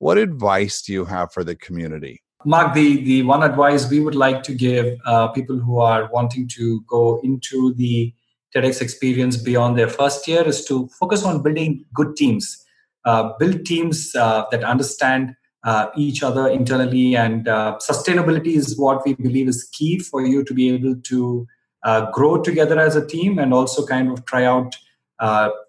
what 0.03 0.17
advice 0.17 0.81
do 0.81 0.91
you 0.93 1.05
have 1.05 1.31
for 1.31 1.43
the 1.43 1.55
community 1.55 2.15
Mark, 2.45 2.73
the, 2.73 3.01
the 3.03 3.23
one 3.23 3.41
advice 3.41 3.89
we 3.89 4.01
would 4.01 4.15
like 4.15 4.43
to 4.43 4.53
give 4.53 4.99
uh, 5.05 5.29
people 5.29 5.57
who 5.57 5.79
are 5.79 6.09
wanting 6.11 6.47
to 6.49 6.81
go 6.89 7.21
into 7.23 7.73
the 7.75 8.13
TEDx 8.53 8.81
experience 8.81 9.37
beyond 9.37 9.77
their 9.77 9.87
first 9.87 10.27
year 10.27 10.45
is 10.45 10.65
to 10.65 10.87
focus 10.99 11.23
on 11.23 11.41
building 11.41 11.85
good 11.93 12.15
teams, 12.17 12.63
uh, 13.05 13.31
build 13.39 13.65
teams 13.65 14.13
uh, 14.15 14.43
that 14.51 14.63
understand 14.63 15.35
uh, 15.63 15.87
each 15.95 16.21
other 16.21 16.49
internally, 16.49 17.15
and 17.15 17.47
uh, 17.47 17.77
sustainability 17.81 18.57
is 18.57 18.77
what 18.77 19.05
we 19.05 19.13
believe 19.13 19.47
is 19.47 19.63
key 19.71 19.97
for 19.97 20.25
you 20.25 20.43
to 20.43 20.53
be 20.53 20.69
able 20.69 20.95
to 21.03 21.47
uh, 21.83 22.11
grow 22.11 22.41
together 22.41 22.77
as 22.77 22.97
a 22.97 23.05
team 23.05 23.39
and 23.39 23.53
also 23.53 23.85
kind 23.85 24.11
of 24.11 24.25
try 24.25 24.43
out 24.43 24.75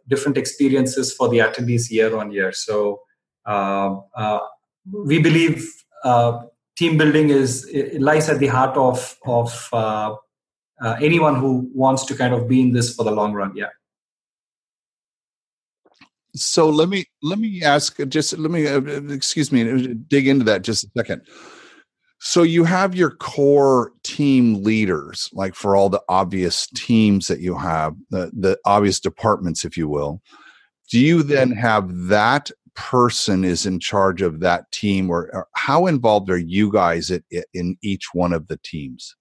different 0.09 0.37
experiences 0.37 1.15
for 1.15 1.29
the 1.29 1.39
attendees 1.39 1.89
year 1.89 2.17
on 2.17 2.33
year. 2.33 2.51
So 2.51 3.04
we 3.47 5.19
believe 5.19 5.67
team 6.77 6.99
building 6.99 7.31
is 7.31 7.71
lies 7.99 8.29
at 8.29 8.39
the 8.39 8.49
heart 8.49 8.77
of 8.77 9.17
of 9.27 9.69
uh, 9.73 10.97
anyone 11.01 11.37
who 11.37 11.71
wants 11.75 12.05
to 12.05 12.15
kind 12.15 12.35
of 12.35 12.49
be 12.49 12.61
in 12.61 12.73
this 12.73 12.95
for 12.95 13.05
the 13.05 13.11
long 13.11 13.33
run 13.33 13.55
yeah. 13.57 13.69
So 16.37 16.69
let 16.69 16.89
me 16.89 17.05
let 17.23 17.39
me 17.39 17.63
ask 17.63 17.97
just 18.09 18.37
let 18.37 18.51
me 18.51 18.67
uh, 18.67 18.81
excuse 19.13 19.53
me 19.53 19.95
dig 19.95 20.27
into 20.27 20.45
that 20.47 20.63
just 20.63 20.85
a 20.85 20.91
second. 20.97 21.23
So 22.19 22.43
you 22.43 22.65
have 22.65 22.95
your 22.95 23.11
core 23.11 23.93
team 24.03 24.65
leaders 24.65 25.31
like 25.33 25.55
for 25.55 25.77
all 25.77 25.91
the 25.91 26.03
obvious 26.09 26.67
teams 26.75 27.29
that 27.29 27.41
you 27.41 27.57
have 27.57 27.95
the, 28.11 28.33
the 28.33 28.59
obvious 28.65 28.99
departments 28.99 29.65
if 29.65 29.77
you 29.77 29.89
will. 29.89 30.23
Do 30.91 30.99
you 30.99 31.23
then 31.23 31.53
have 31.53 32.07
that 32.09 32.51
person 32.75 33.45
is 33.45 33.67
in 33.67 33.79
charge 33.79 34.23
of 34.23 34.41
that 34.41 34.71
team 34.73 35.11
or, 35.11 35.31
or 35.33 35.47
how 35.55 35.87
involved 35.87 36.31
are 36.31 36.39
you 36.39 36.73
guys 36.73 37.11
at, 37.11 37.23
in 37.53 37.77
each 37.83 38.09
one 38.13 38.33
of 38.33 38.49
the 38.49 38.59
teams 38.65 39.17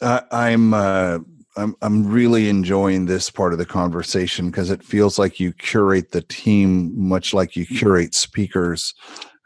Uh, 0.00 0.20
I'm 0.30 0.74
uh, 0.74 1.18
I'm 1.56 1.74
I'm 1.80 2.06
really 2.06 2.48
enjoying 2.48 3.06
this 3.06 3.30
part 3.30 3.52
of 3.52 3.58
the 3.58 3.66
conversation 3.66 4.50
because 4.50 4.70
it 4.70 4.82
feels 4.84 5.18
like 5.18 5.40
you 5.40 5.52
curate 5.52 6.12
the 6.12 6.20
team 6.22 6.92
much 6.96 7.32
like 7.32 7.56
you 7.56 7.64
curate 7.66 8.14
speakers, 8.14 8.94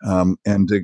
um, 0.07 0.37
and 0.45 0.69
to 0.69 0.83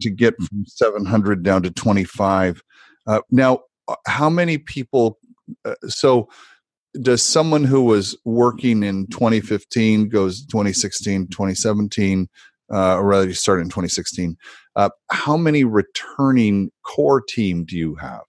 to 0.00 0.10
get 0.10 0.34
from 0.42 0.64
700 0.66 1.42
down 1.42 1.62
to 1.64 1.70
25. 1.70 2.62
Uh, 3.06 3.20
now, 3.30 3.60
uh, 3.88 3.96
how 4.06 4.30
many 4.30 4.58
people? 4.58 5.18
Uh, 5.64 5.74
so, 5.88 6.28
does 7.02 7.22
someone 7.22 7.64
who 7.64 7.82
was 7.82 8.16
working 8.24 8.82
in 8.84 9.06
2015 9.08 10.08
goes 10.10 10.44
2016, 10.46 11.28
2017, 11.28 12.28
uh, 12.72 12.96
or 12.96 13.04
rather, 13.04 13.26
you 13.28 13.34
started 13.34 13.62
in 13.62 13.68
2016? 13.68 14.36
Uh, 14.76 14.90
how 15.10 15.36
many 15.36 15.64
returning 15.64 16.70
core 16.84 17.20
team 17.22 17.64
do 17.64 17.76
you 17.76 17.96
have? 17.96 18.22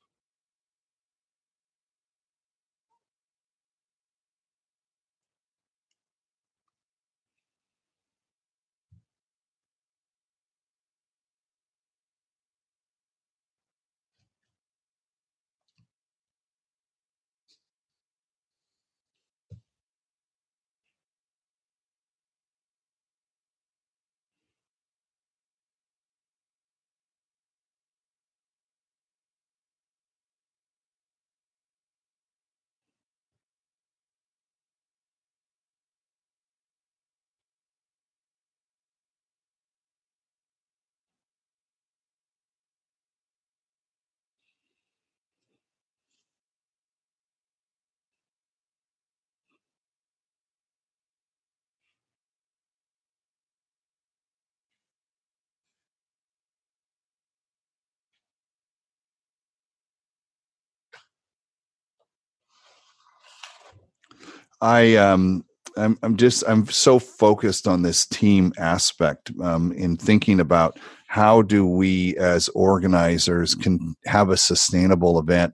I 64.61 64.95
um 64.95 65.45
I'm 65.77 65.97
I'm 66.03 66.17
just 66.17 66.43
I'm 66.47 66.67
so 66.67 66.99
focused 66.99 67.67
on 67.67 67.81
this 67.81 68.05
team 68.05 68.53
aspect 68.57 69.31
um, 69.41 69.71
in 69.73 69.97
thinking 69.97 70.39
about 70.39 70.79
how 71.07 71.41
do 71.41 71.65
we 71.65 72.15
as 72.17 72.49
organizers 72.49 73.55
can 73.55 73.95
have 74.05 74.29
a 74.29 74.37
sustainable 74.37 75.19
event. 75.19 75.53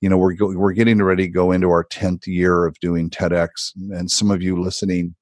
You 0.00 0.08
know, 0.08 0.18
we're 0.18 0.34
go, 0.34 0.52
we're 0.56 0.72
getting 0.72 1.02
ready 1.02 1.24
to 1.24 1.32
go 1.32 1.52
into 1.52 1.70
our 1.70 1.84
tenth 1.84 2.26
year 2.26 2.66
of 2.66 2.78
doing 2.80 3.10
TEDx, 3.10 3.72
and 3.90 4.10
some 4.10 4.30
of 4.30 4.42
you 4.42 4.60
listening. 4.60 5.14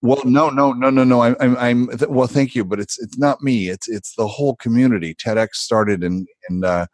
Well, 0.00 0.22
no, 0.24 0.48
no, 0.48 0.72
no, 0.72 0.90
no, 0.90 1.02
no. 1.02 1.22
I'm, 1.22 1.36
I'm, 1.40 1.56
I'm 1.58 1.88
well. 2.08 2.28
Thank 2.28 2.54
you, 2.54 2.64
but 2.64 2.78
it's 2.80 2.98
it's 3.00 3.18
not 3.18 3.42
me. 3.42 3.68
It's 3.68 3.88
it's 3.88 4.14
the 4.14 4.28
whole 4.28 4.56
community. 4.56 5.14
TEDx 5.14 5.54
started 5.54 6.04
in 6.04 6.26
in 6.48 6.64
uh, 6.64 6.86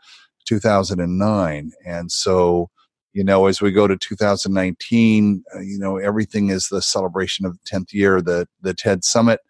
2009, 0.47 1.73
and 1.85 2.11
so 2.11 2.71
you 3.15 3.23
know, 3.23 3.47
as 3.47 3.62
we 3.62 3.71
go 3.71 3.87
to 3.87 3.97
2019, 3.97 5.45
uh, 5.55 5.61
you 5.61 5.79
know, 5.79 5.97
everything 5.97 6.51
is 6.51 6.69
the 6.69 6.83
celebration 6.83 7.47
of 7.47 7.53
the 7.55 7.71
10th 7.71 7.93
year, 7.93 8.21
the 8.21 8.47
the 8.61 8.75
TED 8.75 9.05
Summit. 9.05 9.41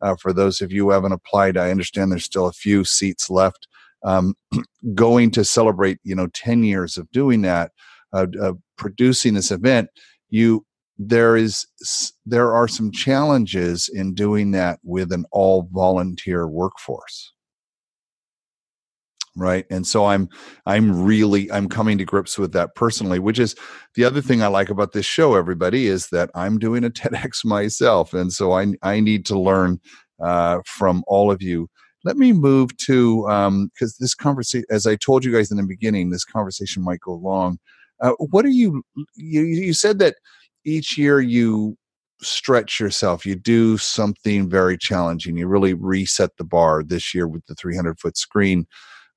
Uh, 0.00 0.16
for 0.16 0.32
those 0.32 0.62
of 0.62 0.72
you 0.72 0.86
who 0.86 0.90
haven't 0.90 1.12
applied, 1.12 1.58
I 1.58 1.70
understand 1.70 2.10
there's 2.10 2.24
still 2.24 2.46
a 2.46 2.52
few 2.52 2.84
seats 2.84 3.28
left. 3.28 3.68
Um, 4.02 4.34
going 4.94 5.30
to 5.32 5.44
celebrate, 5.44 5.98
you 6.02 6.14
know, 6.14 6.28
10 6.28 6.64
years 6.64 6.96
of 6.96 7.10
doing 7.10 7.42
that, 7.42 7.72
uh, 8.14 8.26
producing 8.78 9.34
this 9.34 9.50
event, 9.50 9.90
you 10.30 10.64
there 10.98 11.36
is 11.36 11.66
there 12.26 12.54
are 12.54 12.68
some 12.68 12.90
challenges 12.90 13.90
in 13.92 14.14
doing 14.14 14.50
that 14.52 14.78
with 14.82 15.12
an 15.12 15.24
all 15.32 15.68
volunteer 15.72 16.46
workforce 16.46 17.32
right? 19.36 19.64
And 19.70 19.86
so 19.86 20.06
i'm 20.06 20.28
i'm 20.66 21.04
really 21.04 21.50
i'm 21.52 21.68
coming 21.68 21.98
to 21.98 22.04
grips 22.04 22.38
with 22.38 22.52
that 22.52 22.74
personally 22.74 23.18
which 23.18 23.38
is 23.38 23.54
the 23.94 24.04
other 24.04 24.20
thing 24.20 24.42
i 24.42 24.48
like 24.48 24.70
about 24.70 24.92
this 24.92 25.06
show 25.06 25.34
everybody 25.34 25.86
is 25.86 26.08
that 26.08 26.30
i'm 26.34 26.58
doing 26.58 26.84
a 26.84 26.90
tedx 26.90 27.44
myself. 27.44 28.12
And 28.12 28.32
so 28.32 28.52
i 28.52 28.66
i 28.82 29.00
need 29.00 29.24
to 29.26 29.38
learn 29.38 29.78
uh, 30.22 30.58
from 30.66 31.02
all 31.06 31.30
of 31.30 31.40
you. 31.40 31.68
Let 32.04 32.16
me 32.16 32.32
move 32.32 32.76
to 32.78 33.22
because 33.22 33.92
um, 33.92 33.96
this 34.00 34.14
conversation 34.14 34.66
as 34.70 34.86
i 34.86 34.96
told 34.96 35.24
you 35.24 35.32
guys 35.32 35.50
in 35.50 35.56
the 35.56 35.62
beginning 35.62 36.10
this 36.10 36.24
conversation 36.24 36.82
might 36.82 37.00
go 37.00 37.14
long. 37.14 37.58
Uh, 38.00 38.12
what 38.18 38.44
are 38.44 38.48
you, 38.48 38.82
you 39.14 39.42
you 39.42 39.72
said 39.74 39.98
that 39.98 40.16
each 40.64 40.96
year 40.98 41.20
you 41.20 41.76
stretch 42.22 42.78
yourself 42.80 43.24
you 43.24 43.34
do 43.34 43.78
something 43.78 44.48
very 44.48 44.76
challenging. 44.76 45.36
You 45.38 45.46
really 45.46 45.74
reset 45.74 46.36
the 46.36 46.44
bar 46.44 46.82
this 46.82 47.14
year 47.14 47.26
with 47.28 47.44
the 47.46 47.54
300 47.54 47.98
foot 47.98 48.16
screen 48.16 48.66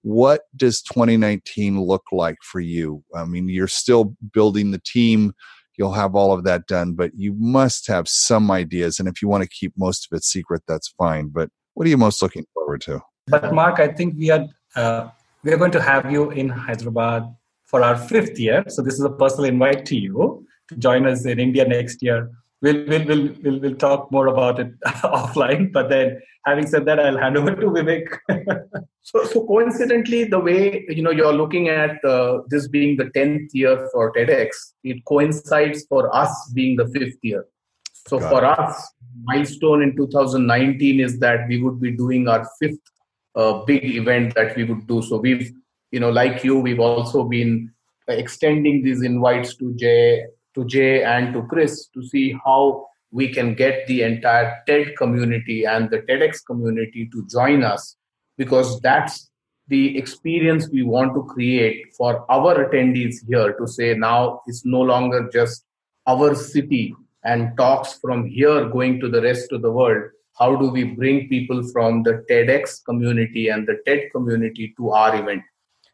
what 0.03 0.41
does 0.55 0.81
2019 0.83 1.81
look 1.81 2.03
like 2.11 2.37
for 2.43 2.59
you? 2.59 3.03
I 3.15 3.25
mean, 3.25 3.49
you're 3.49 3.67
still 3.67 4.15
building 4.33 4.71
the 4.71 4.81
team, 4.85 5.33
you'll 5.77 5.93
have 5.93 6.13
all 6.13 6.33
of 6.33 6.43
that 6.43 6.67
done, 6.67 6.93
but 6.93 7.11
you 7.15 7.33
must 7.37 7.87
have 7.87 8.07
some 8.07 8.51
ideas. 8.51 8.99
And 8.99 9.07
if 9.07 9.21
you 9.21 9.27
want 9.27 9.43
to 9.43 9.49
keep 9.49 9.73
most 9.77 10.07
of 10.11 10.15
it 10.15 10.23
secret, 10.23 10.61
that's 10.67 10.89
fine. 10.89 11.29
But 11.29 11.49
what 11.73 11.87
are 11.87 11.89
you 11.89 11.97
most 11.97 12.21
looking 12.21 12.45
forward 12.53 12.81
to? 12.81 13.01
But 13.27 13.53
Mark, 13.53 13.79
I 13.79 13.87
think 13.87 14.15
we 14.17 14.29
are 14.29 14.45
uh, 14.75 15.09
we 15.43 15.51
are 15.51 15.57
going 15.57 15.71
to 15.71 15.81
have 15.81 16.11
you 16.11 16.31
in 16.31 16.49
Hyderabad 16.49 17.23
for 17.63 17.81
our 17.81 17.97
fifth 17.97 18.37
year. 18.37 18.63
So 18.67 18.81
this 18.81 18.95
is 18.95 19.01
a 19.01 19.09
personal 19.09 19.45
invite 19.45 19.85
to 19.87 19.95
you 19.95 20.45
to 20.69 20.75
join 20.75 21.05
us 21.07 21.25
in 21.25 21.39
India 21.39 21.65
next 21.65 22.01
year 22.01 22.29
we'll 22.63 22.85
we'll 22.87 23.05
we'll 23.05 23.29
we'll, 23.43 23.59
we'll 23.59 23.75
talk 23.75 24.11
more 24.11 24.27
about 24.27 24.59
it 24.59 24.79
offline. 24.85 25.71
But 25.71 25.89
then, 25.89 26.19
having 26.45 26.65
said 26.65 26.85
that, 26.85 26.99
I'll 26.99 27.17
hand 27.17 27.37
over 27.37 27.55
to 27.55 27.67
Vivek. 27.67 28.07
so, 29.01 29.25
so 29.25 29.45
coincidentally, 29.45 30.23
the 30.23 30.39
way 30.39 30.85
you 30.89 31.03
know 31.03 31.11
you're 31.11 31.33
looking 31.33 31.69
at 31.69 32.03
uh, 32.03 32.39
this 32.49 32.67
being 32.67 32.97
the 32.97 33.09
tenth 33.11 33.53
year 33.53 33.89
for 33.91 34.11
TEDx, 34.13 34.49
it 34.83 35.03
coincides 35.05 35.85
for 35.87 36.13
us 36.15 36.51
being 36.55 36.77
the 36.77 36.87
fifth 36.87 37.17
year. 37.21 37.45
So 38.07 38.19
Got 38.19 38.29
for 38.31 38.43
it. 38.43 38.59
us, 38.59 38.91
milestone 39.23 39.83
in 39.83 39.95
2019 39.95 40.99
is 40.99 41.19
that 41.19 41.47
we 41.47 41.61
would 41.61 41.79
be 41.79 41.91
doing 41.91 42.27
our 42.27 42.47
fifth 42.59 42.79
uh, 43.35 43.63
big 43.63 43.85
event 43.85 44.35
that 44.35 44.55
we 44.55 44.65
would 44.65 44.87
do. 44.87 45.01
So 45.01 45.17
we've, 45.17 45.51
you 45.91 45.99
know, 45.99 46.09
like 46.09 46.43
you, 46.43 46.59
we've 46.59 46.81
also 46.81 47.23
been 47.23 47.71
extending 48.09 48.83
these 48.83 49.01
invites 49.01 49.55
to 49.55 49.73
Jay 49.75 50.25
to 50.55 50.65
Jay 50.65 51.03
and 51.03 51.33
to 51.33 51.43
Chris 51.43 51.87
to 51.87 52.03
see 52.03 52.35
how 52.45 52.87
we 53.11 53.31
can 53.31 53.53
get 53.53 53.85
the 53.87 54.01
entire 54.01 54.61
TED 54.67 54.97
community 54.97 55.65
and 55.65 55.89
the 55.89 55.99
TEDx 55.99 56.45
community 56.45 57.09
to 57.13 57.25
join 57.27 57.63
us 57.63 57.95
because 58.37 58.81
that's 58.81 59.29
the 59.67 59.97
experience 59.97 60.69
we 60.69 60.83
want 60.83 61.13
to 61.13 61.23
create 61.23 61.93
for 61.97 62.25
our 62.29 62.65
attendees 62.65 63.17
here 63.27 63.53
to 63.53 63.67
say 63.67 63.93
now 63.93 64.41
it's 64.47 64.65
no 64.65 64.81
longer 64.81 65.29
just 65.31 65.63
our 66.07 66.35
city 66.35 66.93
and 67.23 67.55
talks 67.55 67.93
from 67.99 68.25
here 68.27 68.67
going 68.69 68.99
to 68.99 69.09
the 69.09 69.21
rest 69.21 69.51
of 69.51 69.61
the 69.61 69.71
world. 69.71 70.03
How 70.37 70.55
do 70.55 70.69
we 70.69 70.83
bring 70.83 71.29
people 71.29 71.63
from 71.71 72.03
the 72.03 72.25
TEDx 72.29 72.83
community 72.83 73.49
and 73.49 73.67
the 73.67 73.77
TED 73.85 74.11
community 74.11 74.73
to 74.77 74.89
our 74.89 75.15
event? 75.15 75.43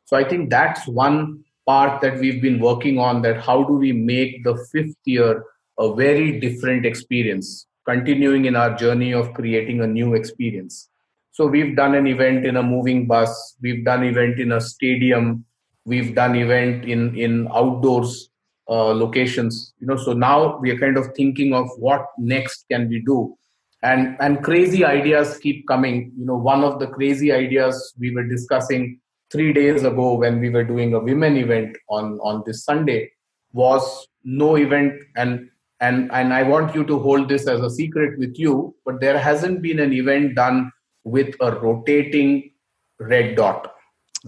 So 0.06 0.18
I 0.18 0.24
think 0.24 0.50
that's 0.50 0.88
one 0.88 1.44
part 1.70 2.02
that 2.02 2.20
we've 2.20 2.42
been 2.42 2.60
working 2.60 3.00
on 3.08 3.22
that 3.22 3.42
how 3.48 3.58
do 3.64 3.74
we 3.86 3.92
make 4.12 4.44
the 4.44 4.56
fifth 4.72 5.12
year 5.16 5.44
a 5.80 5.94
very 5.96 6.40
different 6.40 6.86
experience 6.86 7.68
continuing 7.90 8.46
in 8.46 8.56
our 8.56 8.76
journey 8.76 9.12
of 9.14 9.34
creating 9.34 9.82
a 9.82 9.88
new 9.88 10.14
experience. 10.14 10.90
So 11.32 11.48
we've 11.48 11.76
done 11.76 11.96
an 11.96 12.06
event 12.06 12.46
in 12.46 12.58
a 12.58 12.64
moving 12.64 13.08
bus 13.08 13.32
we've 13.62 13.84
done 13.86 14.04
event 14.04 14.40
in 14.40 14.52
a 14.52 14.62
stadium 14.62 15.46
we've 15.86 16.14
done 16.14 16.36
event 16.36 16.86
in 16.86 17.16
in 17.26 17.48
outdoors 17.62 18.30
uh, 18.68 18.94
locations 19.04 19.74
you 19.80 19.88
know. 19.88 19.98
So 19.98 20.14
now 20.14 20.58
we 20.58 20.72
are 20.72 20.80
kind 20.80 20.98
of 20.98 21.14
thinking 21.16 21.54
of 21.54 21.68
what 21.78 22.06
next 22.18 22.66
can 22.72 22.90
we 22.90 23.02
do. 23.02 23.36
And 23.82 24.18
and 24.20 24.44
crazy 24.44 24.84
ideas 24.84 25.38
keep 25.38 25.68
coming. 25.68 26.12
You 26.18 26.26
know 26.26 26.36
one 26.36 26.64
of 26.64 26.80
the 26.80 26.88
crazy 26.88 27.32
ideas 27.32 27.94
we 27.98 28.14
were 28.14 28.28
discussing 28.36 29.00
three 29.32 29.54
days 29.54 29.84
ago 29.84 30.16
when 30.16 30.40
we 30.40 30.50
were 30.50 30.64
doing 30.64 30.94
a 30.94 31.00
women 31.00 31.38
event 31.38 31.78
on 31.90 32.20
on 32.20 32.44
this 32.46 32.64
sunday 32.64 33.12
was 33.54 34.08
no 34.24 34.58
event. 34.58 34.94
And 35.16 35.50
and 35.82 36.12
and 36.12 36.34
i 36.34 36.44
want 36.44 36.76
you 36.76 36.84
to 36.84 37.00
hold 37.00 37.30
this 37.30 37.48
as 37.48 37.62
a 37.62 37.70
secret 37.70 38.20
with 38.20 38.38
you 38.38 38.76
but 38.86 39.00
there 39.00 39.18
hasn't 39.18 39.62
been 39.62 39.80
an 39.80 39.94
event 39.94 40.36
done 40.36 40.72
with 41.04 41.36
a 41.40 41.52
rotating 41.52 42.52
red 43.00 43.36
dot. 43.36 43.74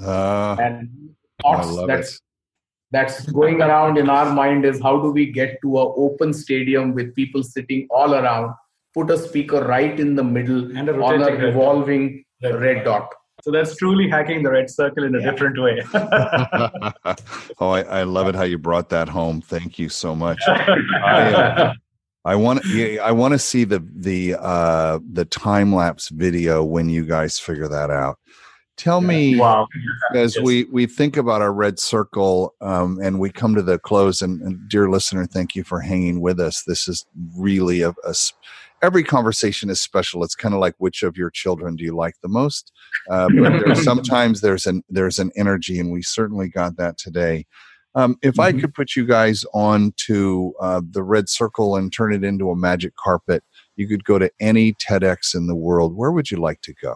Uh, 0.02 0.56
and 0.60 0.90
thoughts 1.42 1.76
that 1.88 2.06
that's 2.92 3.26
going 3.32 3.62
around 3.62 3.98
in 3.98 4.10
our 4.10 4.34
mind 4.34 4.66
is 4.66 4.82
how 4.82 5.02
do 5.02 5.12
we 5.12 5.26
get 5.26 5.62
to 5.62 5.80
an 5.80 5.94
open 5.96 6.34
stadium 6.34 6.94
with 6.94 7.16
people 7.16 7.42
sitting 7.42 7.88
all 7.90 8.16
around, 8.16 8.54
put 8.94 9.10
a 9.10 9.18
speaker 9.18 9.64
right 9.66 10.00
in 10.00 10.16
the 10.16 10.24
middle 10.24 10.78
And 10.78 10.90
a 10.90 10.94
on 10.94 11.16
a 11.16 11.26
rotating 11.26 11.42
red 11.42 11.44
revolving 11.44 12.26
Red 12.44 12.56
red 12.62 12.86
dot. 12.86 13.14
So 13.44 13.52
that's 13.52 13.76
truly 13.76 14.08
hacking 14.10 14.44
the 14.44 14.52
red 14.52 14.70
circle 14.70 15.04
in 15.04 15.16
a 15.16 15.20
Yeah. 15.20 15.32
different 15.32 15.60
way. 15.62 15.82
oh, 17.60 17.70
I, 17.70 17.82
I 17.82 18.04
love 18.04 18.28
it 18.28 18.36
how 18.36 18.44
you 18.44 18.58
brought 18.58 18.90
that 18.90 19.10
home. 19.10 19.42
Thank 19.42 19.80
you 19.80 19.90
so 19.90 20.16
much. 20.16 20.42
I, 20.48 21.34
uh, 21.34 21.74
I 22.24 22.36
want 22.36 22.64
I 23.02 23.12
want 23.12 23.34
to 23.34 23.40
see 23.40 23.64
the 23.64 23.84
the 23.96 24.36
uh, 24.40 25.00
the 25.12 25.26
time 25.26 25.74
lapse 25.74 26.10
video 26.10 26.64
when 26.64 26.90
you 26.90 27.06
guys 27.06 27.40
figure 27.40 27.68
that 27.68 27.90
out. 27.90 28.20
Tell 28.78 29.02
me, 29.02 29.38
wow. 29.38 29.68
as 30.16 30.36
Yes. 30.36 30.44
we 30.44 30.64
we 30.66 30.86
think 30.86 31.18
about 31.18 31.42
our 31.42 31.54
red 31.54 31.78
circle 31.80 32.56
um, 32.62 33.00
and 33.02 33.20
we 33.20 33.30
come 33.32 33.54
to 33.56 33.62
the 33.62 33.78
close, 33.80 34.22
and, 34.22 34.42
and 34.42 34.70
dear 34.70 34.90
listener, 34.90 35.26
thank 35.26 35.56
you 35.56 35.64
for 35.64 35.82
hanging 35.82 36.22
with 36.22 36.40
us. 36.40 36.64
This 36.66 36.88
is 36.88 37.06
really 37.38 37.82
a, 37.82 37.94
a 38.06 38.14
every 38.82 39.04
conversation 39.04 39.70
is 39.70 39.80
special. 39.80 40.24
It's 40.24 40.36
kind 40.36 40.54
of 40.54 40.60
like 40.60 40.76
which 40.78 41.04
of 41.04 41.18
your 41.18 41.30
children 41.30 41.76
do 41.76 41.84
you 41.84 41.96
like 41.96 42.16
the 42.22 42.30
most? 42.30 42.72
Uh, 43.10 43.30
but 43.30 43.54
there's 43.60 43.84
sometimes 43.84 44.42
there's 44.42 44.66
an 44.66 44.84
there's 44.90 45.20
an 45.20 45.32
energy, 45.36 45.80
and 45.80 45.92
we 45.92 46.02
certainly 46.02 46.50
got 46.50 46.78
that 46.78 46.98
today. 46.98 47.46
Um, 47.94 48.16
if 48.22 48.40
I 48.40 48.54
Mhm. 48.54 48.62
could 48.62 48.74
put 48.74 48.96
you 48.96 49.06
guys 49.06 49.44
on 49.54 49.94
to 50.08 50.54
uh, 50.62 50.82
the 50.90 51.04
red 51.04 51.28
circle 51.28 51.76
and 51.76 51.92
turn 51.92 52.14
it 52.14 52.24
into 52.24 52.50
a 52.50 52.56
magic 52.56 52.96
carpet, 52.96 53.44
you 53.76 53.88
could 53.88 54.06
go 54.06 54.18
to 54.18 54.32
any 54.40 54.74
TEDx 54.74 55.36
in 55.36 55.48
the 55.48 55.56
world. 55.56 55.96
Where 55.96 56.12
would 56.12 56.32
you 56.32 56.38
like 56.38 56.62
to 56.62 56.74
go? 56.82 56.96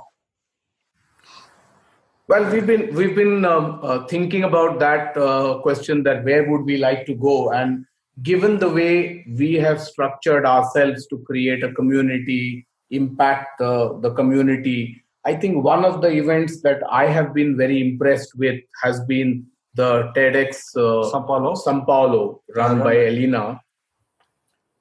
Well, 2.27 2.51
we've 2.51 2.65
been 2.65 2.95
we've 2.95 3.15
been 3.15 3.45
um, 3.45 3.79
uh, 3.83 4.07
thinking 4.07 4.43
about 4.45 4.79
that 4.79 5.15
uh, 5.15 5.59
question 5.61 6.01
that 6.03 6.23
where 6.23 6.49
would 6.49 6.61
we 6.65 6.77
like 6.77 7.05
to 7.05 7.13
go, 7.13 7.51
and 7.51 7.85
given 8.21 8.59
the 8.59 8.69
way 8.69 9.25
we 9.37 9.55
have 9.55 9.81
structured 9.81 10.45
ourselves 10.45 11.07
to 11.07 11.17
create 11.19 11.63
a 11.63 11.73
community, 11.73 12.67
impact 12.91 13.59
the 13.59 13.99
the 14.01 14.11
community, 14.13 15.03
I 15.25 15.33
think 15.35 15.63
one 15.63 15.83
of 15.83 16.01
the 16.01 16.09
events 16.09 16.61
that 16.61 16.81
I 16.89 17.07
have 17.07 17.33
been 17.33 17.57
very 17.57 17.81
impressed 17.81 18.37
with 18.37 18.61
has 18.83 19.01
been 19.05 19.47
the 19.73 20.11
TEDx 20.15 20.77
uh, 20.77 21.09
Sao 21.09 21.21
Paulo. 21.23 21.55
Sao 21.55 21.81
Paulo, 21.81 22.41
run 22.55 22.79
by 22.79 22.95
Elena. 23.05 23.61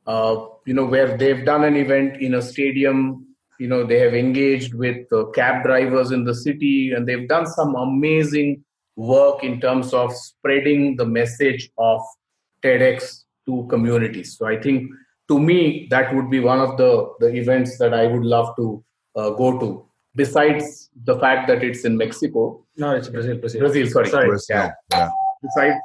Uh, 0.07 0.47
you 0.67 0.75
know, 0.75 0.85
where 0.85 1.17
they've 1.17 1.45
done 1.45 1.65
an 1.65 1.77
event 1.77 2.21
in 2.21 2.35
a 2.35 2.43
stadium. 2.43 3.27
You 3.59 3.69
know, 3.69 3.85
they 3.85 4.01
have 4.01 4.15
engaged 4.15 4.75
with 4.75 5.11
uh, 5.13 5.27
cab 5.35 5.65
drivers 5.65 6.11
in 6.11 6.25
the 6.25 6.35
city, 6.35 6.93
and 6.93 7.09
they've 7.09 7.29
done 7.29 7.47
some 7.47 7.75
amazing 7.75 8.65
work 8.97 9.43
in 9.43 9.61
terms 9.61 9.93
of 9.93 10.13
spreading 10.13 10.97
the 10.97 11.07
message 11.07 11.71
of 11.79 12.03
TEDx 12.63 13.24
to 13.47 13.67
communities. 13.71 14.37
So 14.39 14.47
I 14.47 14.61
think, 14.61 14.91
to 15.29 15.39
me, 15.39 15.87
that 15.91 16.15
would 16.15 16.31
be 16.31 16.41
one 16.41 16.61
of 16.61 16.77
the 16.77 16.91
the 17.21 17.29
events 17.35 17.79
that 17.79 17.95
I 17.95 18.07
would 18.07 18.25
love 18.25 18.55
to 18.57 18.85
uh, 19.17 19.31
go 19.31 19.59
to. 19.61 19.87
Besides 20.17 20.91
the 21.05 21.19
fact 21.19 21.49
that 21.49 21.65
it's 21.65 21.85
in 21.85 21.97
Mexico, 21.97 22.65
No, 22.77 22.95
it's 22.95 23.09
Brazil. 23.09 23.37
Brazil. 23.39 23.61
Brazil, 23.61 23.87
sorry, 23.89 24.09
Sorry. 24.09 24.29
Brazil. 24.29 24.57
Yeah 24.57 24.71
Yeah. 24.93 25.09
besides 25.43 25.77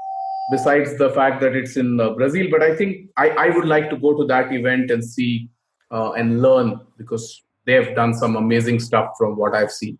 besides 0.51 0.97
the 0.97 1.09
fact 1.11 1.41
that 1.41 1.55
it's 1.55 1.77
in 1.77 1.99
uh, 1.99 2.09
Brazil. 2.11 2.47
But 2.51 2.61
I 2.63 2.75
think 2.75 3.09
I, 3.17 3.29
I 3.45 3.49
would 3.55 3.65
like 3.65 3.89
to 3.91 3.97
go 3.97 4.15
to 4.19 4.25
that 4.27 4.51
event 4.53 4.91
and 4.91 5.03
see 5.03 5.49
uh, 5.91 6.11
and 6.13 6.41
learn 6.41 6.79
because 6.97 7.43
they 7.65 7.73
have 7.73 7.95
done 7.95 8.13
some 8.13 8.35
amazing 8.35 8.79
stuff 8.79 9.09
from 9.17 9.35
what 9.37 9.55
I've 9.55 9.71
seen. 9.71 9.97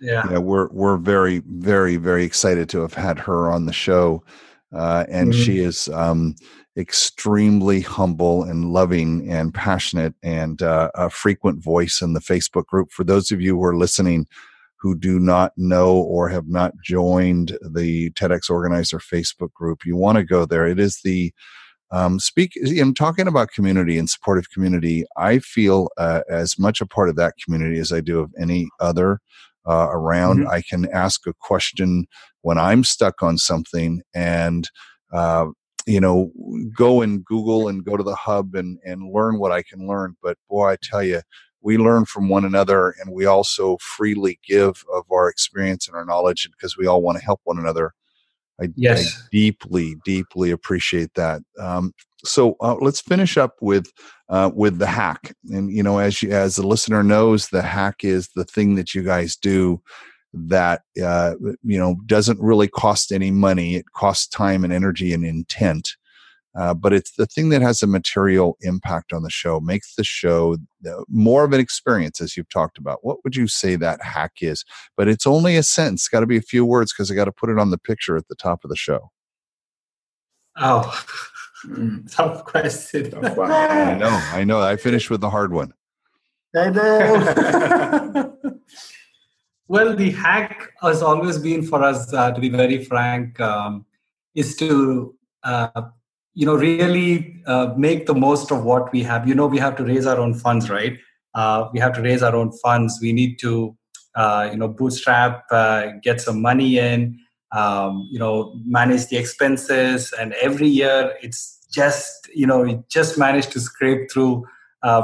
Yeah. 0.00 0.24
yeah 0.30 0.38
we're 0.38 0.68
we're 0.68 0.96
very 0.98 1.38
very 1.46 1.96
very 1.96 2.24
excited 2.24 2.68
to 2.70 2.80
have 2.80 2.94
had 2.94 3.18
her 3.20 3.50
on 3.50 3.64
the 3.64 3.72
show 3.72 4.24
uh, 4.72 5.04
and 5.08 5.32
Mhm. 5.32 5.44
she 5.44 5.58
is 5.60 5.88
um, 5.88 6.34
extremely 6.76 7.80
humble 7.80 8.42
and 8.42 8.72
loving 8.72 9.30
and 9.30 9.54
passionate 9.54 10.14
and 10.22 10.62
uh, 10.62 10.90
a 10.94 11.08
frequent 11.08 11.62
voice 11.62 12.00
in 12.02 12.14
the 12.14 12.20
facebook 12.20 12.66
group. 12.66 12.90
For 12.90 13.04
those 13.04 13.30
of 13.30 13.40
you 13.40 13.56
who 13.56 13.64
are 13.64 13.76
listening 13.76 14.26
who 14.80 14.94
do 14.94 15.18
not 15.18 15.52
know 15.56 15.96
or 15.96 16.28
have 16.28 16.48
not 16.48 16.72
joined 16.84 17.56
the 17.62 18.10
tedx 18.12 18.50
organizer 18.50 18.98
facebook 18.98 19.52
group 19.52 19.84
you 19.84 19.96
want 19.96 20.18
to 20.18 20.24
go 20.24 20.44
there. 20.44 20.66
It 20.66 20.80
is 20.80 21.00
the 21.04 21.32
um, 21.90 22.18
speak 22.18 22.52
i'm 22.80 22.94
talking 22.94 23.28
about 23.28 23.52
community 23.52 23.98
and 23.98 24.10
supportive 24.10 24.50
community 24.50 25.04
i 25.16 25.38
feel 25.38 25.90
uh, 25.96 26.22
as 26.28 26.58
much 26.58 26.80
a 26.80 26.86
part 26.86 27.08
of 27.08 27.14
that 27.16 27.34
community 27.44 27.78
as 27.78 27.92
i 27.92 28.00
do 28.00 28.18
of 28.20 28.32
any 28.40 28.68
other 28.80 29.20
uh, 29.66 29.88
around. 29.90 30.46
I 30.46 30.62
can 30.62 30.90
ask 30.92 31.26
a 31.26 31.34
question 31.34 32.06
when 32.42 32.58
I'm 32.58 32.84
stuck 32.84 33.22
on 33.22 33.38
something 33.38 34.02
and, 34.14 34.68
uh, 35.12 35.46
you 35.86 36.00
know, 36.00 36.30
go 36.76 37.02
and 37.02 37.24
Google 37.24 37.68
and 37.68 37.84
go 37.84 37.96
to 37.96 38.02
the 38.02 38.14
hub 38.14 38.54
and, 38.54 38.78
and 38.84 39.12
learn 39.12 39.38
what 39.38 39.52
I 39.52 39.62
can 39.62 39.86
learn. 39.86 40.16
But 40.22 40.38
boy, 40.48 40.70
I 40.70 40.76
tell 40.82 41.02
you, 41.02 41.20
we 41.60 41.78
learn 41.78 42.04
from 42.04 42.28
one 42.28 42.44
another 42.44 42.94
and 43.00 43.12
we 43.12 43.26
also 43.26 43.78
freely 43.80 44.38
give 44.46 44.84
of 44.92 45.04
our 45.10 45.28
experience 45.28 45.88
and 45.88 45.96
our 45.96 46.04
knowledge 46.04 46.48
because 46.50 46.76
we 46.76 46.86
all 46.86 47.02
want 47.02 47.18
to 47.18 47.24
help 47.24 47.40
one 47.44 47.58
another. 47.58 47.92
I, 48.60 48.68
Yes. 48.76 49.06
I 49.06 49.26
deeply, 49.32 49.96
deeply 50.04 50.50
appreciate 50.50 51.14
that. 51.14 51.42
Um, 51.58 51.92
so 52.24 52.56
uh, 52.60 52.76
let's 52.80 53.00
finish 53.00 53.36
up 53.36 53.56
with 53.60 53.92
uh, 54.28 54.50
with 54.54 54.78
the 54.78 54.86
hack. 54.86 55.34
And 55.50 55.70
you 55.70 55.82
know, 55.82 55.98
as 55.98 56.22
you, 56.22 56.30
as 56.30 56.56
the 56.56 56.66
listener 56.66 57.02
knows, 57.02 57.48
the 57.48 57.62
hack 57.62 58.04
is 58.04 58.30
the 58.34 58.44
thing 58.44 58.76
that 58.76 58.94
you 58.94 59.02
guys 59.02 59.36
do 59.36 59.82
that 60.34 60.82
uh, 61.02 61.34
you 61.62 61.78
know 61.78 61.96
doesn't 62.06 62.40
really 62.40 62.68
cost 62.68 63.12
any 63.12 63.30
money. 63.30 63.76
It 63.76 63.92
costs 63.92 64.26
time 64.26 64.64
and 64.64 64.72
energy 64.72 65.12
and 65.12 65.24
intent. 65.24 65.96
Uh, 66.56 66.72
but 66.72 66.92
it's 66.92 67.12
the 67.16 67.26
thing 67.26 67.48
that 67.48 67.62
has 67.62 67.82
a 67.82 67.86
material 67.86 68.56
impact 68.60 69.12
on 69.12 69.24
the 69.24 69.30
show, 69.30 69.58
makes 69.58 69.96
the 69.96 70.04
show 70.04 70.56
uh, 70.86 71.02
more 71.08 71.42
of 71.42 71.52
an 71.52 71.58
experience, 71.58 72.20
as 72.20 72.36
you've 72.36 72.48
talked 72.48 72.78
about. 72.78 73.00
What 73.02 73.24
would 73.24 73.34
you 73.34 73.48
say 73.48 73.74
that 73.76 74.00
hack 74.02 74.34
is? 74.40 74.64
But 74.96 75.08
it's 75.08 75.26
only 75.26 75.56
a 75.56 75.64
sentence, 75.64 76.06
got 76.06 76.20
to 76.20 76.26
be 76.26 76.36
a 76.36 76.42
few 76.42 76.64
words 76.64 76.92
because 76.92 77.10
I 77.10 77.16
got 77.16 77.24
to 77.24 77.32
put 77.32 77.50
it 77.50 77.58
on 77.58 77.70
the 77.70 77.78
picture 77.78 78.16
at 78.16 78.28
the 78.28 78.36
top 78.36 78.62
of 78.62 78.70
the 78.70 78.76
show. 78.76 79.10
Oh, 80.56 81.04
tough 82.10 82.44
question. 82.44 83.12
I 83.24 83.96
know, 83.98 84.22
I 84.32 84.44
know. 84.44 84.60
I 84.60 84.76
finished 84.76 85.10
with 85.10 85.20
the 85.20 85.30
hard 85.30 85.52
one. 85.52 85.74
I 86.56 86.70
know. 86.70 88.30
well, 89.68 89.94
the 89.96 90.10
hack 90.10 90.72
has 90.82 91.02
always 91.02 91.38
been 91.38 91.62
for 91.62 91.82
us, 91.82 92.12
uh, 92.12 92.32
to 92.32 92.40
be 92.40 92.48
very 92.48 92.84
frank, 92.84 93.40
um, 93.40 93.86
is 94.34 94.56
to 94.56 95.14
uh, 95.42 95.82
you 96.34 96.44
know 96.44 96.56
really 96.56 97.42
uh, 97.46 97.72
make 97.76 98.06
the 98.06 98.14
most 98.14 98.50
of 98.50 98.64
what 98.64 98.92
we 98.92 99.02
have. 99.02 99.26
You 99.26 99.34
know, 99.34 99.46
we 99.46 99.58
have 99.58 99.76
to 99.76 99.84
raise 99.84 100.06
our 100.06 100.18
own 100.18 100.34
funds, 100.34 100.68
right? 100.68 100.98
Uh, 101.34 101.68
we 101.72 101.80
have 101.80 101.94
to 101.94 102.02
raise 102.02 102.22
our 102.22 102.36
own 102.36 102.52
funds. 102.52 102.98
We 103.00 103.12
need 103.12 103.38
to 103.40 103.76
uh, 104.14 104.48
you 104.52 104.58
know 104.58 104.68
bootstrap, 104.68 105.44
uh, 105.50 105.92
get 106.02 106.20
some 106.20 106.42
money 106.42 106.78
in. 106.78 107.18
Um, 107.52 108.08
you 108.10 108.18
know, 108.18 108.60
manage 108.66 109.06
the 109.06 109.16
expenses, 109.16 110.12
and 110.18 110.34
every 110.42 110.66
year 110.66 111.14
it's 111.22 111.60
just 111.70 112.28
you 112.34 112.46
know 112.46 112.60
we 112.60 112.80
just 112.90 113.16
managed 113.16 113.52
to 113.52 113.60
scrape 113.60 114.10
through 114.10 114.44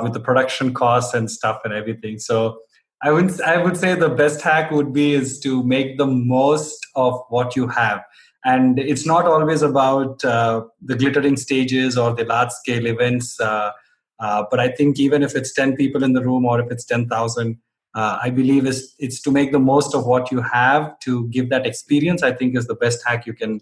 with 0.02 0.12
the 0.12 0.20
production 0.20 0.74
costs 0.74 1.14
and 1.14 1.30
stuff 1.30 1.62
and 1.64 1.72
everything. 1.72 2.18
So 2.18 2.58
I 3.02 3.10
would 3.10 3.40
I 3.40 3.56
would 3.56 3.76
say 3.76 3.94
the 3.94 4.10
best 4.10 4.42
hack 4.42 4.70
would 4.70 4.92
be 4.92 5.14
is 5.14 5.38
to 5.40 5.62
make 5.64 5.96
the 5.96 6.06
most 6.06 6.86
of 6.94 7.20
what 7.28 7.56
you 7.56 7.66
have. 7.68 8.02
And 8.44 8.78
it's 8.78 9.06
not 9.06 9.26
always 9.26 9.62
about 9.62 10.24
uh, 10.24 10.64
the 10.82 10.96
glittering 10.96 11.36
stages 11.36 11.98
or 11.98 12.14
the 12.14 12.24
large 12.24 12.50
scale 12.50 12.86
events. 12.86 13.38
Uh, 13.40 13.72
uh, 14.18 14.44
but 14.50 14.60
I 14.60 14.68
think 14.68 14.98
even 14.98 15.22
if 15.22 15.34
it's 15.34 15.52
10 15.52 15.76
people 15.76 16.02
in 16.02 16.12
the 16.12 16.22
room 16.22 16.44
or 16.44 16.60
if 16.60 16.70
it's 16.70 16.84
10,000, 16.84 17.58
uh, 17.94 18.18
I 18.22 18.30
believe 18.30 18.66
is 18.66 18.94
it's 18.98 19.20
to 19.22 19.30
make 19.30 19.52
the 19.52 19.58
most 19.58 19.94
of 19.94 20.06
what 20.06 20.30
you 20.30 20.40
have 20.42 20.98
to 21.00 21.28
give 21.28 21.50
that 21.50 21.66
experience. 21.66 22.22
I 22.22 22.32
think 22.32 22.56
is 22.56 22.66
the 22.66 22.74
best 22.74 23.02
hack 23.06 23.26
you 23.26 23.34
can 23.34 23.60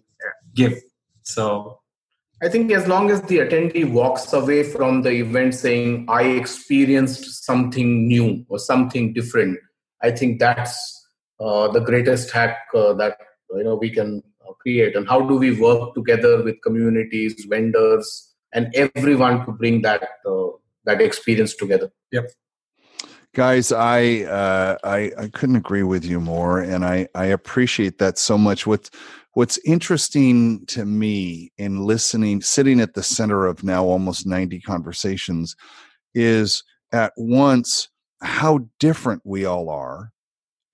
give. 0.55 0.80
So 1.22 1.80
I 2.41 2.49
think 2.49 2.70
as 2.70 2.86
long 2.86 3.11
as 3.11 3.20
the 3.22 3.39
attendee 3.39 3.91
walks 3.91 4.32
away 4.32 4.62
from 4.62 5.03
the 5.03 5.11
event 5.11 5.55
saying, 5.55 6.07
I 6.09 6.22
experienced 6.22 7.45
something 7.45 8.07
new 8.07 8.45
or 8.49 8.61
something 8.61 9.12
different, 9.12 9.59
I 10.03 10.12
think 10.12 10.39
that's 10.39 11.07
uh, 11.41 11.66
the 11.68 11.80
greatest 11.80 12.30
hack 12.30 12.59
uh, 12.74 12.93
that 12.95 13.18
you 13.51 13.64
know 13.64 13.74
we 13.74 13.91
can 13.91 14.22
uh, 14.49 14.53
create. 14.53 14.95
And 14.95 15.09
how 15.09 15.20
do 15.20 15.34
we 15.36 15.61
work 15.61 15.95
together 15.95 16.45
with 16.45 16.62
communities, 16.62 17.45
vendors, 17.49 18.32
and 18.53 18.72
everyone 18.74 19.45
to 19.45 19.51
bring 19.51 19.82
that 19.82 20.09
uh, 20.24 20.51
that 20.84 21.01
experience 21.01 21.57
together? 21.57 21.91
Yep. 22.12 22.30
guys 23.34 23.72
i 23.72 24.22
uh 24.24 24.76
i 24.82 25.12
i 25.18 25.28
couldn't 25.28 25.57
agree 25.57 25.82
with 25.82 26.05
you 26.05 26.18
more 26.18 26.61
and 26.61 26.82
i 26.82 27.07
i 27.14 27.26
appreciate 27.26 27.99
that 27.99 28.16
so 28.18 28.39
much 28.39 28.66
what's 28.66 28.91
what's 29.39 29.61
interesting 29.64 30.66
to 30.66 30.84
me 30.84 31.53
in 31.59 31.84
listening 31.84 32.43
sitting 32.43 32.80
at 32.80 32.95
the 32.95 33.05
center 33.05 33.47
of 33.47 33.62
now 33.62 33.84
almost 33.84 34.26
90 34.26 34.59
conversations 34.62 35.55
is 36.12 36.64
at 36.91 37.12
once 37.16 37.89
how 38.20 38.59
different 38.80 39.22
we 39.24 39.45
all 39.45 39.70
are 39.70 40.11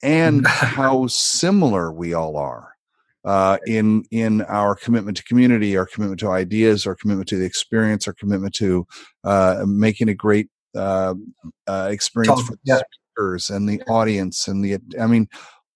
and 0.02 0.46
how 0.48 1.06
similar 1.08 1.92
we 1.92 2.14
all 2.14 2.38
are 2.38 2.72
uh, 3.26 3.58
in 3.66 4.02
in 4.10 4.40
our 4.42 4.74
commitment 4.74 5.18
to 5.18 5.24
community, 5.24 5.76
our 5.76 5.84
commitment 5.84 6.20
to 6.20 6.30
ideas, 6.30 6.86
our 6.86 6.94
commitment 6.94 7.28
to 7.28 7.36
the 7.36 7.44
experience, 7.44 8.08
our 8.08 8.14
commitment 8.14 8.54
to 8.54 8.86
uh, 9.24 9.62
making 9.66 10.08
a 10.08 10.14
great 10.14 10.48
uh, 10.74 11.12
uh 11.66 11.88
experience 11.90 12.40
for 12.40 12.52
the 12.52 12.58
yeah. 12.64 12.80
speakers 13.14 13.50
and 13.50 13.68
the 13.68 13.82
audience 13.82 14.48
and 14.48 14.64
the. 14.64 14.78
I 14.98 15.06
mean, 15.06 15.28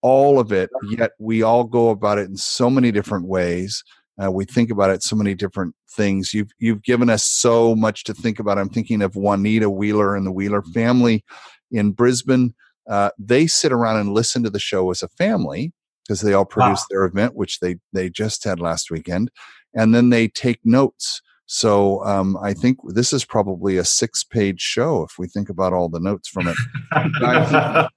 all 0.02 0.38
of 0.38 0.52
it. 0.52 0.70
Yet 0.90 1.12
we 1.18 1.42
all 1.42 1.64
go 1.64 1.90
about 1.90 2.18
it 2.18 2.28
in 2.28 2.36
so 2.36 2.70
many 2.70 2.90
different 2.92 3.26
ways. 3.26 3.82
Uh, 4.22 4.30
we 4.30 4.44
think 4.44 4.70
about 4.70 4.90
it 4.90 5.02
so 5.02 5.14
many 5.14 5.34
different 5.34 5.74
things. 5.90 6.34
You've 6.34 6.50
you've 6.58 6.82
given 6.82 7.08
us 7.08 7.24
so 7.24 7.76
much 7.76 8.04
to 8.04 8.14
think 8.14 8.38
about. 8.38 8.58
I'm 8.58 8.68
thinking 8.68 9.02
of 9.02 9.14
Juanita 9.14 9.70
Wheeler 9.70 10.16
and 10.16 10.26
the 10.26 10.32
Wheeler 10.32 10.62
family 10.62 11.24
in 11.70 11.92
Brisbane. 11.92 12.54
Uh, 12.88 13.10
they 13.18 13.46
sit 13.46 13.72
around 13.72 14.00
and 14.00 14.14
listen 14.14 14.42
to 14.42 14.50
the 14.50 14.58
show 14.58 14.90
as 14.90 15.02
a 15.02 15.08
family 15.08 15.72
because 16.02 16.22
they 16.22 16.32
all 16.32 16.46
produce 16.46 16.80
wow. 16.80 16.86
their 16.90 17.04
event, 17.04 17.34
which 17.34 17.60
they 17.60 17.76
they 17.92 18.10
just 18.10 18.42
had 18.44 18.60
last 18.60 18.90
weekend, 18.90 19.30
and 19.74 19.94
then 19.94 20.10
they 20.10 20.26
take 20.28 20.60
notes. 20.64 21.22
So 21.46 22.04
um, 22.04 22.36
I 22.42 22.52
think 22.52 22.78
this 22.88 23.10
is 23.10 23.24
probably 23.24 23.78
a 23.78 23.84
six-page 23.84 24.60
show 24.60 25.02
if 25.02 25.18
we 25.18 25.26
think 25.26 25.48
about 25.48 25.72
all 25.72 25.88
the 25.88 26.00
notes 26.00 26.28
from 26.28 26.46
it. 26.46 26.56
guys, 27.20 27.88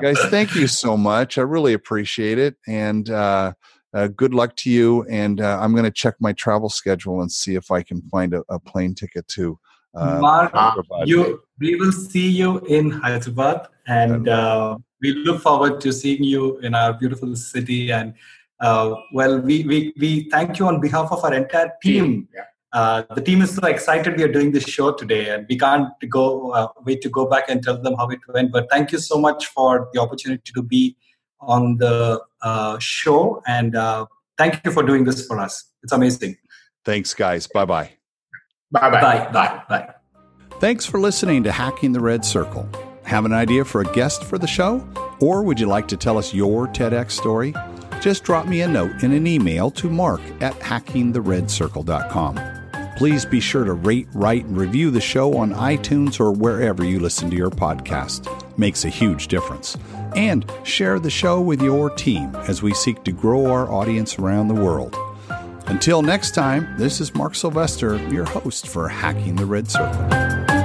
guys, 0.00 0.18
thank 0.26 0.54
you 0.54 0.66
so 0.66 0.96
much. 0.96 1.38
I 1.38 1.42
really 1.42 1.72
appreciate 1.72 2.38
it, 2.38 2.56
and 2.66 3.08
uh, 3.10 3.52
uh, 3.94 4.08
good 4.08 4.34
luck 4.34 4.56
to 4.56 4.70
you. 4.70 5.04
And 5.04 5.40
uh, 5.40 5.58
I'm 5.60 5.72
going 5.72 5.84
to 5.84 5.90
check 5.90 6.14
my 6.20 6.32
travel 6.32 6.68
schedule 6.68 7.20
and 7.22 7.30
see 7.30 7.54
if 7.54 7.70
I 7.70 7.82
can 7.82 8.02
find 8.02 8.34
a, 8.34 8.42
a 8.48 8.58
plane 8.58 8.94
ticket 8.94 9.26
to. 9.28 9.58
Uh, 9.94 10.18
Mark, 10.20 10.52
you, 11.04 11.42
we 11.58 11.74
will 11.74 11.92
see 11.92 12.28
you 12.28 12.60
in 12.60 12.90
Hyderabad, 12.90 13.66
and 13.88 14.28
uh, 14.28 14.78
we 15.02 15.12
look 15.14 15.42
forward 15.42 15.80
to 15.80 15.92
seeing 15.92 16.22
you 16.22 16.58
in 16.58 16.74
our 16.74 16.92
beautiful 16.92 17.34
city. 17.34 17.90
And 17.90 18.14
uh, 18.60 18.94
well, 19.12 19.40
we, 19.40 19.64
we 19.64 19.92
we 19.98 20.28
thank 20.30 20.58
you 20.58 20.66
on 20.66 20.80
behalf 20.80 21.10
of 21.10 21.24
our 21.24 21.34
entire 21.34 21.72
team. 21.82 22.28
Yeah. 22.32 22.44
Uh, 22.72 23.02
the 23.14 23.20
team 23.20 23.42
is 23.42 23.54
so 23.54 23.66
excited 23.66 24.16
we 24.16 24.22
are 24.22 24.32
doing 24.32 24.52
this 24.52 24.64
show 24.64 24.92
today, 24.92 25.30
and 25.30 25.46
we 25.48 25.58
can't 25.58 25.88
go 26.08 26.52
uh, 26.52 26.68
wait 26.84 27.02
to 27.02 27.08
go 27.08 27.26
back 27.26 27.44
and 27.48 27.62
tell 27.62 27.80
them 27.80 27.94
how 27.96 28.08
it 28.08 28.20
went. 28.28 28.52
But 28.52 28.70
thank 28.70 28.92
you 28.92 28.98
so 28.98 29.18
much 29.18 29.46
for 29.46 29.88
the 29.92 30.00
opportunity 30.00 30.52
to 30.54 30.62
be 30.62 30.96
on 31.40 31.78
the 31.78 32.22
uh, 32.42 32.78
show, 32.78 33.42
and 33.46 33.74
uh, 33.74 34.06
thank 34.38 34.64
you 34.64 34.70
for 34.70 34.84
doing 34.84 35.04
this 35.04 35.26
for 35.26 35.38
us. 35.38 35.64
It's 35.82 35.92
amazing. 35.92 36.36
Thanks, 36.84 37.12
guys. 37.12 37.46
Bye 37.46 37.64
bye. 37.64 37.90
Bye 38.70 38.90
bye. 38.90 39.00
Bye 39.00 39.32
bye. 39.32 39.62
Bye. 39.68 39.94
Thanks 40.60 40.86
for 40.86 41.00
listening 41.00 41.42
to 41.44 41.52
Hacking 41.52 41.92
the 41.92 42.00
Red 42.00 42.24
Circle. 42.24 42.68
Have 43.04 43.24
an 43.24 43.32
idea 43.32 43.64
for 43.64 43.80
a 43.80 43.92
guest 43.92 44.22
for 44.22 44.38
the 44.38 44.46
show? 44.46 44.86
Or 45.20 45.42
would 45.42 45.58
you 45.58 45.66
like 45.66 45.88
to 45.88 45.96
tell 45.96 46.18
us 46.18 46.32
your 46.32 46.68
TEDx 46.68 47.10
story? 47.10 47.52
Just 48.00 48.24
drop 48.24 48.46
me 48.46 48.60
a 48.60 48.68
note 48.68 49.02
in 49.02 49.12
an 49.12 49.26
email 49.26 49.70
to 49.72 49.90
mark 49.90 50.20
at 50.40 50.54
hackingtheredcircle.com. 50.60 52.59
Please 53.00 53.24
be 53.24 53.40
sure 53.40 53.64
to 53.64 53.72
rate, 53.72 54.06
write, 54.12 54.44
and 54.44 54.58
review 54.58 54.90
the 54.90 55.00
show 55.00 55.38
on 55.38 55.54
iTunes 55.54 56.20
or 56.20 56.32
wherever 56.32 56.84
you 56.84 57.00
listen 57.00 57.30
to 57.30 57.34
your 57.34 57.48
podcast. 57.48 58.28
Makes 58.58 58.84
a 58.84 58.90
huge 58.90 59.28
difference. 59.28 59.78
And 60.14 60.44
share 60.64 60.98
the 60.98 61.08
show 61.08 61.40
with 61.40 61.62
your 61.62 61.88
team 61.88 62.36
as 62.46 62.62
we 62.62 62.74
seek 62.74 63.02
to 63.04 63.12
grow 63.12 63.46
our 63.46 63.72
audience 63.72 64.18
around 64.18 64.48
the 64.48 64.54
world. 64.54 64.94
Until 65.64 66.02
next 66.02 66.34
time, 66.34 66.76
this 66.76 67.00
is 67.00 67.14
Mark 67.14 67.34
Sylvester, 67.34 67.96
your 68.10 68.26
host 68.26 68.68
for 68.68 68.86
Hacking 68.86 69.36
the 69.36 69.46
Red 69.46 69.70
Circle. 69.70 70.59